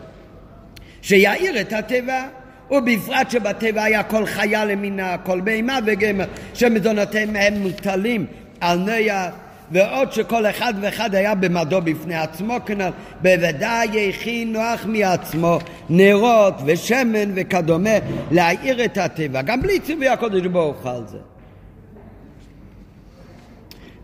שיעיר 1.02 1.62
את 1.62 1.74
התיבה. 1.74 2.28
ובפרט 2.72 3.32
שבטבע 3.32 3.84
היה 3.84 4.04
כל 4.04 4.26
חיה 4.26 4.66
למינה, 4.66 5.18
כל 5.18 5.42
בהמה 5.42 5.80
וגמר, 5.86 6.26
שמזונותיהם 6.54 7.36
הם 7.36 7.54
מוטלים 7.54 8.26
על 8.62 8.80
נויח, 8.80 9.34
ועוד 9.72 10.12
שכל 10.12 10.46
אחד 10.46 10.74
ואחד 10.82 11.16
היה 11.16 11.36
במדו 11.36 11.82
בפני 11.82 12.16
עצמו 12.16 12.58
כנ"ל, 12.66 12.90
בוודאי 13.22 14.10
הכין 14.10 14.54
נוח 14.54 14.86
מעצמו 14.86 15.60
נרות 15.90 16.54
ושמן 16.66 17.32
וכדומה 17.36 17.98
להאיר 18.32 18.86
את 18.86 18.98
הטבע, 18.98 19.42
גם 19.42 19.62
בלי 19.62 19.80
ציווי 19.80 20.08
הקודש 20.08 20.46
ברוך 20.46 20.86
על 20.86 21.04
זה. 21.08 21.18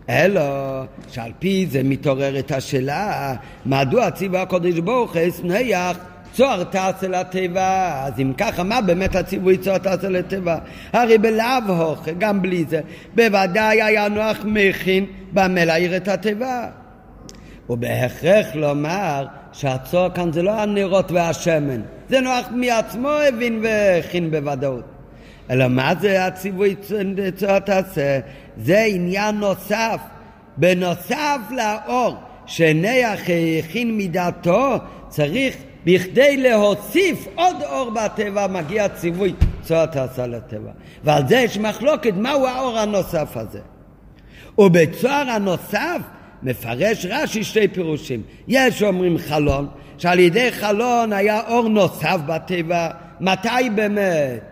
אלא 0.08 0.42
שעל 1.08 1.32
פי 1.38 1.66
זה 1.70 1.82
מתעוררת 1.82 2.52
השאלה 2.52 3.34
מדוע 3.66 4.10
ציווי 4.10 4.38
הקודש 4.38 4.78
ברוך 4.78 5.16
הוא 5.16 5.22
נויח 5.44 5.96
צוהר 6.32 6.64
תעשה 6.64 7.08
לטבע, 7.08 8.02
אז 8.04 8.20
אם 8.20 8.32
ככה, 8.38 8.62
מה 8.62 8.80
באמת 8.80 9.16
הציווי 9.16 9.58
צוהר 9.58 9.78
תעשה 9.78 10.08
לטבע? 10.08 10.58
הרי 10.92 11.18
בלאו 11.18 11.46
הוך, 11.66 12.08
גם 12.18 12.42
בלי 12.42 12.64
זה, 12.68 12.80
בוודאי 13.14 13.82
היה 13.82 14.08
נוח 14.08 14.38
מכין 14.44 15.06
במה 15.32 15.64
להעיר 15.64 15.96
את 15.96 16.08
התיבה. 16.08 16.66
ובהכרח 17.70 18.46
לומר 18.54 19.26
שהצוהר 19.52 20.10
כאן 20.10 20.32
זה 20.32 20.42
לא 20.42 20.60
הנרות 20.60 21.12
והשמן, 21.12 21.80
זה 22.08 22.20
נוח 22.20 22.48
מעצמו 22.50 23.08
הבין 23.08 23.60
והכין 23.62 24.30
בוודאות. 24.30 24.84
אלא 25.50 25.68
מה 25.68 25.92
זה 26.00 26.24
הציווי 26.24 26.74
צוהר 27.36 27.58
תעשה? 27.58 28.18
זה 28.56 28.84
עניין 28.88 29.34
נוסף, 29.34 30.00
בנוסף 30.56 31.38
לאור 31.50 32.16
שנח 32.46 33.20
הכין 33.58 33.98
מדעתו, 33.98 34.76
צריך 35.08 35.56
בכדי 35.84 36.36
להוסיף 36.36 37.26
עוד 37.34 37.56
אור 37.62 37.90
בטבע 37.90 38.46
מגיע 38.46 38.88
ציווי 38.88 39.34
צוהר 39.62 39.86
תעשה 39.86 40.26
לטבע. 40.26 40.70
ועל 41.04 41.28
זה 41.28 41.36
יש 41.36 41.58
מחלוקת 41.58 42.14
מהו 42.16 42.46
האור 42.46 42.78
הנוסף 42.78 43.36
הזה. 43.36 43.60
ובצוהר 44.58 45.30
הנוסף 45.30 45.98
מפרש 46.42 47.06
רש"י 47.10 47.44
שתי 47.44 47.68
פירושים. 47.68 48.22
יש 48.48 48.82
אומרים 48.82 49.18
חלון, 49.18 49.68
שעל 49.98 50.18
ידי 50.18 50.52
חלון 50.52 51.12
היה 51.12 51.40
אור 51.48 51.68
נוסף 51.68 52.16
בטבע. 52.26 52.88
מתי 53.20 53.70
באמת? 53.74 54.51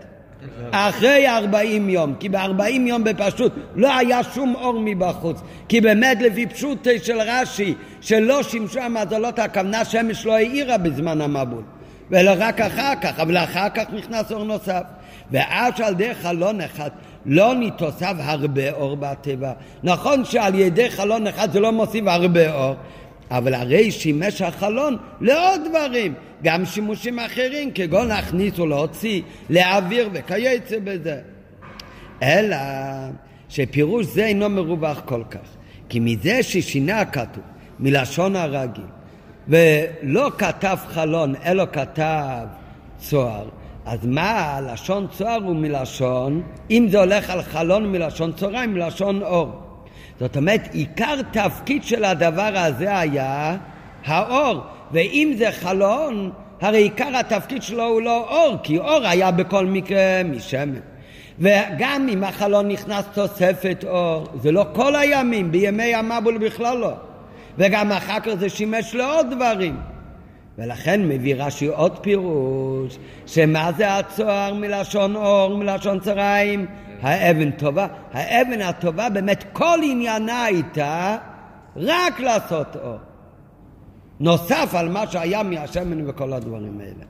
אחרי 0.70 1.28
ארבעים 1.28 1.88
יום, 1.88 2.14
כי 2.20 2.28
בארבעים 2.28 2.86
יום 2.86 3.04
בפשוט 3.04 3.52
לא 3.74 3.96
היה 3.96 4.22
שום 4.22 4.54
אור 4.54 4.80
מבחוץ, 4.84 5.40
כי 5.68 5.80
באמת 5.80 6.18
לפי 6.20 6.46
פשוט 6.46 6.88
של 7.02 7.20
רש"י, 7.20 7.74
שלא 8.00 8.42
שימשו 8.42 8.80
המזלות, 8.80 9.38
הכוונה 9.38 9.84
שמש 9.84 10.26
לא 10.26 10.34
האירה 10.34 10.78
בזמן 10.78 11.20
המבול, 11.20 11.62
ולא 12.10 12.32
רק 12.38 12.60
אחר 12.60 12.92
כך, 13.02 13.20
אבל 13.20 13.36
אחר 13.36 13.68
כך 13.68 13.84
נכנס 13.92 14.32
אור 14.32 14.44
נוסף. 14.44 14.82
ואז 15.30 15.72
שעל 15.76 15.92
ידי 15.92 16.14
חלון 16.14 16.60
אחד 16.60 16.90
לא 17.26 17.54
נתוסף 17.54 18.14
הרבה 18.18 18.70
אור 18.70 18.96
בטבע. 18.96 19.52
נכון 19.82 20.24
שעל 20.24 20.54
ידי 20.54 20.90
חלון 20.90 21.26
אחד 21.26 21.52
זה 21.52 21.60
לא 21.60 21.72
מוסיף 21.72 22.04
הרבה 22.06 22.52
אור, 22.52 22.74
אבל 23.30 23.54
הרי 23.54 23.90
שימש 23.90 24.42
החלון 24.42 24.96
לעוד 25.20 25.60
דברים, 25.70 26.14
גם 26.42 26.64
שימושים 26.64 27.18
אחרים, 27.18 27.70
כגון 27.70 28.08
להכניס 28.08 28.58
או 28.58 28.66
להוציא, 28.66 29.22
להעביר 29.50 30.08
וכיוצא 30.12 30.76
בזה. 30.84 31.20
אלא 32.22 32.56
שפירוש 33.48 34.06
זה 34.06 34.24
אינו 34.24 34.48
מרווח 34.48 35.02
כל 35.04 35.22
כך, 35.30 35.48
כי 35.88 36.00
מזה 36.00 36.42
ששינה 36.42 37.00
הכתוב 37.00 37.44
מלשון 37.80 38.36
הרגיל, 38.36 38.84
ולא 39.48 40.30
כתב 40.38 40.78
חלון, 40.86 41.34
אלא 41.44 41.64
כתב 41.72 42.46
צוהר, 42.98 43.48
אז 43.86 44.06
מה, 44.06 44.60
לשון 44.72 45.06
צוהר 45.10 45.42
הוא 45.44 45.56
מלשון, 45.56 46.42
אם 46.70 46.86
זה 46.90 46.98
הולך 46.98 47.30
על 47.30 47.42
חלון 47.42 47.92
מלשון 47.92 48.32
צהריים, 48.32 48.74
מלשון 48.74 49.22
אור. 49.22 49.69
זאת 50.20 50.36
אומרת, 50.36 50.68
עיקר 50.72 51.14
תפקיד 51.30 51.84
של 51.84 52.04
הדבר 52.04 52.50
הזה 52.54 52.98
היה 52.98 53.56
האור, 54.04 54.60
ואם 54.92 55.32
זה 55.38 55.52
חלון, 55.52 56.30
הרי 56.60 56.78
עיקר 56.78 57.16
התפקיד 57.16 57.62
שלו 57.62 57.84
הוא 57.84 58.02
לא 58.02 58.28
אור, 58.30 58.56
כי 58.62 58.78
אור 58.78 59.06
היה 59.06 59.30
בכל 59.30 59.66
מקרה 59.66 60.22
משמן. 60.24 60.72
וגם 61.38 62.08
אם 62.12 62.24
החלון 62.24 62.68
נכנס 62.68 63.04
תוספת 63.14 63.84
אור, 63.88 64.26
זה 64.42 64.52
לא 64.52 64.66
כל 64.72 64.96
הימים, 64.96 65.52
בימי 65.52 65.94
המבול 65.94 66.38
בכלל 66.38 66.78
לא. 66.78 66.92
וגם 67.58 67.92
אחר 67.92 68.20
כך 68.20 68.34
זה 68.34 68.48
שימש 68.48 68.94
לעוד 68.94 69.26
דברים. 69.30 69.76
ולכן 70.58 71.08
מביא 71.08 71.34
רש"י 71.38 71.66
עוד 71.66 71.98
פירוש, 71.98 72.98
שמה 73.26 73.70
זה 73.76 73.98
הצוהר 73.98 74.54
מלשון 74.54 75.16
אור, 75.16 75.56
מלשון 75.56 76.00
צהריים? 76.00 76.66
האבן 77.02 77.50
טובה. 77.50 77.86
האבן 78.12 78.60
הטובה 78.60 79.08
באמת 79.08 79.44
כל 79.52 79.78
עניינה 79.82 80.44
הייתה 80.44 81.16
רק 81.76 82.20
לעשות 82.20 82.76
אור. 82.76 82.98
נוסף 84.20 84.74
על 84.74 84.88
מה 84.88 85.06
שהיה 85.06 85.42
מהשמן 85.42 86.08
וכל 86.08 86.32
הדברים 86.32 86.80
האלה. 86.80 87.04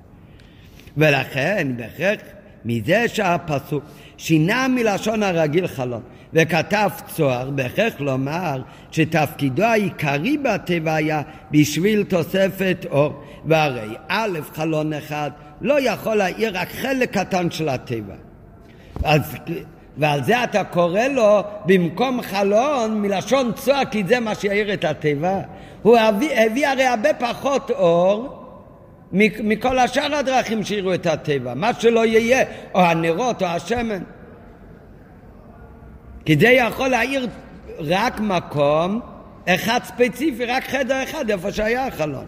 ולכן, 0.96 1.68
בהכרח, 1.76 2.20
מזה 2.64 3.08
שהפסוק 3.08 3.84
שינה 4.16 4.68
מלשון 4.68 5.22
הרגיל 5.22 5.66
חלון 5.66 6.02
וכתב 6.32 6.90
צוהר, 7.06 7.50
בהכרח 7.50 8.00
לומר 8.00 8.62
שתפקידו 8.90 9.62
העיקרי 9.62 10.38
בטבע 10.38 10.94
היה 10.94 11.22
בשביל 11.50 12.04
תוספת 12.04 12.86
אור. 12.90 13.22
והרי 13.44 13.94
א', 14.08 14.38
חלון 14.54 14.92
אחד 14.92 15.30
לא 15.60 15.90
יכול 15.90 16.14
להאיר 16.14 16.58
רק 16.58 16.68
חלק 16.68 17.18
קטן 17.18 17.50
של 17.50 17.68
הטבע. 17.68 18.14
אז 19.04 19.34
ועל 19.98 20.24
זה 20.24 20.44
אתה 20.44 20.64
קורא 20.64 21.00
לו 21.00 21.40
במקום 21.64 22.22
חלון 22.22 23.02
מלשון 23.02 23.52
צוהר 23.52 23.84
כי 23.84 24.04
זה 24.06 24.20
מה 24.20 24.34
שיאיר 24.34 24.72
את 24.72 24.84
הטבע. 24.84 25.40
הוא 25.82 25.98
הביא, 25.98 26.40
הביא 26.40 26.68
הרי 26.68 26.86
הרבה 26.86 27.14
פחות 27.14 27.70
אור 27.70 28.36
מכל 29.12 29.78
השאר 29.78 30.14
הדרכים 30.14 30.64
שיראו 30.64 30.94
את 30.94 31.06
הטבע, 31.06 31.54
מה 31.54 31.74
שלא 31.74 32.06
יהיה, 32.06 32.44
או 32.74 32.80
הנרות 32.80 33.42
או 33.42 33.46
השמן. 33.46 34.02
כי 36.24 36.36
זה 36.40 36.48
יכול 36.48 36.88
להאיר 36.88 37.28
רק 37.78 38.20
מקום 38.20 39.00
אחד 39.48 39.80
ספציפי, 39.84 40.44
רק 40.44 40.64
חדר 40.64 41.02
אחד, 41.02 41.30
איפה 41.30 41.52
שהיה 41.52 41.86
החלון. 41.86 42.26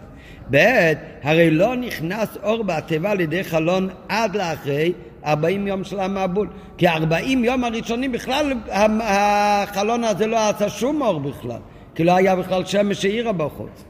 ב', 0.52 0.92
הרי 1.22 1.50
לא 1.50 1.76
נכנס 1.76 2.28
אור 2.42 2.64
בתיבה 2.64 3.10
על 3.10 3.20
ידי 3.20 3.44
חלון 3.44 3.88
עד 4.08 4.36
לאחרי 4.36 4.92
40 5.26 5.66
יום 5.66 5.84
של 5.84 6.00
המבול. 6.00 6.48
כי 6.78 6.88
40 6.88 7.44
יום 7.44 7.64
הראשונים 7.64 8.12
בכלל 8.12 8.52
החלון 9.02 10.04
הזה 10.04 10.26
לא 10.26 10.48
עשה 10.48 10.68
שום 10.68 11.02
אור 11.02 11.20
בכלל. 11.20 11.60
כי 11.94 12.04
לא 12.04 12.16
היה 12.16 12.36
בכלל 12.36 12.64
שמש 12.64 13.02
שהאירה 13.02 13.32
בחוץ. 13.32 13.84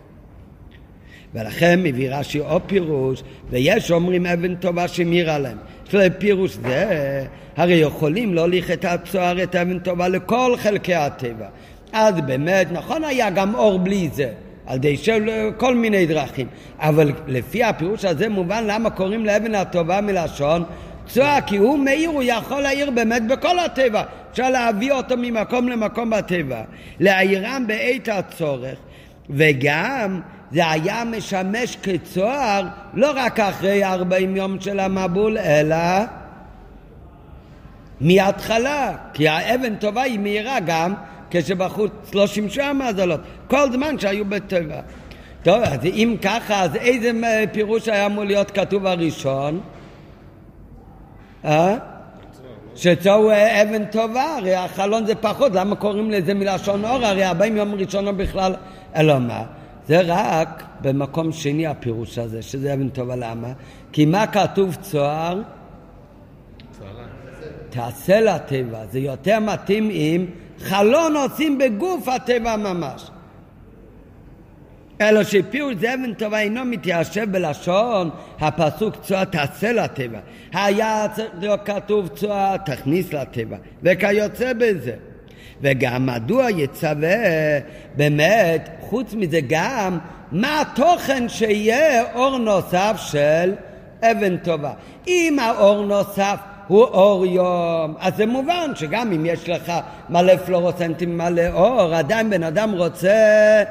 ולכן 1.34 1.82
מביא 1.82 2.14
רש"י 2.14 2.38
עוד 2.38 2.62
פירוש, 2.66 3.22
ויש 3.50 3.90
אומרים 3.90 4.26
אבן 4.26 4.54
טובה. 4.54 4.84
יש 4.84 5.00
להם 5.94 6.12
פירוש 6.18 6.52
זה, 6.52 7.24
הרי 7.56 7.74
יכולים 7.74 8.34
להוליך 8.34 8.70
את 8.70 8.84
הצוהר, 8.84 9.42
את 9.42 9.56
אבן 9.56 9.78
טובה 9.78 10.08
לכל 10.08 10.54
חלקי 10.58 10.94
הטבע. 10.94 11.46
אז 11.92 12.14
באמת, 12.26 12.72
נכון 12.72 13.04
היה 13.04 13.30
גם 13.30 13.54
אור 13.54 13.78
בלי 13.78 14.08
זה, 14.12 14.32
על 14.72 14.76
ידי 14.76 14.96
של 14.96 15.50
כל 15.56 15.74
מיני 15.74 16.06
דרכים, 16.06 16.46
אבל 16.78 17.12
לפי 17.26 17.64
הפירוש 17.64 18.04
הזה 18.04 18.28
מובן 18.28 18.64
למה 18.66 18.90
קוראים 18.90 19.26
לאבן 19.26 19.54
הטובה 19.54 20.00
מלשון 20.00 20.64
צוהר, 21.06 21.40
כי 21.46 21.56
הוא 21.56 21.78
מאיר, 21.78 22.10
הוא 22.10 22.22
יכול 22.22 22.60
להאיר 22.60 22.90
באמת 22.90 23.26
בכל 23.26 23.58
הטבע. 23.58 24.02
אפשר 24.30 24.50
להביא 24.50 24.92
אותו 24.92 25.14
ממקום 25.18 25.68
למקום 25.68 26.10
בטבע. 26.10 26.62
להאירם 27.00 27.64
בעת 27.66 28.08
הצורך, 28.08 28.78
וגם 29.30 30.20
זה 30.52 30.70
היה 30.70 31.04
משמש 31.04 31.76
כצוהר 31.82 32.66
לא 32.94 33.12
רק 33.16 33.40
אחרי 33.40 33.84
40 33.84 34.36
יום 34.36 34.60
של 34.60 34.80
המבול, 34.80 35.38
אלא 35.38 35.76
מההתחלה, 38.00 38.92
כי 39.12 39.28
האבן 39.28 39.74
טובה 39.76 40.02
היא 40.02 40.18
מהירה 40.18 40.60
גם 40.66 40.94
כשבחוץ 41.32 41.90
לא 42.14 42.26
שימשו 42.26 42.62
המזלות, 42.62 43.20
כל 43.48 43.72
זמן 43.72 43.98
שהיו 43.98 44.24
בטבע. 44.24 44.80
טוב, 45.42 45.62
אז 45.62 45.84
אם 45.84 46.16
ככה, 46.22 46.62
אז 46.62 46.76
איזה 46.76 47.10
פירוש 47.52 47.88
היה 47.88 48.06
אמור 48.06 48.24
להיות 48.24 48.50
כתוב 48.50 48.86
הראשון? 48.86 49.60
אה? 51.44 51.76
שצוהר 52.74 53.16
הוא 53.16 53.32
אבן 53.32 53.84
טובה, 53.84 54.36
הרי 54.36 54.54
החלון 54.54 55.06
זה 55.06 55.14
פחות, 55.14 55.52
למה 55.54 55.76
קוראים 55.76 56.10
לזה 56.10 56.34
מלשון 56.34 56.84
אור? 56.84 57.04
הרי 57.04 57.26
ארבעים 57.26 57.56
יום 57.56 57.74
ראשון 57.74 58.16
בכלל, 58.16 58.54
אלא 58.96 59.18
מה? 59.18 59.42
זה 59.88 60.00
רק 60.06 60.62
במקום 60.80 61.32
שני 61.32 61.66
הפירוש 61.66 62.18
הזה, 62.18 62.42
שזה 62.42 62.74
אבן 62.74 62.88
טובה, 62.88 63.16
למה? 63.16 63.48
כי 63.92 64.06
מה 64.06 64.26
כתוב 64.26 64.74
צוהר? 64.74 65.40
תעשה 67.70 68.20
לטבע, 68.20 68.78
זה 68.90 68.98
יותר 68.98 69.40
מתאים 69.40 69.90
אם 69.90 70.26
חלון 70.62 71.16
עושים 71.16 71.58
בגוף 71.58 72.08
הטבע 72.08 72.56
ממש. 72.56 73.10
אלא 75.00 75.24
שפירוש 75.24 75.74
זה 75.80 75.94
אבן 75.94 76.14
טובה 76.14 76.38
אינו 76.40 76.64
מתיישב 76.64 77.32
בלשון 77.32 78.10
הפסוק 78.40 78.96
צוהר 79.02 79.24
תעשה 79.24 79.72
לטבע. 79.72 80.18
היה 80.52 81.06
להיות 81.38 81.60
כתוב 81.64 82.08
צוהר 82.08 82.56
תכניס 82.56 83.12
לטבע, 83.12 83.56
וכיוצא 83.82 84.52
בזה. 84.52 84.94
וגם 85.60 86.06
מדוע 86.06 86.50
יצווה 86.50 87.16
באמת, 87.96 88.68
חוץ 88.80 89.14
מזה 89.14 89.40
גם, 89.48 89.98
מה 90.32 90.60
התוכן 90.60 91.28
שיהיה 91.28 92.12
אור 92.14 92.38
נוסף 92.38 92.96
של 92.96 93.54
אבן 94.02 94.36
טובה. 94.36 94.72
אם 95.06 95.38
האור 95.42 95.84
נוסף 95.84 96.36
הוא 96.66 96.84
אור 96.84 97.26
יום, 97.26 97.94
אז 98.00 98.16
זה 98.16 98.26
מובן 98.26 98.70
שגם 98.74 99.12
אם 99.12 99.26
יש 99.26 99.48
לך 99.48 99.72
מלא 100.08 100.36
פלורוסנטים 100.36 101.18
מלא 101.18 101.42
אור, 101.52 101.94
עדיין 101.94 102.30
בן 102.30 102.42
אדם 102.42 102.72
רוצה 102.72 103.62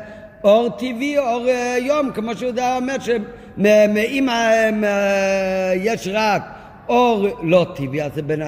אור 0.44 0.70
טבעי, 0.70 1.18
אור 1.18 1.48
אה, 1.48 1.78
יום, 1.80 2.12
כמו 2.12 2.36
שיהודה 2.36 2.76
אומר, 2.76 2.96
שאם 3.00 4.80
יש 5.76 6.08
רק 6.14 6.44
אור 6.90 7.28
לא 7.44 7.66
טבעי, 7.76 8.04
אז 8.04 8.12
בין, 8.12 8.42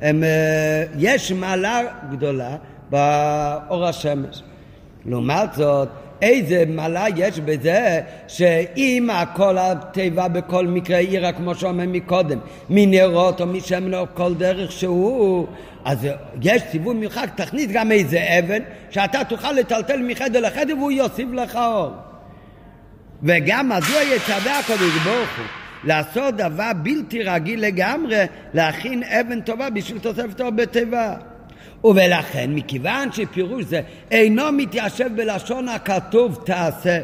הם, 0.00 0.24
אה, 0.24 0.84
יש 0.98 1.32
מעלה 1.32 1.80
גדולה 2.10 2.56
באור 2.90 3.86
השמש. 3.86 4.42
לעומת 5.06 5.52
זאת, 5.54 5.88
איזה 6.22 6.64
מעלה 6.68 7.06
יש 7.16 7.40
בזה 7.40 8.00
שאם 8.28 9.08
הכל 9.12 9.58
הטבע 9.58 10.28
בכל 10.28 10.66
מקרה 10.66 10.98
עירה 10.98 11.32
כמו 11.32 11.54
שאומר 11.54 11.84
מקודם 11.86 12.38
מנרות 12.70 13.40
או 13.40 13.46
משמן 13.46 13.94
או 13.94 14.06
כל 14.14 14.34
דרך 14.34 14.72
שהוא 14.72 15.46
אז 15.84 16.08
יש 16.42 16.62
ציווי 16.70 16.94
מיוחד 16.94 17.26
תכניס 17.34 17.66
גם 17.72 17.92
איזה 17.92 18.38
אבן 18.38 18.62
שאתה 18.90 19.24
תוכל 19.24 19.52
לטלטל 19.52 20.02
מחדר 20.02 20.40
לחדר 20.40 20.76
והוא 20.76 20.92
יוסיף 20.92 21.28
לך 21.32 21.56
אור. 21.56 21.90
וגם 23.22 23.68
מדוע 23.68 24.02
יצווה 24.02 24.58
הקדוש 24.58 24.98
ברוך 25.04 25.38
הוא 25.38 25.46
לעשות 25.84 26.36
דבר 26.36 26.70
בלתי 26.82 27.22
רגיל 27.22 27.60
לגמרי 27.60 28.24
להכין 28.54 29.02
אבן 29.02 29.40
טובה 29.40 29.70
בשביל 29.70 29.98
תוספת 29.98 30.40
אור 30.40 30.50
בתיבה 30.50 31.14
ולכן, 31.84 32.50
מכיוון 32.54 33.12
שפירוש 33.12 33.64
זה 33.64 33.80
אינו 34.10 34.52
מתיישב 34.52 35.16
בלשון 35.16 35.68
הכתוב 35.68 36.42
תעשה, 36.46 36.98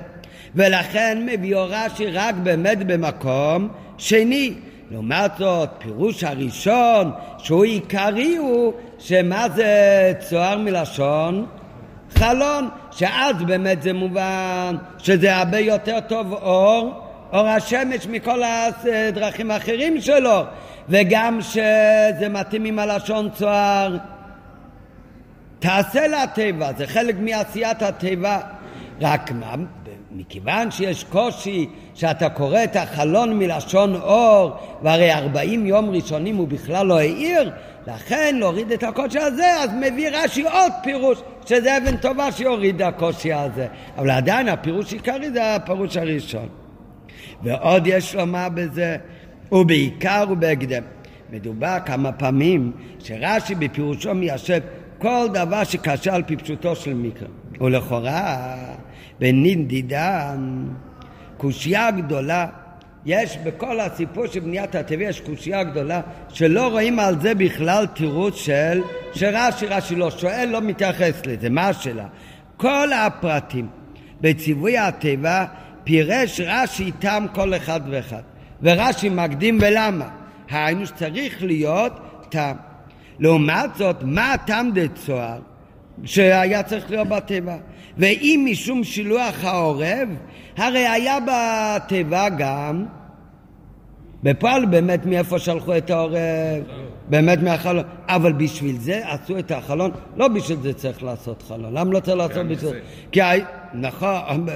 ולכן 0.54 1.26
מביא 1.26 1.56
רש"י 1.56 2.06
רק 2.06 2.34
באמת 2.34 2.78
במקום 2.78 3.68
שני. 3.98 4.54
לעומת 4.90 5.30
זאת, 5.38 5.68
פירוש 5.78 6.24
הראשון, 6.24 7.10
שהוא 7.38 7.64
עיקרי, 7.64 8.36
הוא 8.36 8.72
שמה 8.98 9.46
זה 9.54 10.12
צוהר 10.18 10.58
מלשון? 10.58 11.46
חלון, 12.14 12.68
שאז 12.90 13.42
באמת 13.42 13.82
זה 13.82 13.92
מובן 13.92 14.76
שזה 14.98 15.36
הרבה 15.36 15.58
יותר 15.58 16.00
טוב 16.00 16.32
אור, 16.32 16.92
אור 17.32 17.46
השמש 17.48 18.06
מכל 18.06 18.42
הדרכים 18.42 19.50
האחרים 19.50 20.00
שלו, 20.00 20.42
וגם 20.88 21.38
שזה 21.40 22.28
מתאים 22.30 22.64
עם 22.64 22.78
הלשון 22.78 23.28
צוהר 23.30 23.96
תעשה 25.58 26.06
לטבע, 26.06 26.72
זה 26.76 26.86
חלק 26.86 27.16
מעשיית 27.18 27.82
הטבע. 27.82 28.38
רק 29.00 29.32
מה, 29.32 29.54
מכיוון 30.12 30.70
שיש 30.70 31.04
קושי 31.04 31.68
שאתה 31.94 32.28
קורא 32.28 32.64
את 32.64 32.76
החלון 32.76 33.38
מלשון 33.38 33.94
אור, 33.94 34.50
והרי 34.82 35.12
ארבעים 35.12 35.66
יום 35.66 35.90
ראשונים 35.90 36.36
הוא 36.36 36.48
בכלל 36.48 36.86
לא 36.86 36.98
העיר, 36.98 37.50
לכן 37.86 38.36
להוריד 38.38 38.72
את 38.72 38.82
הקושי 38.82 39.18
הזה, 39.18 39.54
אז 39.54 39.70
מביא 39.80 40.08
רש"י 40.12 40.42
עוד 40.42 40.72
פירוש, 40.82 41.22
שזה 41.46 41.76
אבן 41.76 41.96
טובה 41.96 42.32
שיוריד 42.32 42.82
הקושי 42.82 43.32
הזה. 43.32 43.66
אבל 43.98 44.10
עדיין 44.10 44.48
הפירוש 44.48 44.92
עיקרי 44.92 45.30
זה 45.30 45.54
הפירוש 45.54 45.96
הראשון. 45.96 46.48
ועוד 47.42 47.86
יש 47.86 48.14
לומר 48.14 48.48
בזה, 48.54 48.96
ובעיקר 49.52 50.24
ובהקדם. 50.30 50.82
מדובר 51.30 51.76
כמה 51.86 52.12
פעמים 52.12 52.72
שרש"י 52.98 53.54
בפירושו 53.54 54.14
מיישב 54.14 54.60
כל 54.98 55.26
דבר 55.32 55.64
שקשה 55.64 56.14
על 56.14 56.22
פי 56.22 56.36
פשוטו 56.36 56.76
של 56.76 56.94
מקרא. 56.94 57.28
ולכאורה, 57.60 58.56
בנינדידן, 59.18 60.66
קושייה 61.36 61.90
גדולה, 61.90 62.46
יש 63.06 63.38
בכל 63.44 63.80
הסיפור 63.80 64.26
של 64.26 64.40
בניית 64.40 64.74
הטבע, 64.74 65.04
יש 65.04 65.20
קושייה 65.20 65.64
גדולה, 65.64 66.00
שלא 66.28 66.68
רואים 66.68 66.98
על 66.98 67.20
זה 67.20 67.34
בכלל 67.34 67.86
תירוץ 67.86 68.34
של, 68.34 68.82
שרש"י, 69.12 69.66
רש"י 69.66 69.94
לא 69.94 70.10
שואל, 70.10 70.48
לא 70.52 70.60
מתייחס 70.60 71.26
לזה. 71.26 71.50
מה 71.50 71.68
השאלה? 71.68 72.06
כל 72.56 72.92
הפרטים 72.92 73.68
בציווי 74.20 74.78
הטבע 74.78 75.44
פירש 75.84 76.40
רש"י 76.40 76.84
איתם 76.84 77.26
כל 77.34 77.54
אחד 77.54 77.80
ואחד. 77.90 78.22
ורש"י 78.62 79.08
מקדים 79.08 79.58
ולמה? 79.60 80.08
היינו 80.50 80.86
שצריך 80.86 81.42
להיות 81.42 81.92
טעם. 82.28 82.65
לעומת 83.18 83.70
זאת, 83.76 83.96
מה 84.02 84.32
הטעם 84.32 84.70
דצוהר 84.74 85.38
שהיה 86.04 86.62
צריך 86.62 86.90
להיות 86.90 87.08
בטבע? 87.08 87.56
ואם 87.98 88.46
משום 88.50 88.84
שילוח 88.84 89.44
העורב, 89.44 90.08
הרי 90.56 90.86
היה 90.86 91.18
בטבע 91.20 92.28
גם, 92.28 92.84
בפועל 94.22 94.64
באמת 94.64 95.06
מאיפה 95.06 95.38
שלחו 95.38 95.76
את 95.76 95.90
העורב, 95.90 96.62
באמת 97.08 97.42
מהחלון, 97.42 97.84
אבל 98.08 98.32
בשביל 98.32 98.78
זה 98.78 99.00
עשו 99.04 99.38
את 99.38 99.50
החלון, 99.50 99.90
לא 100.16 100.28
בשביל 100.28 100.58
זה 100.62 100.72
צריך 100.72 101.02
לעשות 101.02 101.42
חלון, 101.48 101.74
למה 101.74 101.92
לא 101.92 102.00
צריך 102.00 102.16
לעשות 102.16 102.46
בשביל 102.46 102.70
זה? 102.70 102.80
כי 103.12 103.20
נכון, 103.74 104.46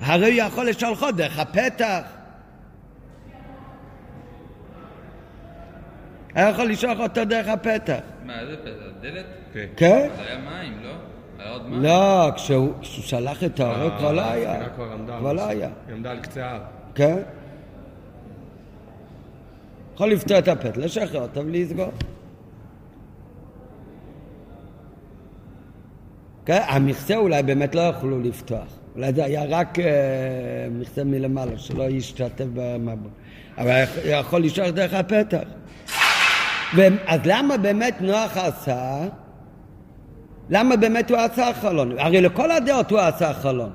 הרי 0.00 0.40
הוא 0.40 0.48
יכול 0.48 0.68
לשלחו 0.68 1.10
דרך 1.10 1.38
הפתח. 1.38 2.00
היה 6.34 6.48
יכול 6.48 6.64
לשלוח 6.64 6.98
אותו 6.98 7.24
דרך 7.24 7.48
הפתח. 7.48 7.98
מה, 8.24 8.40
איזה 8.40 8.56
פתח? 8.56 8.70
דלת? 9.00 9.24
כן. 9.52 9.66
כן? 9.76 10.08
זה 10.16 10.22
היה 10.22 10.38
מים, 10.38 10.78
לא? 10.82 10.92
לא, 11.70 12.30
כשהוא 12.36 12.72
שלח 12.82 13.44
את 13.44 13.60
העורב 13.60 13.98
כבר 13.98 14.12
לא 14.12 14.22
היה. 14.30 14.68
כבר 15.18 15.32
לא 15.32 15.48
היה. 15.48 15.68
היא 15.86 15.94
עמדה 15.94 16.10
על 16.10 16.20
קצה 16.20 16.46
ההר. 16.46 16.60
כן? 16.94 17.16
יכול 19.94 20.10
לפתור 20.10 20.38
את 20.38 20.48
הפתח, 20.48 20.76
לשחרר 20.76 21.22
אותו 21.22 21.46
ולסגור. 21.46 21.90
כן, 26.46 26.60
המכסה 26.66 27.16
אולי 27.16 27.42
באמת 27.42 27.74
לא 27.74 27.80
יכלו 27.80 28.20
לפתוח. 28.20 28.78
אולי 28.94 29.12
זה 29.12 29.24
היה 29.24 29.44
רק 29.48 29.78
אה, 29.78 29.84
מכסה 30.70 31.04
מלמעלה, 31.04 31.58
שלא 31.58 31.82
ישתתף 31.82 32.46
במבוא. 32.54 33.10
אבל 33.58 33.84
יכול 34.04 34.42
לשלוח 34.42 34.68
דרך 34.68 34.94
הפתח. 34.94 35.42
אז 37.06 37.20
למה 37.24 37.56
באמת 37.56 38.00
נוח 38.00 38.36
עשה? 38.36 39.00
למה 40.50 40.76
באמת 40.76 41.10
הוא 41.10 41.18
עשה 41.18 41.50
חלון? 41.60 41.98
הרי 41.98 42.20
לכל 42.20 42.50
הדעות 42.50 42.90
הוא 42.90 43.00
עשה 43.00 43.32
חלון. 43.32 43.70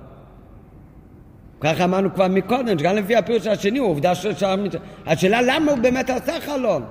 ככה 1.62 1.84
אמרנו 1.84 2.14
כבר 2.14 2.28
מקודם, 2.28 2.80
שגם 2.80 2.96
לפי 2.96 3.16
הפירוש 3.16 3.48
השני 3.48 3.80
עובדה 3.80 4.16
ששם... 4.16 4.64
השאלה 5.06 5.42
למה 5.42 5.72
הוא 5.72 5.80
באמת 5.80 6.10
עשה 6.10 6.42
חלון? 6.42 6.86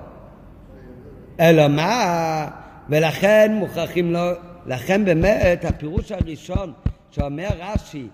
אלא 1.40 1.68
מה? 1.68 2.48
ולכן 2.88 3.52
מוכרחים 3.54 4.12
לא... 4.12 4.30
לכן 4.66 5.04
באמת 5.04 5.64
הפירוש 5.64 6.12
הראשון 6.12 6.72
שאומר 7.10 7.48
רש"י 7.58 8.06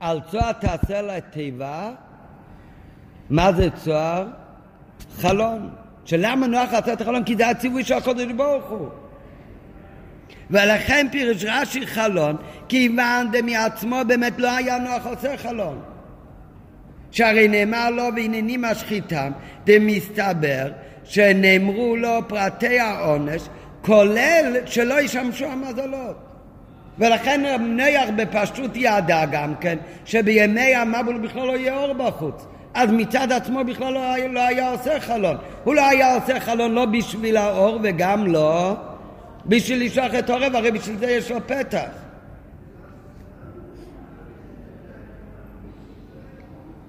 על 0.00 0.20
צוהר 0.30 0.52
תעשה 0.52 1.02
לה 1.02 1.20
תיבה, 1.20 1.90
מה 3.30 3.52
זה 3.52 3.68
צוהר? 3.70 4.26
חלון. 5.16 5.70
שלמה 6.10 6.46
נוח 6.46 6.74
עשה 6.74 6.92
את 6.92 7.00
החלון? 7.00 7.24
כי 7.24 7.36
זה 7.36 7.48
הציווי 7.48 7.84
של 7.84 7.94
הקודש 7.94 8.32
ברוך 8.36 8.64
הוא. 8.70 8.88
ולכן 10.50 11.06
פירש 11.12 11.44
רש"י 11.44 11.86
חלון, 11.86 12.36
כיוון 12.68 13.30
דמעצמו 13.32 13.96
באמת 14.06 14.38
לא 14.38 14.56
היה 14.56 14.78
נוח 14.78 15.06
עושה 15.06 15.36
חלון. 15.36 15.80
שהרי 17.10 17.48
נאמר 17.48 17.90
לו 17.90 18.02
והנני 18.16 18.56
משחיתם, 18.58 19.32
דמסתבר 19.64 20.70
שנאמרו 21.04 21.96
לו 21.96 22.28
פרטי 22.28 22.80
העונש, 22.80 23.42
כולל 23.82 24.56
שלא 24.66 25.00
ישמשו 25.00 25.46
המזלות. 25.46 26.16
ולכן 26.98 27.40
נח 27.76 28.08
בפשטות 28.16 28.70
ידע 28.74 29.24
גם 29.24 29.54
כן, 29.60 29.78
שבימי 30.04 30.74
המבול 30.74 31.18
בכלל 31.18 31.46
לא 31.46 31.56
יהיה 31.56 31.76
אור 31.76 31.92
בחוץ. 31.92 32.46
אז 32.74 32.90
מצד 32.92 33.32
עצמו 33.32 33.64
בכלל 33.64 33.92
לא 33.92 34.16
לא 34.16 34.40
היה 34.40 34.70
עושה 34.72 35.00
חלון. 35.00 35.36
הוא 35.64 35.74
לא 35.74 35.88
היה 35.88 36.14
עושה 36.14 36.40
חלון 36.40 36.72
לא 36.72 36.84
בשביל 36.84 37.36
האור 37.36 37.78
וגם 37.82 38.26
לא 38.26 38.76
בשביל 39.46 39.86
לשלוח 39.86 40.14
את 40.18 40.30
עורב, 40.30 40.54
הרי 40.54 40.70
בשביל 40.70 40.98
זה 40.98 41.10
יש 41.10 41.30
לו 41.30 41.46
פתח. 41.46 41.88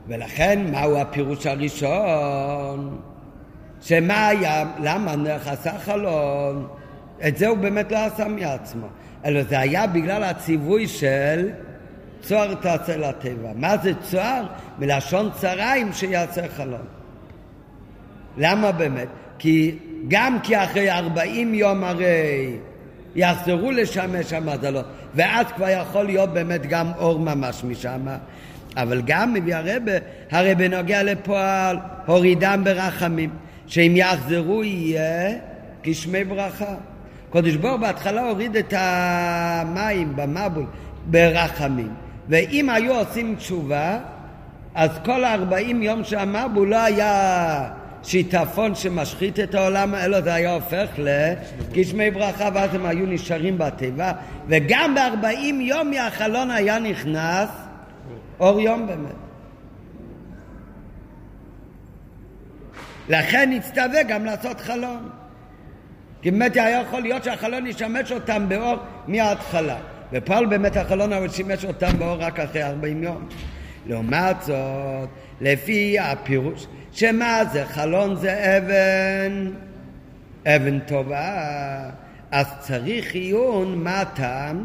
ולכן, 0.08 0.72
מהו 0.72 0.98
הפירוש 0.98 1.46
הראשון? 1.46 3.00
שמה 3.82 4.28
היה, 4.28 4.64
למה 4.80 5.16
עשה 5.46 5.80
חלון? 5.80 6.68
את 7.28 7.38
זה 7.38 7.48
הוא 7.48 7.58
באמת 7.58 7.92
לא 7.92 7.98
עשה 7.98 8.28
מעצמו, 8.28 8.88
אלא 9.26 9.44
זה 9.44 9.60
היה 9.60 9.88
בגלל 9.88 10.24
הציווי 10.24 10.88
של 10.88 11.50
צוהר 12.22 12.54
תעשה 12.54 12.98
לטבע. 12.98 13.50
מה 13.56 13.78
זה 13.78 13.92
צוהר? 14.02 14.44
מלשון 14.80 15.30
צריים 15.36 15.94
שיעשה 15.94 16.42
חלון. 16.58 16.86
למה 18.38 18.72
באמת? 18.72 19.08
כי 19.40 19.76
גם 20.08 20.38
כי 20.44 20.64
אחרי 20.64 20.92
ארבעים 20.92 21.54
יום 21.54 21.84
הרי 21.84 22.56
יחזרו 23.16 23.72
לשמש 23.72 24.34
המזלות, 24.34 24.86
ואז 25.16 25.46
כבר 25.56 25.70
יכול 25.70 26.06
להיות 26.06 26.30
באמת 26.30 26.66
גם 26.66 26.92
אור 26.98 27.20
ממש 27.20 27.64
משם. 27.64 28.08
אבל 28.78 29.02
גם 29.06 29.34
מביא 29.34 29.56
הרבה, 29.56 29.92
הרי 30.32 30.56
בנוגע 30.56 31.04
לפועל, 31.04 31.78
הורידם 32.06 32.62
ברחמים, 32.64 33.30
שאם 33.68 33.94
יחזרו 33.96 34.64
יהיה 34.64 35.38
גשמי 35.84 36.24
ברכה. 36.24 36.76
קודש 37.30 37.56
בור 37.56 37.78
בהתחלה 37.78 38.30
הוריד 38.30 38.56
את 38.56 38.74
המים 38.78 40.16
במבול 40.16 40.66
ברחמים, 41.06 41.94
ואם 42.32 42.70
היו 42.70 42.96
עושים 42.96 43.36
תשובה, 43.36 44.00
אז 44.76 44.90
כל 45.06 45.24
הארבעים 45.24 45.84
יום 45.84 46.04
שהמבול 46.04 46.70
לא 46.70 46.76
היה 46.76 47.70
שיטפון 48.04 48.76
שמשחית 48.76 49.40
את 49.40 49.56
העולם, 49.56 49.96
אלא 49.96 50.22
זה 50.22 50.34
היה 50.34 50.54
הופך 50.54 50.88
לגשמי 50.98 52.12
ברכה, 52.12 52.50
ואז 52.54 52.76
הם 52.76 52.86
היו 52.86 53.06
נשארים 53.06 53.58
בתיבה, 53.58 54.12
וגם 54.48 54.96
בארבעים 54.96 55.62
יום 55.62 55.92
מהחלון 55.92 56.52
היה 56.52 56.80
נכנס 56.80 57.50
אור 58.40 58.60
יום 58.60 58.88
באמת. 58.88 59.16
לכן 63.10 63.50
נצטווה 63.54 64.04
גם 64.04 64.26
לעשות 64.26 64.62
חלון. 64.62 65.10
כי 66.22 66.32
באמת 66.32 66.56
היה 66.56 66.82
יכול 66.82 67.02
להיות 67.02 67.24
שהחלון 67.24 67.68
ישמש 67.68 68.12
אותם 68.12 68.46
באור 68.50 68.76
מההתחלה. 69.08 69.78
ופעל 70.14 70.46
באמת 70.46 70.78
החלון 70.78 71.14
אבל 71.14 71.30
שימש 71.30 71.66
אותם 71.66 72.00
באור 72.00 72.18
רק 72.18 72.40
אחרי 72.40 72.64
ארבעים 72.64 73.04
יום. 73.04 73.28
לעומת 73.88 74.36
זאת, 74.42 75.10
לפי 75.42 76.00
הפירוש, 76.00 76.68
שמה 76.92 77.42
זה 77.52 77.66
חלון 77.66 78.16
זה 78.16 78.58
אבן, 78.58 79.52
אבן 80.46 80.80
טובה, 80.80 81.90
אז 82.32 82.46
צריך 82.60 83.14
עיון 83.14 83.84
מה 83.84 84.02
הטעם 84.02 84.64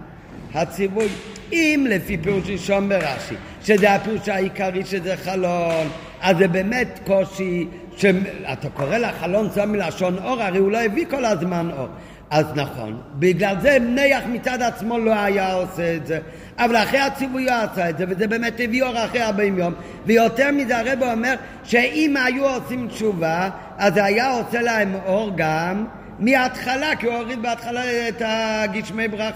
הציווי. 0.55 1.09
אם 1.53 1.87
לפי 1.91 2.19
פירוש 2.19 2.51
ראשון 2.51 2.89
ברש"י, 2.89 3.35
שזה 3.63 3.95
הפירוש 3.95 4.29
העיקרי 4.29 4.85
שזה 4.85 5.17
חלון, 5.17 5.87
אז 6.21 6.37
זה 6.39 6.49
באמת 6.49 7.01
קושי, 7.07 7.67
שאתה 7.97 8.69
קורא 8.75 8.99
לחלון 8.99 9.51
זה 9.51 9.67
מלשון 9.67 10.19
אור, 10.19 10.43
הרי 10.43 10.59
הוא 10.59 10.71
לא 10.71 10.79
הביא 10.79 11.07
כל 11.11 11.25
הזמן 11.25 11.71
אור. 11.79 11.89
אז 12.31 12.47
נכון, 12.55 13.01
בגלל 13.19 13.57
זה 13.61 13.79
נח 13.81 14.23
מצד 14.33 14.63
עצמו 14.63 14.99
לא 14.99 15.15
היה 15.15 15.53
עושה 15.53 15.95
את 15.97 16.07
זה, 16.07 16.19
אבל 16.59 16.77
אחרי 16.77 16.99
הציווי 16.99 17.45
הוא 17.45 17.53
עשה 17.53 17.91
את 17.91 17.99
זה, 17.99 18.05
וזה 18.09 18.27
באמת 18.27 18.55
הביא 18.65 18.83
אור 18.83 19.05
אחרי 19.05 19.23
40 19.23 19.59
יום, 19.59 19.75
ויותר 20.07 20.51
מזה 20.53 20.79
הרב 20.79 21.03
אומר 21.03 21.35
שאם 21.65 22.15
היו 22.25 22.49
עושים 22.49 22.89
תשובה, 22.89 23.49
אז 23.79 23.95
זה 23.95 24.05
היה 24.05 24.31
עושה 24.31 24.63
להם 24.63 24.95
אור 25.07 25.31
גם 25.37 25.85
מההתחלה, 26.19 26.97
כי 26.97 27.07
הוא 27.07 27.15
הוריד 27.15 27.43
בהתחלה 27.43 28.09
את 28.09 28.23
הגשמי 28.25 29.09
ברח, 29.09 29.35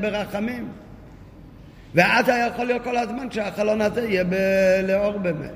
ברחמים. 0.00 0.68
ואז 1.94 2.28
היה 2.28 2.46
יכול 2.46 2.64
להיות 2.64 2.84
כל 2.84 2.96
הזמן 2.96 3.30
שהחלון 3.30 3.80
הזה 3.80 4.00
יהיה 4.08 4.24
ב- 4.24 4.80
לאור 4.88 5.18
באמת. 5.18 5.50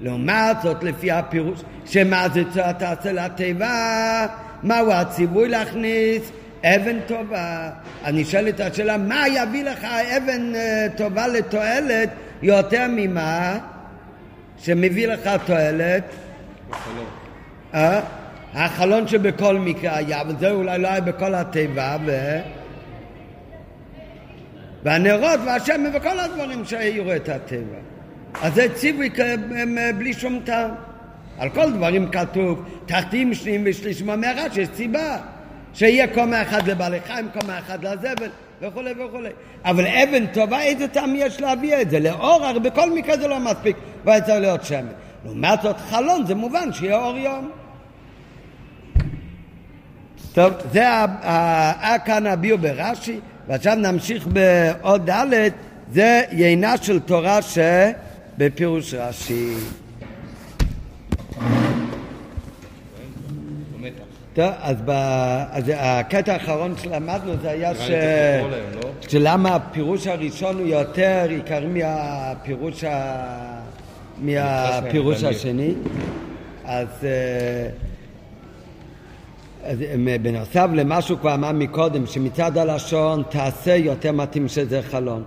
לעומת 0.00 0.56
זאת, 0.62 0.84
לפי 0.84 1.10
הפירוש, 1.10 1.60
שמה 1.86 2.26
זה 2.34 2.42
תעשה 2.78 3.12
לתיבה, 3.12 4.26
מהו 4.64 4.92
הציווי 4.92 5.48
להכניס 5.48 6.32
אבן 6.64 7.00
טובה. 7.06 7.70
אני 8.04 8.24
שואל 8.24 8.48
את 8.48 8.60
השאלה, 8.60 8.96
מה 8.96 9.28
יביא 9.28 9.64
לך 9.64 9.84
אבן 9.84 10.54
אה, 10.54 10.86
טובה 10.96 11.26
לתועלת 11.28 12.08
יותר 12.42 12.86
ממה 12.88 13.58
שמביא 14.58 15.06
לך 15.06 15.30
תועלת? 15.46 16.04
בחלום. 16.70 17.06
אה? 17.74 18.00
החלון 18.54 19.08
שבכל 19.08 19.58
מקרה 19.58 19.96
היה, 19.96 20.20
אבל 20.20 20.34
זה 20.40 20.50
אולי 20.50 20.78
לא 20.78 20.88
היה 20.88 21.00
בכל 21.00 21.34
התיבה, 21.34 21.96
ו... 22.06 22.38
והנרות 24.82 25.40
והשמן 25.46 25.90
וכל 25.94 26.20
הדברים 26.20 26.64
שהעירו 26.64 27.12
את 27.12 27.28
הטבע. 27.28 27.78
אז 28.42 28.54
זה 28.54 28.66
ציווי 28.74 29.10
בלי 29.98 30.12
שום 30.12 30.40
טעם. 30.44 30.70
על 31.38 31.48
כל 31.50 31.72
דברים 31.72 32.08
כתוב, 32.08 32.64
תחתים 32.86 33.34
שניים 33.34 33.62
ושלישים 33.66 34.10
המערה, 34.10 34.44
שיש 34.52 34.68
סיבה. 34.74 35.18
שיהיה 35.74 36.06
קומה 36.14 36.42
אחת 36.42 36.66
לבעלי 36.66 37.00
חיים, 37.06 37.28
קומה 37.40 37.58
אחת 37.58 37.82
לזבל, 37.82 38.28
וכולי 38.62 38.90
וכולי. 38.92 39.30
אבל 39.64 39.86
אבן 39.86 40.26
טובה, 40.26 40.60
איזה 40.60 40.88
טעם 40.88 41.14
יש 41.16 41.40
להביא 41.40 41.82
את 41.82 41.90
זה? 41.90 42.00
לאור, 42.00 42.44
הרי 42.44 42.60
בכל 42.60 42.90
מקרה 42.90 43.16
זה 43.16 43.28
לא 43.28 43.40
מספיק, 43.40 43.76
והיה 44.04 44.20
צריך 44.20 44.40
להיות 44.40 44.64
שמן. 44.64 44.86
לעומת 45.24 45.62
זאת 45.62 45.76
חלון, 45.90 46.26
זה 46.26 46.34
מובן 46.34 46.72
שיהיה 46.72 46.96
אור 46.96 47.16
יום. 47.16 47.50
טוב, 50.32 50.52
זה 50.72 50.80
היה 50.80 51.98
כאן 52.04 52.26
הביאו 52.26 52.58
ברש"י, 52.58 53.20
ועכשיו 53.48 53.74
נמשיך 53.74 54.26
בעוד 54.26 55.10
ד', 55.10 55.48
זה 55.92 56.22
יינה 56.32 56.76
של 56.76 57.00
תורה 57.00 57.38
שבפירוש 57.42 58.94
רש"י. 58.94 59.54
טוב, 64.34 64.50
אז, 64.60 64.76
ב... 64.84 64.90
אז 65.50 65.72
הקטע 65.76 66.32
האחרון 66.32 66.74
שלמדנו 66.82 67.32
זה 67.42 67.50
היה 67.50 67.74
ש... 67.74 67.90
לא? 68.82 68.90
שלמה 69.08 69.54
הפירוש 69.54 70.06
הראשון 70.06 70.58
הוא 70.58 70.66
יותר 70.66 71.26
עיקרי 71.28 71.66
מהפירוש, 71.66 72.84
ה... 72.84 73.24
מהפירוש 74.18 75.24
השני. 75.24 75.74
אז, 76.64 76.88
אה, 77.04 77.68
אז 79.64 79.82
אה, 79.82 80.16
בנוסף 80.22 80.68
למה 80.74 81.02
שהוא 81.02 81.18
כבר 81.18 81.34
אמר 81.34 81.52
מקודם, 81.52 82.06
שמצד 82.06 82.58
הלשון 82.58 83.22
תעשה 83.28 83.76
יותר 83.76 84.12
מתאים 84.12 84.48
שזה 84.48 84.82
חלון. 84.82 85.22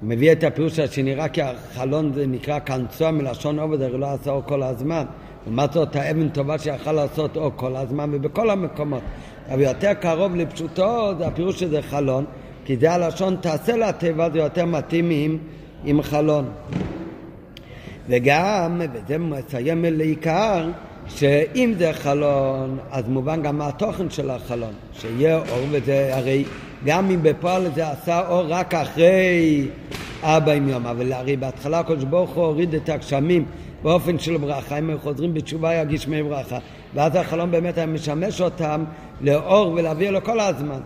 הוא 0.00 0.08
מביא 0.08 0.32
את 0.32 0.44
הפירוש 0.44 0.78
השני, 0.78 1.14
רק 1.14 1.32
כי 1.32 1.42
החלון 1.42 2.12
זה 2.14 2.26
נקרא 2.26 2.58
קנצוע 2.58 3.10
מלשון 3.10 3.58
עובד, 3.58 3.82
הרי 3.82 3.98
לא 3.98 4.06
עשה 4.12 4.30
אור 4.30 4.42
כל 4.46 4.62
הזמן. 4.62 5.04
לעומת 5.46 5.72
זאת, 5.72 5.96
האבן 5.96 6.28
טובה 6.28 6.58
שיכול 6.58 6.92
לעשות 6.92 7.36
אור 7.36 7.52
כל 7.56 7.76
הזמן 7.76 8.10
ובכל 8.12 8.50
המקומות. 8.50 9.02
אבל 9.50 9.60
יותר 9.60 9.94
קרוב 9.94 10.36
לפשוטו 10.36 11.12
זה 11.18 11.26
הפירוש 11.26 11.60
שזה 11.60 11.82
חלון, 11.82 12.24
כי 12.64 12.76
זה 12.76 12.92
הלשון 12.92 13.36
תעשה 13.40 13.76
לטבע, 13.76 14.30
זה 14.30 14.38
יותר 14.38 14.64
מתאים 14.64 15.10
עם, 15.10 15.38
עם 15.84 16.02
חלון. 16.02 16.50
וגם, 18.08 18.80
וזה 18.92 19.18
מסיים 19.18 19.84
לעיקר, 19.88 20.68
שאם 21.08 21.74
זה 21.78 21.92
חלון, 21.92 22.78
אז 22.90 23.08
מובן 23.08 23.42
גם 23.42 23.58
מה 23.58 23.68
התוכן 23.68 24.10
של 24.10 24.30
החלון, 24.30 24.72
שיהיה 24.92 25.38
אור, 25.38 25.66
וזה 25.70 26.16
הרי 26.16 26.44
גם 26.84 27.10
אם 27.10 27.18
בפועל 27.22 27.66
זה 27.74 27.90
עשה 27.90 28.28
אור 28.28 28.44
רק 28.48 28.74
אחרי 28.74 29.66
ארבעים 30.24 30.68
יום, 30.68 30.86
אבל 30.86 31.12
הרי 31.12 31.36
בהתחלה 31.36 31.78
הקדוש 31.78 32.04
ברוך 32.04 32.30
הוא 32.30 32.44
הוריד 32.44 32.74
את 32.74 32.88
הגשמים 32.88 33.44
באופן 33.82 34.18
של 34.18 34.36
ברכה, 34.36 34.78
אם 34.78 34.90
הם 34.90 34.98
חוזרים 34.98 35.34
בתשובה 35.34 35.68
היה 35.68 35.84
גשמי 35.84 36.22
ברכה, 36.22 36.58
ואז 36.94 37.16
החלום 37.16 37.50
באמת 37.50 37.78
היה 37.78 37.86
משמש 37.86 38.40
אותם 38.40 38.84
לאור 39.20 39.72
ולהביא 39.72 40.10
לו 40.10 40.24
כל 40.24 40.40
הזמן. 40.40 40.80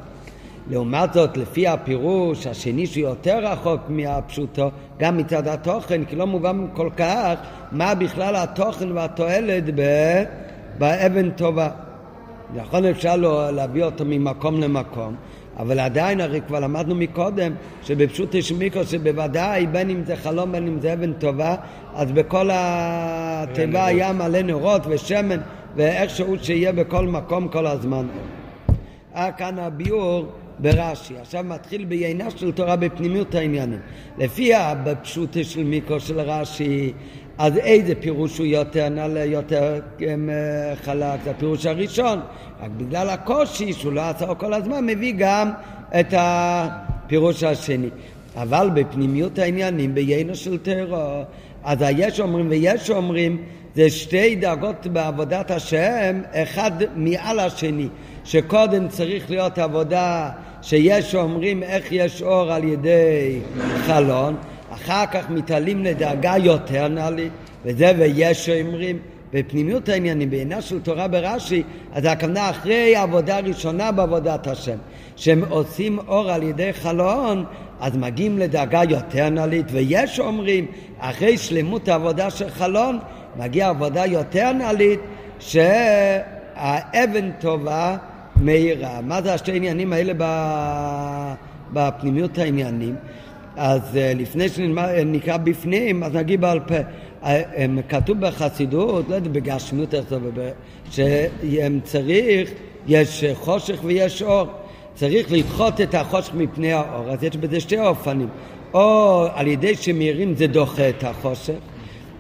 לעומת 0.71 1.13
זאת, 1.13 1.37
לפי 1.37 1.69
הפירוש 1.69 2.47
השני 2.47 2.87
שיותר 2.87 3.39
רחוק 3.43 3.81
מהפשוטו, 3.89 4.71
גם 4.99 5.17
מצד 5.17 5.49
התוכן, 5.49 6.05
כי 6.05 6.17
לא 6.17 6.27
מובן 6.27 6.67
כל 6.75 6.91
כך 6.97 7.35
מה 7.73 7.95
בכלל 7.95 8.37
התוכן 8.37 8.93
והתועלת 8.93 9.65
באבן 10.79 11.31
טובה. 11.31 11.69
נכון 12.55 12.85
אפשר 12.85 13.17
להביא 13.53 13.85
אותו 13.85 14.05
ממקום 14.05 14.61
למקום, 14.61 15.15
אבל 15.59 15.81
עדיין 15.81 16.21
הרי 16.21 16.41
כבר 16.47 16.61
למדנו 16.61 16.95
מקודם 16.95 17.53
שבפשוט 17.83 18.35
יש 18.35 18.53
מיקרו 18.53 18.85
שבוודאי 18.85 19.67
בין 19.67 19.91
אם 19.91 20.05
זה 20.05 20.17
חלום 20.17 20.53
בין 20.53 20.67
אם 20.67 20.81
זה 20.81 20.93
אבן 20.93 21.13
טובה 21.13 21.57
אז 21.95 22.13
בכל 22.13 22.51
התיבה 22.53 23.87
היה 23.87 24.13
מלא 24.13 24.43
נרות 24.43 24.83
ושמן 24.89 25.39
ואיכשהו 25.77 26.37
שיהיה 26.43 26.73
בכל 26.73 27.07
מקום 27.07 27.49
כל 27.49 27.67
הזמן. 27.67 28.07
אה, 29.17 29.33
כאן 29.33 29.59
הביאור 29.59 30.27
ברש"י. 30.59 31.15
עכשיו 31.21 31.45
מתחיל 31.45 31.85
בעיינה 31.85 32.31
של 32.31 32.53
תורה 32.53 32.77
בפנימיות 32.77 33.35
העניינים. 33.35 33.79
לפי 34.19 34.53
בפשוט 34.85 35.37
של 35.43 35.65
מיקרו 35.65 36.01
של 36.01 36.21
רש"י, 36.21 36.93
אז 37.39 37.57
איזה 37.57 37.95
פירוש 37.95 38.39
הוא 38.39 38.47
יותר 38.47 38.89
נעלה, 38.89 39.25
יותר 39.25 39.81
אמ, 40.01 40.31
חלק? 40.85 41.21
זה 41.25 41.31
הפירוש 41.31 41.67
הראשון. 41.67 42.21
רק 42.63 42.71
בגלל 42.77 43.09
הקושי 43.09 43.73
שהוא 43.73 43.93
לא 43.93 44.01
עשה 44.01 44.35
כל 44.35 44.55
הזמן, 44.55 44.87
מביא 44.87 45.15
גם 45.19 45.51
את 46.01 46.15
הפירוש 46.17 47.43
השני. 47.43 47.89
אבל 48.37 48.71
בפנימיות 48.75 49.39
העניינים, 49.39 49.95
בעיינו 49.95 50.35
של 50.35 50.59
טרור, 50.59 51.25
אז 51.65 51.83
היש 51.83 52.21
אומרים 52.21 52.47
ויש 52.51 52.91
אומרים, 52.91 53.43
זה 53.75 53.91
שתי 53.91 54.37
דרגות 54.37 54.87
בעבודת 54.87 55.51
השם, 55.51 56.21
אחד 56.33 56.71
מעל 56.97 57.41
השני, 57.41 57.89
שקודם 58.25 58.89
צריך 58.89 59.31
להיות 59.31 59.59
עבודה 59.59 60.31
שיש 60.63 61.15
אומרים 61.15 61.63
איך 61.63 61.85
יש 61.91 62.23
אור 62.23 62.53
על 62.53 62.65
ידי 62.65 63.39
חלון, 63.87 64.37
אחר 64.77 65.07
כך 65.13 65.31
מתעלים 65.31 65.85
לדאגה 65.85 66.35
יותר 66.39 66.89
נעלית, 66.89 67.33
וזה 67.65 67.93
ויש 67.99 68.47
שאומרים 68.47 68.99
בפנימיות 69.33 69.89
העניינים, 69.89 70.31
בעינה 70.31 70.63
של 70.63 70.81
תורה 70.81 71.09
ברש"י, 71.09 71.63
אז 71.93 72.05
הכוונה 72.05 72.51
אחרי 72.51 72.97
העבודה 72.97 73.37
הראשונה 73.37 73.93
בעבודת 73.93 74.47
השם, 74.47 74.77
שהם 75.17 75.45
עושים 75.49 75.99
אור 76.09 76.31
על 76.31 76.43
ידי 76.43 76.73
חלון, 76.73 77.45
אז 77.81 77.97
מגיעים 77.97 78.39
לדאגה 78.39 78.83
יותר 78.89 79.29
נעלית, 79.29 79.67
ויש 79.71 80.21
אומרים, 80.21 80.67
אחרי 80.99 81.39
שלמות 81.39 81.89
העבודה 81.89 82.31
של 82.31 82.51
חלון, 82.51 82.99
מגיעה 83.37 83.71
עבודה 83.71 84.07
יותר 84.07 84.53
נעלית, 84.53 85.01
שהאבן 85.39 87.31
טובה 87.41 87.97
מאירה. 88.41 89.01
מה 89.01 89.23
זה 89.23 89.35
השתי 89.35 89.57
עניינים 89.57 89.93
האלה 89.93 90.13
בפנימיות 91.73 92.39
העניינים? 92.39 92.95
אז 93.57 93.97
אה, 93.97 94.13
לפני 94.17 94.49
שנקרא 94.49 95.37
בפנים, 95.37 96.05
אז 96.05 96.15
נגיד 96.15 96.41
בעל 96.41 96.61
פה. 96.61 96.75
אה, 97.25 97.43
כתוב 97.89 98.21
בחסידות, 98.21 99.09
לא 99.09 99.15
יודע, 99.15 99.31
בגשמיות 99.31 99.95
איך 99.95 100.05
זה, 100.09 100.51
שצריך, 100.91 102.51
יש 102.87 103.25
חושך 103.35 103.81
ויש 103.85 104.23
אור. 104.23 104.47
צריך 104.95 105.33
לדחות 105.33 105.81
את 105.81 105.95
החושך 105.95 106.35
מפני 106.35 106.73
האור, 106.73 107.11
אז 107.11 107.25
יש 107.25 107.37
בזה 107.37 107.61
שתי 107.61 107.79
אופנים. 107.79 108.29
או 108.75 109.27
על 109.35 109.47
ידי 109.47 109.77
שמאירים 109.77 110.35
זה 110.35 110.47
דוחה 110.47 110.89
את 110.89 111.05
החושך, 111.05 111.55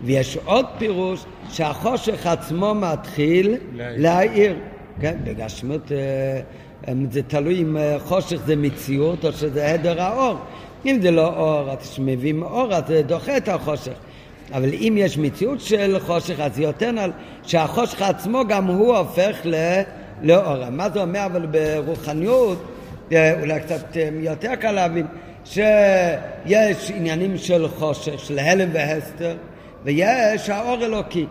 ויש 0.05 0.39
עוד 0.45 0.67
פירוש 0.79 1.25
שהחושך 1.51 2.27
עצמו 2.27 2.75
מתחיל 2.75 3.55
להאיר. 3.77 4.55
כן, 5.01 5.17
בגשמיות 5.25 5.93
אה, 5.93 6.93
זה 7.11 7.23
תלוי 7.23 7.63
אם 7.63 7.77
אה, 7.77 7.97
חושך 7.99 8.37
זה 8.47 8.57
מציאות 8.57 9.25
או 9.25 9.33
שזה 9.33 9.67
עדר 9.67 10.03
האור. 10.03 10.37
אם 10.87 10.99
זה 11.03 11.11
לא 11.11 11.27
אור, 11.27 11.71
אז 11.71 11.91
כשמביאים 11.91 12.43
אור, 12.43 12.75
אז 12.75 12.83
זה 12.87 13.03
דוחה 13.03 13.37
את 13.37 13.49
החושך. 13.49 13.93
אבל 14.53 14.75
אם 14.75 14.95
יש 14.97 15.19
מציאות 15.19 15.61
של 15.61 15.97
חושך, 15.99 16.41
אז 16.41 16.59
יותר 16.59 16.91
נל... 16.91 17.11
שהחושך 17.43 18.03
עצמו 18.03 18.43
גם 18.49 18.67
הוא 18.67 18.97
הופך 18.97 19.37
ל... 19.45 19.55
לאור. 20.23 20.71
מה 20.71 20.91
זה 20.91 21.01
אומר 21.01 21.27
אבל 21.27 21.47
ברוחניות, 21.47 22.63
אה, 23.13 23.41
אולי 23.41 23.61
קצת 23.61 23.97
יותר 24.21 24.55
קל 24.55 24.73
להבין, 24.73 25.07
שיש 25.45 26.91
עניינים 26.91 27.39
של 27.39 27.69
חושך, 27.69 28.19
של 28.19 28.39
הלם 28.39 28.69
והסתר, 28.73 29.35
ויש 29.85 30.51
האור 30.51 30.85
אלוקי. 30.85 31.27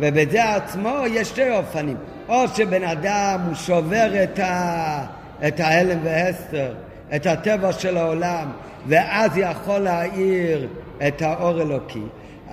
ובזה 0.00 0.54
עצמו 0.54 0.98
יש 1.10 1.28
שתי 1.28 1.50
אופנים. 1.50 1.96
או 2.28 2.48
שבן 2.56 2.84
אדם 2.84 3.40
הוא 3.46 3.54
שובר 3.54 4.22
את, 4.22 4.38
ה, 4.38 5.04
את 5.48 5.60
ההלם 5.60 5.98
והסתר, 6.02 6.74
את 7.16 7.26
הטבע 7.26 7.72
של 7.72 7.96
העולם, 7.96 8.46
ואז 8.88 9.30
יכול 9.36 9.78
להאיר 9.78 10.68
את 11.08 11.22
האור 11.22 11.62
אלוקי. 11.62 12.02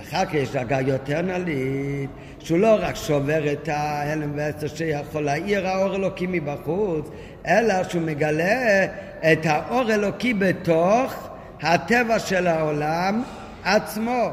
אחר 0.02 0.24
כך 0.24 0.34
יש 0.34 0.50
דרגה 0.50 0.80
יותר 0.80 1.22
נלית, 1.22 2.10
שהוא 2.38 2.58
לא 2.58 2.76
רק 2.80 2.96
שובר 2.96 3.52
את 3.52 3.68
ההלם 3.68 4.30
והסתר 4.34 4.68
שיכול 4.68 5.22
להאיר 5.22 5.68
האור 5.68 5.94
אלוקי 5.94 6.26
מבחוץ, 6.28 7.08
אלא 7.46 7.84
שהוא 7.84 8.02
מגלה 8.02 8.84
את 9.32 9.46
האור 9.46 9.92
אלוקי 9.92 10.34
בתוך 10.34 11.28
הטבע 11.62 12.18
של 12.18 12.46
העולם 12.46 13.22
עצמו. 13.64 14.28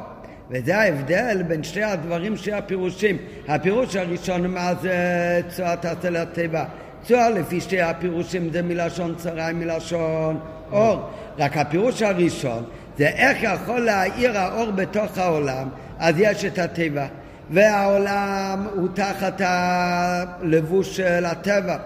וזה 0.50 0.78
ההבדל 0.78 1.44
בין 1.48 1.64
שתי 1.64 1.84
הדברים, 1.84 2.38
שתי 2.38 2.54
הפירושים. 2.54 3.18
הפירוש 3.48 3.96
הראשון, 3.96 4.48
מה 4.48 4.74
זה 4.82 5.42
צוהר 5.50 5.76
תעשה 5.76 6.10
לטבע? 6.10 6.64
צוהר 7.04 7.30
לפי 7.30 7.62
שתי 7.62 7.82
הפירושים 7.82 8.50
זה 8.52 8.62
מלשון 8.62 9.16
צהריים, 9.18 9.60
מלשון 9.60 10.40
אור. 10.72 11.10
רק 11.40 11.58
הפירוש 11.58 12.02
הראשון 12.02 12.64
זה 12.98 13.08
איך 13.08 13.38
יכול 13.42 13.80
להאיר 13.80 14.38
האור 14.38 14.72
בתוך 14.72 15.18
העולם, 15.18 15.70
אז 16.00 16.16
יש 16.18 16.46
את 16.46 16.60
הטבע. 16.60 17.06
והעולם 17.50 18.68
הוא 18.76 18.88
תחת 18.94 19.42
הלבוש 19.46 20.98
של 20.98 21.26
הטבע. 21.26 21.78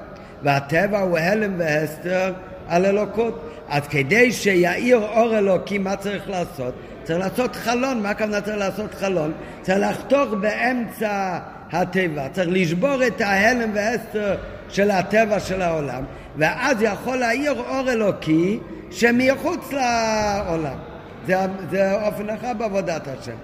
והטבע 0.43 0.99
הוא 0.99 1.17
הלם 1.17 1.53
והסתר 1.57 2.33
על 2.67 2.85
אלוקות. 2.85 3.51
אז 3.69 3.87
כדי 3.87 4.31
שיאיר 4.31 4.97
אור 4.97 5.37
אלוקי, 5.37 5.77
מה 5.77 5.95
צריך 5.95 6.29
לעשות? 6.29 6.73
צריך 7.03 7.19
לעשות 7.19 7.55
חלון, 7.55 8.01
מה 8.01 8.09
הכוונה 8.09 8.41
צריך 8.41 8.57
לעשות 8.57 8.93
חלון? 8.93 9.31
צריך 9.61 9.79
לחתוך 9.79 10.33
באמצע 10.41 11.39
הטבע, 11.71 12.29
צריך 12.29 12.49
לשבור 12.51 13.07
את 13.07 13.21
ההלם 13.21 13.69
והסתר 13.73 14.35
של 14.69 14.91
הטבע 14.91 15.39
של 15.39 15.61
העולם, 15.61 16.03
ואז 16.37 16.77
יכול 16.81 17.17
להאיר 17.17 17.51
אור 17.51 17.91
אלוקי 17.91 18.59
שמחוץ 18.91 19.71
לעולם. 19.71 20.77
זה, 21.27 21.35
זה 21.71 22.01
אופן 22.01 22.29
אחד 22.29 22.57
בעבודת 22.57 23.07
השם. 23.07 23.35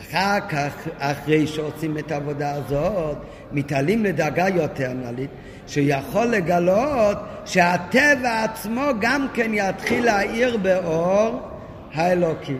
אחר 0.00 0.40
כך, 0.48 0.88
אחרי 0.98 1.46
שעושים 1.46 1.98
את 1.98 2.12
העבודה 2.12 2.52
הזאת, 2.52 3.16
מתעלים 3.52 4.04
לדרגה 4.04 4.48
יותר 4.48 4.92
נלית, 4.92 5.30
שיכול 5.66 6.26
לגלות 6.26 7.18
שהטבע 7.44 8.44
עצמו 8.44 8.82
גם 9.00 9.26
כן 9.34 9.50
יתחיל 9.54 10.04
להאיר 10.04 10.56
באור 10.56 11.40
האלוקי. 11.94 12.56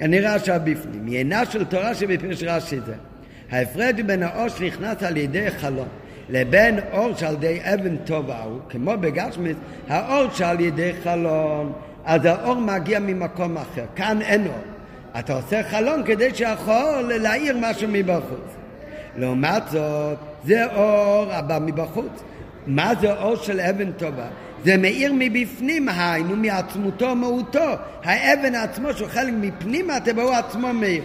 נראה 0.00 0.34
עכשיו 0.34 0.60
בפנים. 0.64 1.06
עיינה 1.06 1.46
של 1.46 1.64
תורה 1.64 1.94
שבפירוש 1.94 2.42
רש"י 2.42 2.80
זה. 2.86 2.94
ההפרד 3.50 4.00
בין 4.06 4.22
האור 4.22 4.48
שנכנס 4.48 5.02
על 5.02 5.16
ידי 5.16 5.50
חלום 5.50 5.88
לבין 6.30 6.78
אור 6.92 7.14
שעל 7.16 7.34
ידי 7.34 7.60
אבן 7.62 7.96
טובה 7.96 8.42
הוא, 8.42 8.60
כמו 8.68 8.92
בגשמיס, 9.00 9.56
האור 9.88 10.30
שעל 10.32 10.60
ידי 10.60 10.92
חלום, 11.04 11.72
אז 12.04 12.24
האור 12.24 12.54
מגיע 12.54 12.98
ממקום 12.98 13.56
אחר. 13.56 13.84
כאן 13.96 14.22
אין 14.22 14.46
אור. 14.46 14.54
אתה 15.18 15.34
עושה 15.34 15.62
חלום 15.62 16.02
כדי 16.02 16.34
שיכול 16.34 17.02
להאיר 17.02 17.56
משהו 17.60 17.88
מבחוץ. 17.92 18.56
לעומת 19.16 19.62
זאת, 19.70 20.18
זה 20.44 20.66
אור 20.74 21.32
הבא 21.32 21.58
מבחוץ. 21.58 22.22
מה 22.66 22.92
זה 23.00 23.12
אור 23.12 23.36
של 23.36 23.60
אבן 23.60 23.92
טובה? 23.92 24.26
זה 24.64 24.76
מאיר 24.76 25.12
מבפנים, 25.18 25.88
היינו 25.88 26.36
מעצמותו 26.36 27.06
ומהותו. 27.06 27.70
האבן 28.04 28.54
עצמו 28.54 28.92
שהוא 28.92 29.08
חלק 29.08 29.32
מפנים 29.40 29.90
הטבע 29.90 30.22
הוא 30.22 30.32
עצמו 30.32 30.72
מאיר. 30.72 31.02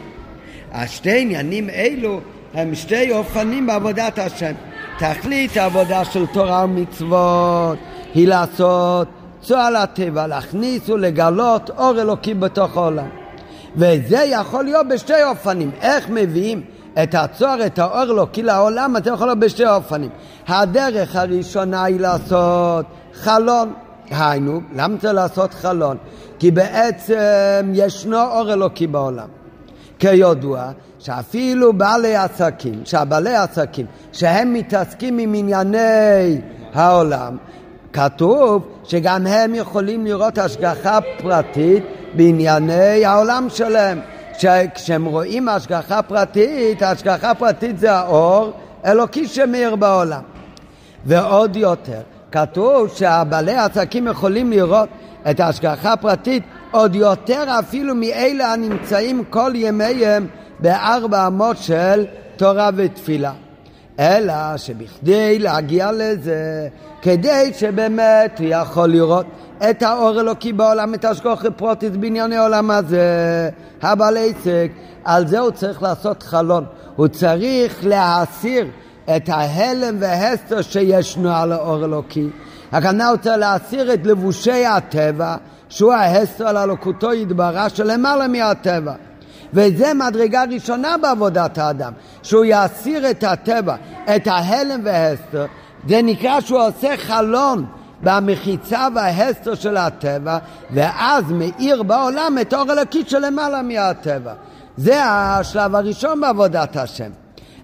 השתי 0.72 1.22
עניינים 1.22 1.70
אלו 1.70 2.22
הם 2.54 2.76
שתי 2.76 3.12
אופנים 3.12 3.68
בעבודת 3.68 4.20
השם. 4.20 4.54
תכלית 5.00 5.58
העבודה 5.58 6.06
של 6.06 6.26
תורה 6.26 6.64
ומצוות 6.64 7.78
היא 8.14 8.28
לעשות 8.28 9.08
צועל 9.42 9.76
הטבע, 9.76 10.28
להכניס 10.28 10.90
ולגלות 10.90 11.70
אור 11.70 12.02
אלוקי 12.02 12.34
בתוך 12.34 12.78
העולם. 12.78 13.08
וזה 13.76 14.24
יכול 14.28 14.64
להיות 14.64 14.88
בשתי 14.88 15.24
אופנים. 15.24 15.72
איך 15.82 16.10
מביאים 16.10 16.62
את 17.04 17.16
הצוהר, 17.16 17.66
את 17.66 17.80
האור 17.80 18.04
אלוקי 18.04 18.44
לעולם, 18.44 18.98
אתה 18.98 19.10
יכול 19.10 19.28
להיות 19.28 19.40
בשתי 19.40 19.66
אופנים. 19.66 20.10
הדרך 20.48 21.16
הראשונה 21.16 21.84
היא 21.84 22.00
לעשות 22.00 22.86
חלון. 23.14 23.74
היינו, 24.10 24.62
למה 24.76 24.98
צריך 24.98 25.14
לעשות 25.14 25.54
חלון? 25.54 25.98
כי 26.40 26.52
בעצם 26.52 27.72
ישנו 27.74 28.22
אור 28.22 28.54
אלוקי 28.54 28.88
בעולם. 28.88 29.28
כידוע, 30.00 30.72
שאפילו 31.00 31.74
בעלי 31.74 32.16
עסקים, 32.16 32.82
שהבעלי 32.86 33.36
עסקים, 33.36 33.86
שהם 34.12 34.54
מתעסקים 34.54 35.18
עם 35.18 35.34
ענייני 35.34 36.42
העולם, 36.74 37.38
כתוב 37.94 38.68
שגם 38.84 39.28
הם 39.28 39.56
יכולים 39.56 40.06
לראות 40.06 40.38
השגחה 40.38 41.00
פרטית 41.18 41.84
בענייני 42.14 43.06
העולם 43.06 43.48
שלהם. 43.50 44.00
כשהם 44.76 45.06
רואים 45.06 45.50
השגחה 45.50 46.02
פרטית, 46.02 46.82
השגחה 46.82 47.34
פרטית 47.34 47.80
זה 47.80 47.92
האור 47.92 48.52
אלוקי 48.86 49.28
שמאיר 49.28 49.76
בעולם. 49.76 50.22
ועוד 51.06 51.56
יותר, 51.56 52.02
כתוב 52.32 52.88
שהבעלי 52.96 53.54
העסקים 53.54 54.08
יכולים 54.08 54.52
לראות 54.52 54.90
את 55.30 55.40
ההשגחה 55.40 55.94
הפרטית 55.94 56.44
עוד 56.76 56.96
יותר 56.96 57.44
אפילו 57.60 57.96
מאלה 57.96 58.54
הנמצאים 58.54 59.24
כל 59.30 59.52
ימיהם 59.56 60.28
בארבע 60.60 61.28
אמות 61.28 61.58
של 61.58 62.06
תורה 62.36 62.70
ותפילה. 62.76 63.32
אלא 64.00 64.58
שבכדי 64.58 65.40
להגיע 65.40 65.92
לזה, 65.92 66.68
כדי 67.02 67.52
שבאמת 67.54 68.40
הוא 68.40 68.48
יכול 68.50 68.90
לראות 68.90 69.26
את 69.70 69.84
האור 69.84 70.20
אלוקי 70.20 70.54
בעולם, 70.54 70.94
את 70.94 71.06
השגוחי 71.06 71.48
פרוטיס 71.56 71.92
בענייני 72.00 72.38
עולם 72.38 72.72
הזה, 72.72 73.50
הבעל 73.82 74.18
עסק, 74.18 74.72
על 75.06 75.28
זה 75.28 75.40
הוא 75.40 75.52
צריך 75.52 75.84
לעשות 75.84 76.24
חלון. 76.24 76.66
הוא 76.96 77.08
צריך 77.08 77.86
להסיר 77.86 78.68
את 79.16 79.30
ההלם 79.30 79.96
וההסתר 80.00 80.62
שישנו 80.62 81.36
על 81.36 81.52
האור 81.52 81.86
אלוקי. 81.86 82.28
הכוונה 82.72 83.10
הוא 83.10 83.18
צריך 83.18 83.38
להסיר 83.38 83.94
את 83.94 84.06
לבושי 84.06 84.66
הטבע, 84.66 85.36
שהוא 85.70 85.94
ההסתר 85.94 86.48
על 86.48 86.58
אלוקותו 86.58 87.14
יתברך 87.14 87.76
שלמעלה 87.76 88.28
מהטבע. 88.28 88.94
וזה 89.54 89.94
מדרגה 89.94 90.44
ראשונה 90.52 90.98
בעבודת 90.98 91.58
האדם, 91.58 91.94
שהוא 92.24 92.46
יסיר 92.48 93.10
את 93.10 93.24
הטבע, 93.24 93.76
את 94.16 94.28
ההלם 94.28 94.80
וההסתר, 94.84 95.46
זה 95.88 96.02
נקרא 96.02 96.42
שהוא 96.42 96.60
עושה 96.60 96.98
חלון 96.98 97.66
במחיצה 98.04 98.88
וההסתר 98.96 99.56
של 99.56 99.78
הטבע, 99.78 100.38
ואז 100.72 101.32
מאיר 101.32 101.84
בעולם 101.84 102.38
את 102.42 102.54
אור 102.54 102.72
אלוקית 102.72 103.10
שלמעלה 103.10 103.62
מהטבע. 103.62 104.34
זה 104.78 105.04
השלב 105.06 105.76
הראשון 105.76 106.22
בעבודת 106.22 106.78
השם. 106.78 107.10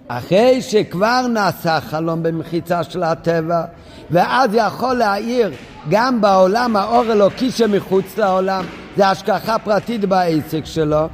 אחרי 0.08 0.62
שכבר 0.62 1.26
נעשה 1.28 1.80
חלום 1.80 2.22
במחיצה 2.22 2.84
של 2.84 3.02
הטבע, 3.02 3.64
ואז 4.12 4.50
יכול 4.54 4.94
להאיר 4.94 5.50
גם 5.90 6.20
בעולם 6.20 6.76
האור 6.76 7.12
אלוקי 7.12 7.50
שמחוץ 7.50 8.18
לעולם, 8.18 8.64
זה 8.96 9.08
השגחה 9.08 9.58
פרטית 9.58 10.04
בעסק 10.04 10.64
שלו. 10.64 11.08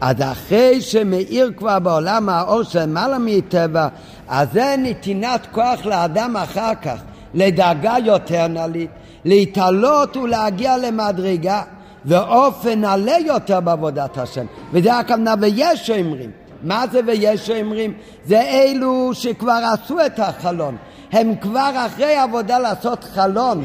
אז 0.00 0.16
אחרי 0.22 0.80
שמאיר 0.80 1.52
כבר 1.56 1.78
בעולם 1.78 2.28
האור 2.28 2.62
של 2.62 2.86
מעלה 2.86 3.18
מטבע, 3.18 3.88
אז 4.28 4.48
זה 4.52 4.74
נתינת 4.78 5.46
כוח 5.52 5.86
לאדם 5.86 6.36
אחר 6.36 6.74
כך, 6.82 7.00
לדאגה 7.34 7.94
יותר 8.04 8.46
נלית, 8.46 8.90
להתעלות 9.24 10.16
ולהגיע 10.16 10.76
למדרגה 10.76 11.62
ואופן 12.04 12.80
נעלה 12.80 13.18
יותר 13.26 13.60
בעבודת 13.60 14.18
השם. 14.18 14.46
וזה 14.72 14.98
הכוונה 14.98 15.34
ויש 15.40 15.90
אומרים. 15.90 16.30
מה 16.62 16.84
זה 16.92 17.00
ויש 17.06 17.50
אומרים? 17.50 17.92
זה 18.26 18.40
אלו 18.40 19.10
שכבר 19.14 19.60
עשו 19.72 20.06
את 20.06 20.18
החלון. 20.18 20.76
הם 21.12 21.34
כבר 21.40 21.70
אחרי 21.86 22.16
עבודה 22.16 22.58
לעשות 22.58 23.04
חלון 23.04 23.64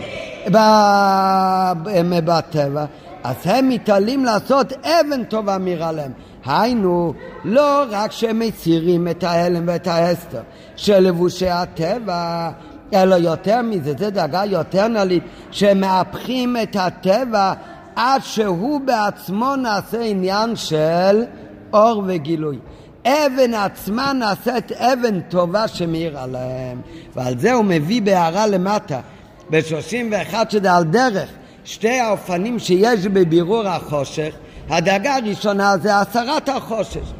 בטבע, 2.26 2.86
אז 3.24 3.36
הם 3.44 3.70
מתעלים 3.70 4.26
לעשות 4.26 4.74
אבן 4.74 5.24
טובה 5.24 5.58
מירה 5.58 5.92
להם. 5.92 6.12
היינו, 6.46 7.14
לא 7.44 7.84
רק 7.90 8.12
שהם 8.12 8.40
מסירים 8.40 9.08
את 9.08 9.24
ההלם 9.24 9.64
ואת 9.68 9.88
ההסתר 9.88 10.42
של 10.76 11.00
לבושי 11.00 11.50
הטבע, 11.50 12.50
אלא 12.94 13.16
יותר 13.16 13.62
מזה, 13.62 13.94
זה 13.98 14.10
דאגה 14.10 14.46
יותר 14.46 14.88
נלית, 14.88 15.24
שמהפכים 15.52 16.58
את 16.64 16.76
הטבע 16.80 17.54
עד 17.96 18.22
שהוא 18.24 18.82
בעצמו 18.82 19.56
נעשה 19.56 20.02
עניין 20.02 20.56
של 20.56 21.24
אור 21.74 22.04
וגילוי. 22.08 22.60
אבן 23.08 23.54
עצמה 23.54 24.14
נעשית 24.14 24.72
אבן 24.72 25.20
טובה 25.22 25.68
שמאירה 25.68 26.28
להם. 26.28 26.82
ועל 27.16 27.40
זה 27.40 27.54
הוא 27.54 27.66
מביא 27.66 28.02
בהערה 28.02 28.48
למטה, 28.48 29.00
ב-31 29.50 30.34
שזה 30.50 30.74
על 30.74 30.84
דרך, 30.84 31.30
שתי 31.66 32.00
האופנים 32.00 32.60
שיש 32.60 33.06
בבירור 33.06 33.68
החושך. 33.68 34.36
הדאגה 34.70 35.16
הראשונה 35.16 35.78
זה 35.78 35.98
הסרת 35.98 36.50
החושך, 36.50 37.12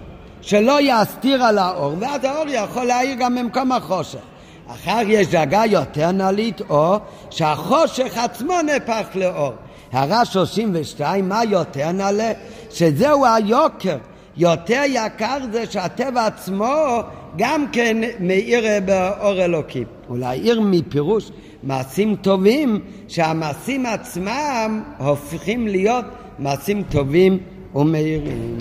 שלא 0.42 0.78
יסתיר 0.82 1.44
על 1.44 1.58
האור, 1.58 1.96
ואז 2.00 2.24
האור 2.24 2.46
יכול 2.48 2.84
להאיר 2.84 3.16
גם 3.20 3.36
במקום 3.36 3.72
החושך. 3.72 4.20
אחר 4.68 5.02
יש 5.08 5.28
דאגה 5.28 5.66
יותר 5.66 6.12
נעלית, 6.12 6.62
או 6.70 7.00
שהחושך 7.30 8.18
עצמו 8.18 8.62
נהפך 8.62 9.08
לאור. 9.16 9.54
הערה 9.92 10.26
32, 10.26 11.30
מה 11.30 11.44
יותר 11.44 11.92
נעלה? 11.92 12.32
שזהו 12.72 13.26
היוקר. 13.26 13.98
יותר 14.38 14.82
יקר 14.88 15.38
זה 15.52 15.66
שהטבע 15.66 16.26
עצמו 16.26 17.00
גם 17.38 17.66
כן 17.72 17.98
מאיר 18.20 18.66
באור 18.86 19.46
אלוקי. 19.46 19.84
ולהעיר 20.10 20.62
מפירוש 20.62 21.32
מעשים 21.64 22.16
טובים, 22.16 22.80
שהמעשים 23.08 23.86
עצמם 23.86 24.84
הופכים 24.98 25.68
להיות 25.68 26.06
מעשים 26.40 26.84
טובים 26.84 27.38
ומאירים. 27.76 28.58